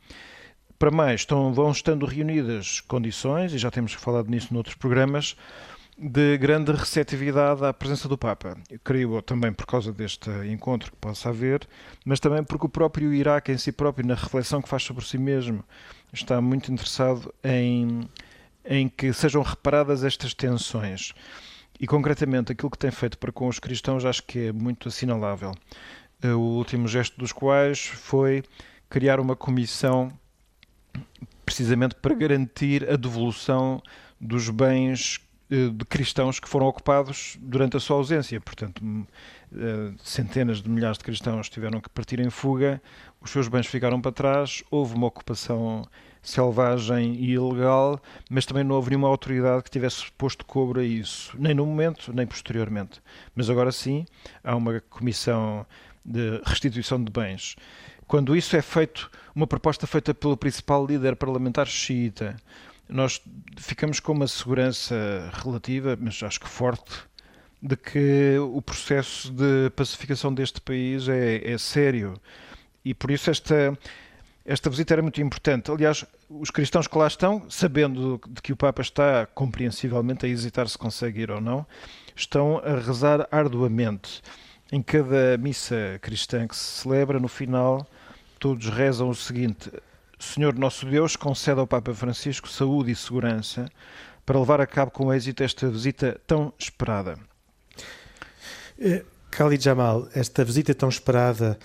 Para 0.79 0.91
mais, 0.91 1.23
estão, 1.23 1.53
vão 1.53 1.73
estando 1.73 2.07
reunidas 2.07 2.81
condições, 2.81 3.53
e 3.53 3.59
já 3.59 3.71
temos 3.71 3.93
falado 3.93 4.31
nisso 4.31 4.55
noutros 4.55 4.77
programas, 4.77 5.37
de 5.99 6.39
grande 6.39 6.71
receptividade 6.71 7.65
à 7.65 7.73
presença 7.73 8.09
do 8.09 8.17
Papa. 8.17 8.57
Eu 8.71 8.79
creio 8.79 9.21
também 9.21 9.53
por 9.53 9.67
causa 9.67 9.93
deste 9.93 10.31
encontro 10.47 10.93
que 10.93 10.97
possa 10.97 11.31
haver, 11.31 11.67
mas 12.05 12.21
também 12.21 12.45
porque 12.45 12.67
o 12.67 12.69
próprio 12.69 13.13
Iraque 13.13 13.51
em 13.51 13.59
si 13.59 13.73
próprio, 13.73 14.07
na 14.07 14.15
reflexão 14.15 14.63
que 14.63 14.69
faz 14.69 14.85
sobre 14.85 15.05
si 15.05 15.19
mesmo, 15.19 15.65
está 16.13 16.41
muito 16.41 16.73
interessado 16.73 17.35
em 17.43 18.09
em 18.69 18.89
que 18.89 19.13
sejam 19.13 19.43
reparadas 19.43 20.05
estas 20.05 20.35
tensões. 20.35 21.15
E 21.81 21.87
concretamente 21.87 22.53
aquilo 22.53 22.71
que 22.71 22.79
tem 22.79 22.91
feito 22.91 23.17
para 23.19 23.33
com 23.33 23.49
os 23.49 23.59
cristãos 23.59 24.05
acho 24.05 24.23
que 24.25 24.49
é 24.49 24.53
muito 24.53 24.89
assinalável. 24.89 25.53
o 26.23 26.57
último 26.59 26.87
gesto 26.87 27.17
dos 27.19 27.33
quais 27.33 27.87
foi 27.87 28.43
criar 28.91 29.21
uma 29.21 29.35
comissão 29.35 30.13
precisamente 31.47 31.95
para 31.95 32.15
garantir 32.15 32.89
a 32.91 32.97
devolução 32.97 33.81
dos 34.21 34.51
bens 34.51 35.21
eh, 35.51 35.69
de 35.73 35.85
cristãos 35.87 36.39
que 36.39 36.49
foram 36.49 36.67
ocupados 36.67 37.39
durante 37.41 37.77
a 37.77 37.81
sua 37.81 37.97
ausência. 37.97 38.39
Portanto, 38.39 38.83
eh, 39.55 39.93
centenas 40.03 40.61
de 40.61 40.69
milhares 40.69 40.99
de 40.99 41.05
cristãos 41.05 41.49
tiveram 41.49 41.81
que 41.81 41.89
partir 41.89 42.21
em 42.21 42.29
fuga, 42.29 42.83
os 43.21 43.31
seus 43.31 43.49
bens 43.49 43.67
ficaram 43.67 43.99
para 44.01 44.13
trás, 44.13 44.63
houve 44.71 44.95
uma 44.95 45.07
ocupação 45.07 45.87
selvagem 46.29 47.15
e 47.15 47.33
ilegal, 47.33 48.01
mas 48.31 48.47
também 48.47 48.63
não 48.63 48.77
houve 48.77 48.91
nenhuma 48.91 49.09
autoridade 49.09 49.63
que 49.63 49.71
tivesse 49.71 50.11
posto 50.13 50.45
cobro 50.45 50.81
a 50.81 50.85
isso, 50.85 51.35
nem 51.39 51.55
no 51.55 51.67
momento, 51.67 52.13
nem 52.13 52.27
posteriormente. 52.27 53.01
Mas 53.35 53.49
agora 53.49 53.73
sim, 53.73 54.05
há 54.45 54.55
uma 54.55 54.81
comissão 54.91 55.67
de 56.05 56.41
restituição 56.45 57.03
de 57.03 57.11
bens. 57.11 57.57
Quando 58.07 58.37
isso 58.37 58.57
é 58.57 58.63
feito, 58.63 59.11
uma 59.35 59.47
proposta 59.47 59.87
feita 59.87 60.15
pelo 60.15 60.37
principal 60.37 60.87
líder 60.87 61.17
parlamentar 61.17 61.67
xiita, 61.67 62.37
nós 62.89 63.21
ficamos 63.57 64.01
com 64.01 64.13
uma 64.13 64.27
segurança 64.27 65.31
relativa, 65.45 65.97
mas 66.01 66.23
acho 66.23 66.41
que 66.41 66.49
forte, 66.49 67.09
de 67.61 67.77
que 67.77 68.39
o 68.39 68.63
processo 68.63 69.31
de 69.31 69.71
pacificação 69.77 70.33
deste 70.33 70.61
país 70.61 71.09
é, 71.09 71.53
é 71.53 71.59
sério. 71.59 72.15
E 72.85 72.95
por 72.95 73.11
isso 73.11 73.31
esta, 73.31 73.77
esta 74.49 74.71
visita 74.71 74.95
era 74.95 75.03
muito 75.03 75.21
importante. 75.21 75.71
Aliás, 75.71 76.07
os 76.31 76.51
cristãos 76.51 76.87
que 76.87 76.97
lá 76.97 77.07
estão, 77.07 77.45
sabendo 77.51 78.19
de 78.27 78.41
que 78.41 78.51
o 78.51 78.57
Papa 78.57 78.81
está 78.81 79.27
compreensivelmente 79.27 80.25
a 80.25 80.29
hesitar 80.29 80.67
se 80.69 80.79
consegue 80.79 81.21
ir 81.21 81.31
ou 81.31 81.39
não, 81.39 81.67
estão 82.17 82.57
a 82.65 82.77
rezar 82.77 83.29
arduamente. 83.31 84.23
Em 84.73 84.81
cada 84.81 85.37
missa 85.37 85.99
cristã 86.01 86.49
que 86.49 86.57
se 86.57 86.83
celebra, 86.83 87.21
no 87.21 87.29
final, 87.29 87.87
todos 88.39 88.71
rezam 88.71 89.11
o 89.11 89.15
seguinte: 89.15 89.71
Senhor 90.19 90.55
nosso 90.55 90.87
Deus, 90.87 91.15
concede 91.15 91.61
ao 91.61 91.67
Papa 91.67 91.93
Francisco 91.93 92.49
saúde 92.49 92.91
e 92.91 92.97
segurança 92.97 93.71
para 94.25 94.39
levar 94.39 94.63
a 94.63 94.67
cabo 94.67 94.91
com 94.91 95.13
êxito 95.13 95.43
esta 95.43 95.69
visita 95.69 96.19
tão 96.27 96.55
esperada. 96.59 97.19
Uh, 98.79 99.05
Khalid 99.31 99.63
Jamal, 99.63 100.09
esta 100.15 100.43
visita 100.43 100.75
tão 100.75 100.89
esperada, 100.89 101.59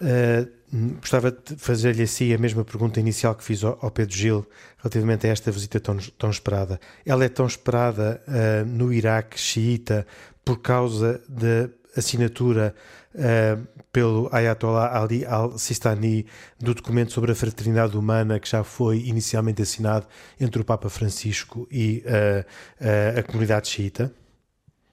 uh, 0.00 0.59
gostava 0.72 1.32
de 1.32 1.56
fazer-lhe 1.56 2.02
assim 2.02 2.32
a 2.32 2.38
mesma 2.38 2.64
pergunta 2.64 3.00
inicial 3.00 3.34
que 3.34 3.42
fiz 3.42 3.64
ao, 3.64 3.90
Pedro 3.90 4.16
Gil 4.16 4.46
relativamente 4.78 5.26
a 5.26 5.30
esta 5.30 5.50
visita 5.50 5.80
tão, 5.80 5.96
tão 6.16 6.30
esperada. 6.30 6.80
Ela 7.04 7.24
é 7.24 7.28
tão 7.28 7.46
esperada 7.46 8.22
uh, 8.26 8.64
no 8.66 8.92
Iraque 8.92 9.38
xiita 9.38 10.06
por 10.44 10.58
causa 10.58 11.20
da 11.28 11.68
assinatura 11.96 12.74
uh, 13.14 13.66
pelo 13.92 14.28
Ayatollah 14.30 15.02
Ali 15.02 15.24
al-Sistani 15.26 16.24
do 16.58 16.72
documento 16.72 17.12
sobre 17.12 17.32
a 17.32 17.34
fraternidade 17.34 17.96
humana 17.96 18.38
que 18.38 18.48
já 18.48 18.62
foi 18.62 18.98
inicialmente 19.00 19.60
assinado 19.60 20.06
entre 20.38 20.62
o 20.62 20.64
Papa 20.64 20.88
Francisco 20.88 21.66
e 21.70 22.04
uh, 22.06 23.18
a 23.18 23.22
comunidade 23.24 23.68
xiita? 23.68 24.12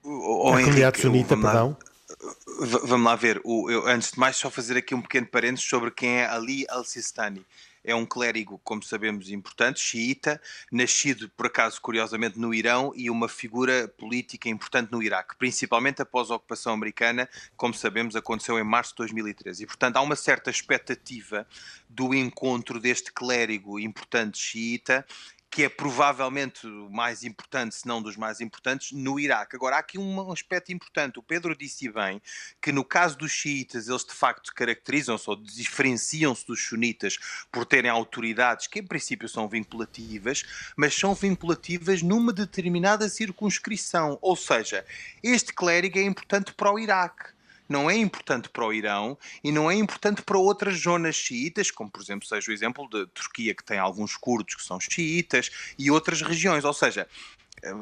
A 0.03 0.63
comunidade 0.63 0.99
sunita, 0.99 1.37
perdão. 1.37 1.77
Vamos 2.59 3.05
lá 3.05 3.15
ver. 3.15 3.39
O, 3.43 3.69
eu, 3.69 3.87
antes 3.87 4.11
de 4.11 4.19
mais, 4.19 4.35
só 4.35 4.49
fazer 4.49 4.77
aqui 4.77 4.95
um 4.95 5.01
pequeno 5.01 5.27
parênteses 5.27 5.67
sobre 5.67 5.91
quem 5.91 6.19
é 6.19 6.25
Ali 6.25 6.65
al-Sistani 6.69 7.45
é 7.87 7.95
um 7.95 8.05
clérigo, 8.05 8.59
como 8.65 8.83
sabemos, 8.83 9.31
importante, 9.31 9.79
xiita, 9.79 10.41
nascido, 10.69 11.29
por 11.29 11.45
acaso, 11.45 11.79
curiosamente, 11.81 12.37
no 12.37 12.53
Irão 12.53 12.91
e 12.93 13.09
uma 13.09 13.29
figura 13.29 13.87
política 13.87 14.49
importante 14.49 14.91
no 14.91 15.01
Iraque, 15.01 15.37
principalmente 15.37 16.01
após 16.01 16.29
a 16.29 16.35
ocupação 16.35 16.73
americana, 16.73 17.29
como 17.55 17.73
sabemos, 17.73 18.17
aconteceu 18.17 18.59
em 18.59 18.63
março 18.63 18.91
de 18.91 18.97
2013. 18.97 19.63
E, 19.63 19.65
portanto, 19.65 19.95
há 19.95 20.01
uma 20.01 20.17
certa 20.17 20.51
expectativa 20.51 21.47
do 21.87 22.13
encontro 22.13 22.77
deste 22.77 23.09
clérigo 23.13 23.79
importante 23.79 24.37
xiita 24.37 25.05
que 25.49 25.63
é 25.63 25.69
provavelmente 25.69 26.67
o 26.67 26.89
mais 26.89 27.23
importante, 27.23 27.75
se 27.75 27.87
não 27.87 28.01
dos 28.01 28.17
mais 28.17 28.41
importantes, 28.41 28.91
no 28.91 29.19
Iraque. 29.19 29.55
Agora, 29.55 29.77
há 29.77 29.79
aqui 29.79 29.97
um 29.97 30.31
aspecto 30.31 30.71
importante. 30.71 31.19
O 31.19 31.23
Pedro 31.23 31.55
disse 31.55 31.89
bem 31.89 32.21
que 32.61 32.71
no 32.71 32.83
caso 32.83 33.17
dos 33.17 33.31
xiitas, 33.31 33.87
eles 33.87 34.03
de 34.03 34.13
facto 34.13 34.53
caracterizam-se 34.53 35.29
ou 35.29 35.35
diferenciam-se 35.35 36.45
dos 36.45 36.63
sunitas 36.63 37.17
por 37.51 37.65
terem 37.65 37.89
autoridades 37.89 38.67
que, 38.67 38.79
em 38.79 38.85
princípio, 38.85 39.29
são 39.29 39.47
vinculativas, 39.47 40.43
mas 40.75 40.93
são 40.93 41.15
vinculativas 41.15 42.01
numa 42.01 42.33
determinada 42.33 43.07
circunscrição. 43.07 44.19
Ou 44.21 44.35
seja, 44.35 44.85
este 45.23 45.53
clérigo 45.53 45.97
é 45.97 46.03
importante 46.03 46.53
para 46.53 46.71
o 46.71 46.77
Iraque 46.77 47.36
não 47.67 47.89
é 47.89 47.95
importante 47.95 48.49
para 48.49 48.65
o 48.65 48.73
Irão 48.73 49.17
e 49.43 49.51
não 49.51 49.69
é 49.69 49.75
importante 49.75 50.21
para 50.21 50.37
outras 50.37 50.79
zonas 50.79 51.15
xiitas, 51.15 51.71
como 51.71 51.91
por 51.91 52.01
exemplo 52.01 52.27
seja 52.27 52.49
o 52.49 52.53
exemplo 52.53 52.89
da 52.89 53.05
Turquia, 53.07 53.53
que 53.53 53.63
tem 53.63 53.79
alguns 53.79 54.15
curdos 54.15 54.55
que 54.55 54.63
são 54.63 54.79
xiitas, 54.79 55.49
e 55.77 55.91
outras 55.91 56.21
regiões. 56.21 56.63
Ou 56.63 56.73
seja, 56.73 57.07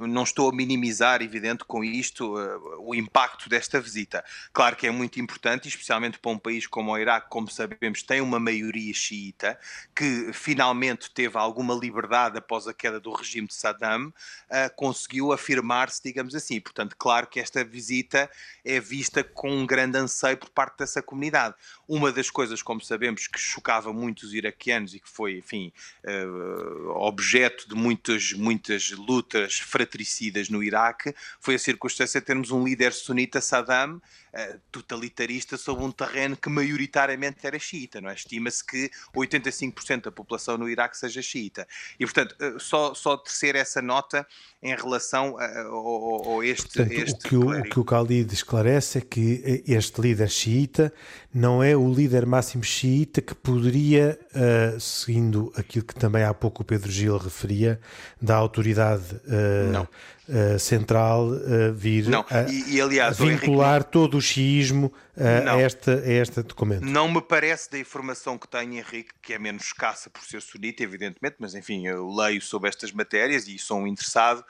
não 0.08 0.24
estou 0.24 0.50
a 0.50 0.54
minimizar, 0.54 1.22
evidente, 1.22 1.66
com 1.66 1.84
isto 1.84 2.38
uh, 2.38 2.80
o 2.80 2.96
impacto 2.96 3.50
desta 3.50 3.80
visita. 3.80 4.24
Claro 4.54 4.76
que 4.76 4.88
é 4.88 4.92
muito 4.92 5.20
importante, 5.20 5.68
especialmente 5.68 6.18
para 6.18 6.32
um 6.32 6.38
país 6.38 6.66
como 6.66 6.92
o 6.92 6.98
Iraque, 6.98 7.30
como 7.30 7.50
sabemos, 7.50 8.02
tem 8.02 8.22
uma 8.22 8.40
maioria 8.40 8.94
xiita, 8.94 9.60
que 9.94 10.32
finalmente 10.32 11.12
teve 11.12 11.38
alguma 11.38 11.74
liberdade 11.74 12.38
após 12.38 12.68
a 12.68 12.74
queda 12.74 13.00
do 13.00 13.12
regime 13.12 13.48
de 13.48 13.54
Saddam, 13.54 14.08
uh, 14.08 14.76
conseguiu 14.76 15.34
afirmar-se, 15.34 16.02
digamos 16.02 16.34
assim. 16.34 16.60
Portanto, 16.62 16.96
claro 16.98 17.28
que 17.28 17.40
esta 17.40 17.64
visita 17.64 18.30
é 18.64 18.80
vista 18.80 19.24
com 19.24 19.52
um 19.52 19.66
grande 19.66 19.98
anseio 19.98 20.38
por 20.38 20.50
parte 20.50 20.80
dessa 20.80 21.02
comunidade. 21.02 21.56
Uma 21.88 22.12
das 22.12 22.30
coisas, 22.30 22.62
como 22.62 22.82
sabemos, 22.82 23.28
que 23.28 23.40
chocava 23.40 23.92
muito 23.92 24.24
os 24.24 24.34
iraquianos 24.34 24.94
e 24.94 25.00
que 25.00 25.10
foi, 25.10 25.38
enfim, 25.40 25.74
uh, 26.06 26.92
objeto 26.92 27.68
de 27.68 27.76
muitas, 27.76 28.32
muitas 28.32 28.92
lutas 28.92 29.65
fratricidas 29.66 30.50
no 30.50 30.64
Iraque 30.64 31.14
foi 31.40 31.56
a 31.56 31.60
circunstância 31.60 32.20
de 32.20 32.26
termos 32.26 32.52
um 32.52 32.64
líder 32.64 32.94
sunita, 32.94 33.42
Saddam, 33.42 34.02
eh, 34.38 34.58
totalitarista 34.70 35.56
sobre 35.56 35.86
um 35.86 35.92
terreno 35.92 36.36
que 36.36 36.50
maioritariamente 36.50 37.48
era 37.48 37.58
xiita, 37.58 38.02
não 38.02 38.10
é? 38.10 38.14
Estima-se 38.14 38.66
que 38.66 38.92
85% 39.16 40.04
da 40.04 40.12
população 40.12 40.58
no 40.58 40.68
Iraque 40.68 40.98
seja 40.98 41.22
xiita. 41.22 41.66
E, 41.98 42.06
portanto, 42.06 42.36
eh, 42.42 42.56
só, 42.60 42.94
só 42.94 43.16
tecer 43.16 43.56
essa 43.56 43.82
nota 43.82 44.28
em 44.62 44.76
relação 44.76 45.38
a, 45.38 45.46
a, 45.46 46.42
a 46.42 46.46
este, 46.46 46.80
portanto, 46.80 46.92
este 46.92 47.28
o, 47.28 47.30
que 47.30 47.36
o, 47.38 47.60
o 47.60 47.64
que 47.64 47.80
o 47.80 47.84
Khalid 47.84 48.34
esclarece 48.34 48.98
é 48.98 49.02
que 49.02 49.64
este 49.66 50.02
líder 50.02 50.30
xiita 50.30 50.94
não 51.34 51.64
é 51.64 51.76
o 51.76 51.94
líder 51.94 52.26
máximo 52.26 52.64
xiita 52.64 53.22
que 53.22 53.36
poderia, 53.36 54.20
uh, 54.34 54.80
seguindo 54.80 55.52
aquilo 55.56 55.86
que 55.86 55.96
também 55.96 56.24
há 56.24 56.34
pouco 56.34 56.62
o 56.62 56.66
Pedro 56.66 56.92
Gil 56.92 57.18
referia, 57.18 57.80
da 58.22 58.36
autoridade 58.36 59.16
uh, 59.16 59.55
eh, 59.56 59.72
Não 59.72 59.88
uh, 60.30 60.60
central 60.60 61.28
uh, 61.28 61.74
vir 61.74 62.08
não. 62.08 62.26
A, 62.30 62.44
e, 62.44 62.76
e, 62.76 62.82
aliás, 62.82 63.20
a 63.20 63.26
vincular 63.26 63.76
Henrique, 63.76 63.92
todo 63.92 64.18
o 64.18 64.22
xiismo 64.22 64.94
uh, 65.18 65.50
a, 65.50 65.62
esta, 65.62 65.92
a 65.92 66.12
este 66.12 66.42
documento. 66.42 66.86
Não 66.86 67.10
me 67.10 67.22
parece 67.22 67.72
da 67.72 67.80
informação 67.80 68.38
que 68.38 68.48
tem 68.48 68.78
Henrique, 68.78 69.12
que 69.22 69.34
é 69.34 69.40
menos 69.40 69.64
escassa 69.64 70.10
por 70.10 70.24
ser 70.24 70.42
sunita, 70.42 70.84
evidentemente, 70.84 71.36
mas 71.40 71.56
enfim, 71.56 71.88
eu 71.88 72.10
leio 72.14 72.42
sobre 72.42 72.70
estas 72.70 72.92
matérias 72.92 73.48
e 73.48 73.58
sou 73.58 73.80
um 73.80 73.88
interessado 73.88 74.44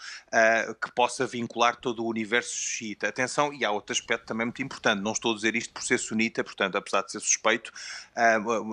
que 0.82 0.92
possa 0.94 1.26
vincular 1.26 1.76
todo 1.76 2.04
o 2.04 2.08
universo 2.08 2.54
xiita. 2.56 3.08
Atenção, 3.08 3.54
e 3.54 3.64
há 3.64 3.72
outro 3.72 3.94
aspecto 3.94 4.26
também 4.26 4.46
muito 4.46 4.62
importante, 4.62 5.02
não 5.02 5.14
estou 5.14 5.32
a 5.32 5.36
dizer 5.36 5.56
isto 5.56 5.74
por 5.74 5.84
ser 5.84 5.98
sunita, 5.98 6.44
portanto, 6.44 6.76
apesar 6.78 7.04
de 7.04 7.12
ser 7.12 7.20
suspeito, 7.20 7.72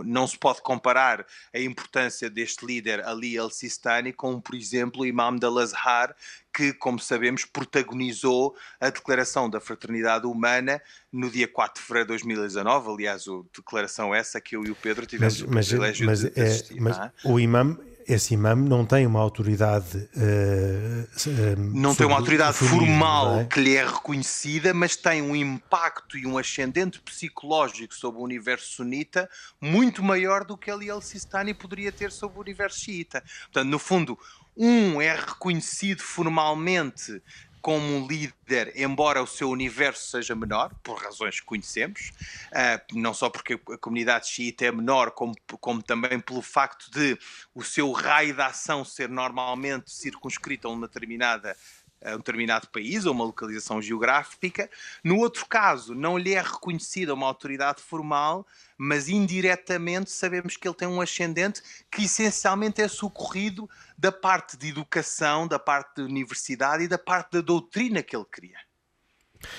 não 0.05 0.27
se 0.27 0.37
pode 0.37 0.61
comparar 0.63 1.25
a 1.55 1.59
importância 1.59 2.29
deste 2.29 2.65
líder 2.65 3.07
Ali 3.07 3.39
al-Sistani 3.39 4.13
com, 4.13 4.41
por 4.41 4.55
exemplo, 4.55 5.03
o 5.03 5.07
Imam 5.07 5.39
al-Azhar, 5.43 6.15
que, 6.53 6.73
como 6.73 6.99
sabemos, 6.99 7.45
protagonizou 7.45 8.55
a 8.81 8.91
Declaração 8.91 9.49
da 9.49 9.61
Fraternidade 9.61 10.27
Humana 10.27 10.81
no 11.13 11.31
dia 11.31 11.49
4 11.49 11.81
de 11.81 11.87
fevereiro 11.87 12.07
de 12.07 12.25
2019. 12.25 12.91
Aliás, 12.91 13.25
a 13.27 13.43
declaração 13.55 14.15
essa 14.15 14.41
que 14.41 14.57
eu 14.57 14.65
e 14.65 14.71
o 14.71 14.75
Pedro 14.75 15.07
tivemos 15.07 15.43
mas, 15.43 15.67
o 15.67 15.71
privilégio 15.71 16.07
mas, 16.07 16.21
de, 16.21 16.31
de 16.31 16.41
assistir. 16.41 16.79
É, 16.79 16.81
mas 16.81 16.99
é? 16.99 17.11
o 17.25 17.41
imam 17.41 17.79
esse 18.07 18.35
imam 18.35 18.57
não 18.57 18.85
tem 18.85 19.07
uma 19.07 19.21
autoridade 19.21 19.97
uh, 19.97 21.57
não 21.57 21.95
tem 21.95 22.07
uma 22.07 22.17
autoridade 22.17 22.57
formal 22.57 23.41
é? 23.41 23.45
que 23.45 23.61
lhe 23.61 23.77
é 23.77 23.87
reconhecida 23.87 24.75
mas 24.75 24.97
tem 24.97 25.23
um 25.23 25.35
impacto 25.35 26.17
e 26.17 26.27
um 26.27 26.39
ascendente 26.39 27.01
psicológico 27.01 27.95
sobre 27.95 28.21
o 28.21 28.25
universo 28.25 28.73
sunita 28.73 29.29
muito 29.61 30.03
maior 30.03 30.45
do 30.45 30.57
que 30.57 30.71
Ali 30.71 30.91
al-Sistani 30.91 31.55
poderia 31.55 31.93
ter 31.93 32.11
sobre 32.11 32.39
o 32.39 32.41
universo 32.41 32.81
xiita 32.81 33.23
portanto 33.45 33.69
no 33.69 33.79
fundo 33.79 34.19
um 34.57 35.01
é 35.01 35.15
reconhecido 35.15 36.03
formalmente 36.03 37.23
como 37.63 38.09
líder, 38.09 38.73
embora 38.75 39.23
o 39.23 39.27
seu 39.27 39.49
universo 39.49 40.11
seja 40.11 40.35
menor, 40.35 40.75
por 40.83 41.01
razões 41.01 41.39
que 41.39 41.47
conhecemos, 41.47 42.11
uh, 42.49 42.99
não 43.01 43.15
só 43.15 43.31
porque 43.31 43.55
a 43.55 43.79
comunidade 43.79 44.27
xiita 44.27 44.67
é 44.67 44.73
menor, 44.73 45.13
como, 45.13 45.33
como 45.61 45.81
também 45.81 46.19
pelo 46.19 46.43
facto 46.43 46.91
de 46.91 47.17
o 47.55 47.63
seu 47.63 47.93
raio 47.93 48.35
de 48.35 48.43
ação 48.43 48.85
ser 48.85 49.09
normalmente 49.09 49.93
circunscrito 49.93 50.67
a 50.67 50.73
uma 50.73 50.89
determinada 50.89 51.57
a 52.05 52.15
um 52.15 52.19
determinado 52.19 52.69
país 52.69 53.07
ou 53.07 53.13
uma 53.13 53.25
localização 53.25 53.81
geográfica. 53.81 54.71
No 55.03 55.19
outro 55.19 55.47
caso, 55.47 55.95
não 55.95 56.19
lhe 56.19 56.35
é 56.35 56.41
reconhecida 56.41 57.15
uma 57.15 57.27
autoridade 57.27 57.83
formal, 57.83 58.47
mas 58.77 59.09
indiretamente 59.09 60.11
sabemos 60.11 60.57
que 60.57 60.67
ele 60.67 60.75
tem 60.75 60.89
um 60.89 61.01
ascendente 61.01 61.63
que 61.91 62.05
essencialmente 62.05 62.83
é 62.83 62.89
socorrido 62.89 63.69
da 63.97 64.11
parte 64.11 64.57
de 64.57 64.69
educação, 64.69 65.47
da 65.47 65.59
parte 65.59 65.97
de 65.97 66.03
universidade 66.03 66.85
e 66.85 66.89
da 66.89 66.99
parte 66.99 67.33
da 67.33 67.41
doutrina 67.41 68.03
que 68.03 68.17
ele 68.17 68.27
cria. 68.31 68.59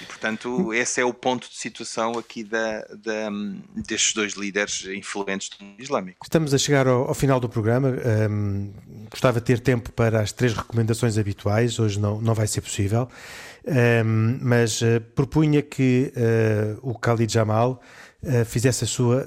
E, 0.01 0.05
portanto, 0.05 0.73
esse 0.73 1.01
é 1.01 1.05
o 1.05 1.13
ponto 1.13 1.49
de 1.49 1.55
situação 1.57 2.17
aqui 2.17 2.43
da, 2.43 2.81
da, 3.03 3.29
destes 3.75 4.13
dois 4.13 4.33
líderes 4.33 4.85
influentes 4.85 5.49
do 5.49 5.63
mundo 5.63 5.81
islâmico. 5.81 6.19
Estamos 6.23 6.53
a 6.53 6.57
chegar 6.57 6.87
ao, 6.87 7.07
ao 7.07 7.13
final 7.13 7.39
do 7.39 7.49
programa. 7.49 7.89
Um, 8.29 8.71
gostava 9.09 9.39
de 9.39 9.45
ter 9.45 9.59
tempo 9.59 9.91
para 9.91 10.21
as 10.21 10.31
três 10.31 10.53
recomendações 10.53 11.17
habituais, 11.17 11.79
hoje 11.79 11.99
não, 11.99 12.21
não 12.21 12.33
vai 12.33 12.47
ser 12.47 12.61
possível, 12.61 13.07
um, 13.65 14.39
mas 14.41 14.81
uh, 14.81 14.99
propunha 15.15 15.61
que 15.61 16.11
uh, 16.15 16.79
o 16.81 16.93
Khalid 16.97 17.31
Jamal 17.31 17.81
uh, 18.23 18.45
fizesse 18.45 18.83
a 18.83 18.87
sua 18.87 19.25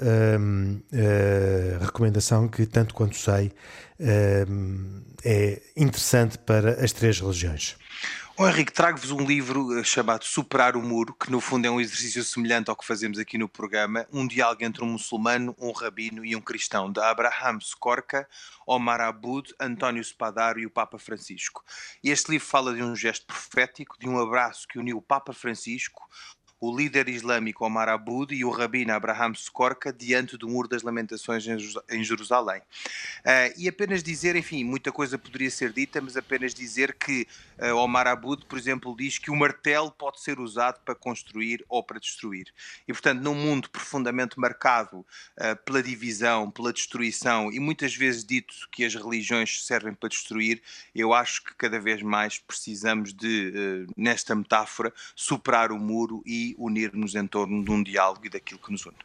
recomendação, 1.81 2.49
que, 2.49 2.67
tanto 2.67 2.95
quanto 2.95 3.17
sei, 3.17 3.53
é 5.25 5.63
interessante 5.77 6.39
para 6.39 6.85
as 6.85 6.93
três 6.93 7.19
religiões. 7.21 7.77
Oh, 8.39 8.47
Henrique, 8.47 8.71
trago-vos 8.71 9.11
um 9.11 9.25
livro 9.25 9.79
eh, 9.79 9.83
chamado 9.83 10.23
Superar 10.23 10.77
o 10.77 10.83
Muro, 10.83 11.15
que 11.15 11.31
no 11.31 11.41
fundo 11.41 11.67
é 11.67 11.71
um 11.71 11.81
exercício 11.81 12.23
semelhante 12.23 12.69
ao 12.69 12.77
que 12.77 12.85
fazemos 12.85 13.19
aqui 13.19 13.39
no 13.39 13.49
programa, 13.49 14.07
um 14.13 14.27
diálogo 14.27 14.63
entre 14.63 14.85
um 14.85 14.89
muçulmano, 14.89 15.57
um 15.59 15.73
rabino 15.73 16.23
e 16.23 16.37
um 16.37 16.41
cristão, 16.43 16.93
de 16.93 17.01
Abraham 17.01 17.57
Skorka, 17.63 18.29
Omar 18.67 19.01
Abud, 19.01 19.55
António 19.59 20.05
Spadaro 20.05 20.61
e 20.61 20.67
o 20.67 20.71
Papa 20.71 20.99
Francisco. 20.99 21.65
Este 22.05 22.31
livro 22.31 22.47
fala 22.47 22.75
de 22.75 22.83
um 22.83 22.95
gesto 22.95 23.25
profético, 23.25 23.99
de 23.99 24.07
um 24.07 24.21
abraço 24.21 24.69
que 24.69 24.79
uniu 24.79 24.99
o 24.99 25.03
Papa 25.03 25.33
Francisco 25.33 26.07
o 26.61 26.75
líder 26.75 27.09
islâmico 27.09 27.65
Omar 27.65 27.89
Abud 27.89 28.35
e 28.35 28.45
o 28.45 28.51
rabino 28.51 28.93
Abraham 28.93 29.33
Skorka 29.33 29.93
diante 29.93 30.37
do 30.39 30.49
Muro 30.49 30.69
das 30.69 30.83
Lamentações 30.83 31.47
em 31.47 32.05
Jerusalém. 32.05 32.61
Uh, 32.61 33.53
e 33.59 33.69
apenas 33.69 34.03
dizer, 34.03 34.37
enfim, 34.37 34.65
muita 34.65 34.91
coisa 34.91 35.19
poderia 35.19 35.51
ser 35.51 35.73
dita, 35.73 36.01
mas 36.01 36.17
apenas 36.17 36.55
dizer 36.55 36.95
que 36.95 37.27
uh, 37.59 37.77
Omar 37.77 38.07
Abud, 38.07 38.47
por 38.47 38.59
exemplo, 38.59 38.97
diz 38.97 39.19
que 39.19 39.31
o 39.31 39.37
martelo 39.37 39.91
pode 39.91 40.21
ser 40.21 40.41
usado 40.41 40.81
para 40.85 40.95
construir 40.95 41.65
ou 41.69 41.83
para 41.83 42.01
destruir. 42.01 42.53
E, 42.89 42.93
portanto, 42.93 43.21
num 43.21 43.35
mundo 43.35 43.69
profundamente 43.69 44.39
marcado 44.39 44.99
uh, 45.01 45.57
pela 45.65 45.83
divisão, 45.83 46.51
pela 46.51 46.73
destruição 46.73 47.53
e 47.53 47.61
muitas 47.61 47.95
vezes 47.95 48.25
dito 48.25 48.55
que 48.73 48.85
as 48.85 48.95
religiões 48.95 49.65
servem 49.67 49.93
para 49.93 50.09
destruir, 50.09 50.63
eu 50.95 51.13
acho 51.13 51.45
que 51.45 51.55
cada 51.55 51.79
vez 51.79 52.03
mais 52.03 52.39
precisamos 52.39 53.13
de, 53.13 53.87
nesta 53.97 54.35
metáfora, 54.35 54.93
superar 55.15 55.71
o 55.71 55.79
muro 55.79 56.23
e 56.25 56.46
unir-nos 56.59 57.15
em 57.15 57.27
torno 57.27 57.65
de 57.65 57.71
um 57.71 57.83
diálogo 57.83 58.27
e 58.27 58.29
daquilo 58.29 58.61
que 58.61 58.71
nos 58.71 58.85
une. 58.87 58.97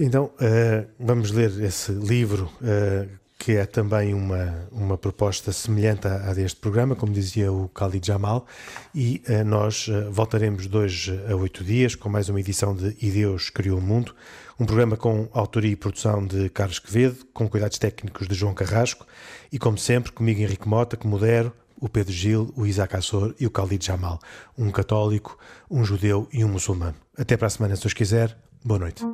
Então, 0.00 0.26
uh, 0.26 0.88
vamos 0.98 1.32
ler 1.32 1.50
esse 1.60 1.90
livro, 1.90 2.44
uh, 2.62 3.08
que 3.36 3.52
é 3.52 3.66
também 3.66 4.14
uma, 4.14 4.68
uma 4.70 4.96
proposta 4.96 5.52
semelhante 5.52 6.06
à, 6.06 6.32
deste 6.32 6.60
programa, 6.60 6.94
como 6.94 7.12
dizia 7.12 7.52
o 7.52 7.68
Khalid 7.74 8.06
Jamal, 8.06 8.46
e 8.94 9.20
uh, 9.28 9.44
nós 9.44 9.88
voltaremos 10.10 10.66
dois 10.68 11.10
a 11.28 11.34
oito 11.34 11.64
dias 11.64 11.94
com 11.96 12.08
mais 12.08 12.28
uma 12.28 12.38
edição 12.38 12.76
de 12.76 12.96
E 13.00 13.10
Deus 13.10 13.50
Criou 13.50 13.78
o 13.78 13.82
Mundo, 13.82 14.14
um 14.60 14.66
programa 14.66 14.96
com 14.96 15.28
autoria 15.32 15.72
e 15.72 15.76
produção 15.76 16.24
de 16.24 16.48
Carlos 16.50 16.78
Quevedo, 16.78 17.24
com 17.32 17.48
cuidados 17.48 17.78
técnicos 17.78 18.28
de 18.28 18.34
João 18.34 18.54
Carrasco, 18.54 19.06
e 19.50 19.58
como 19.58 19.78
sempre, 19.78 20.12
comigo 20.12 20.40
Henrique 20.40 20.68
Mota, 20.68 20.96
que 20.96 21.06
modero, 21.06 21.52
o 21.80 21.88
Pedro 21.88 22.12
Gil, 22.12 22.52
o 22.56 22.66
Isaac 22.66 22.96
Assor 22.96 23.34
e 23.38 23.46
o 23.46 23.50
Khalid 23.50 23.84
Jamal, 23.84 24.18
um 24.56 24.70
católico, 24.70 25.38
um 25.70 25.84
judeu 25.84 26.28
e 26.32 26.44
um 26.44 26.48
muçulmano. 26.48 26.96
Até 27.16 27.36
para 27.36 27.46
a 27.46 27.50
semana, 27.50 27.76
se 27.76 27.86
os 27.86 27.94
quiser. 27.94 28.36
Boa 28.64 28.80
noite. 28.80 29.04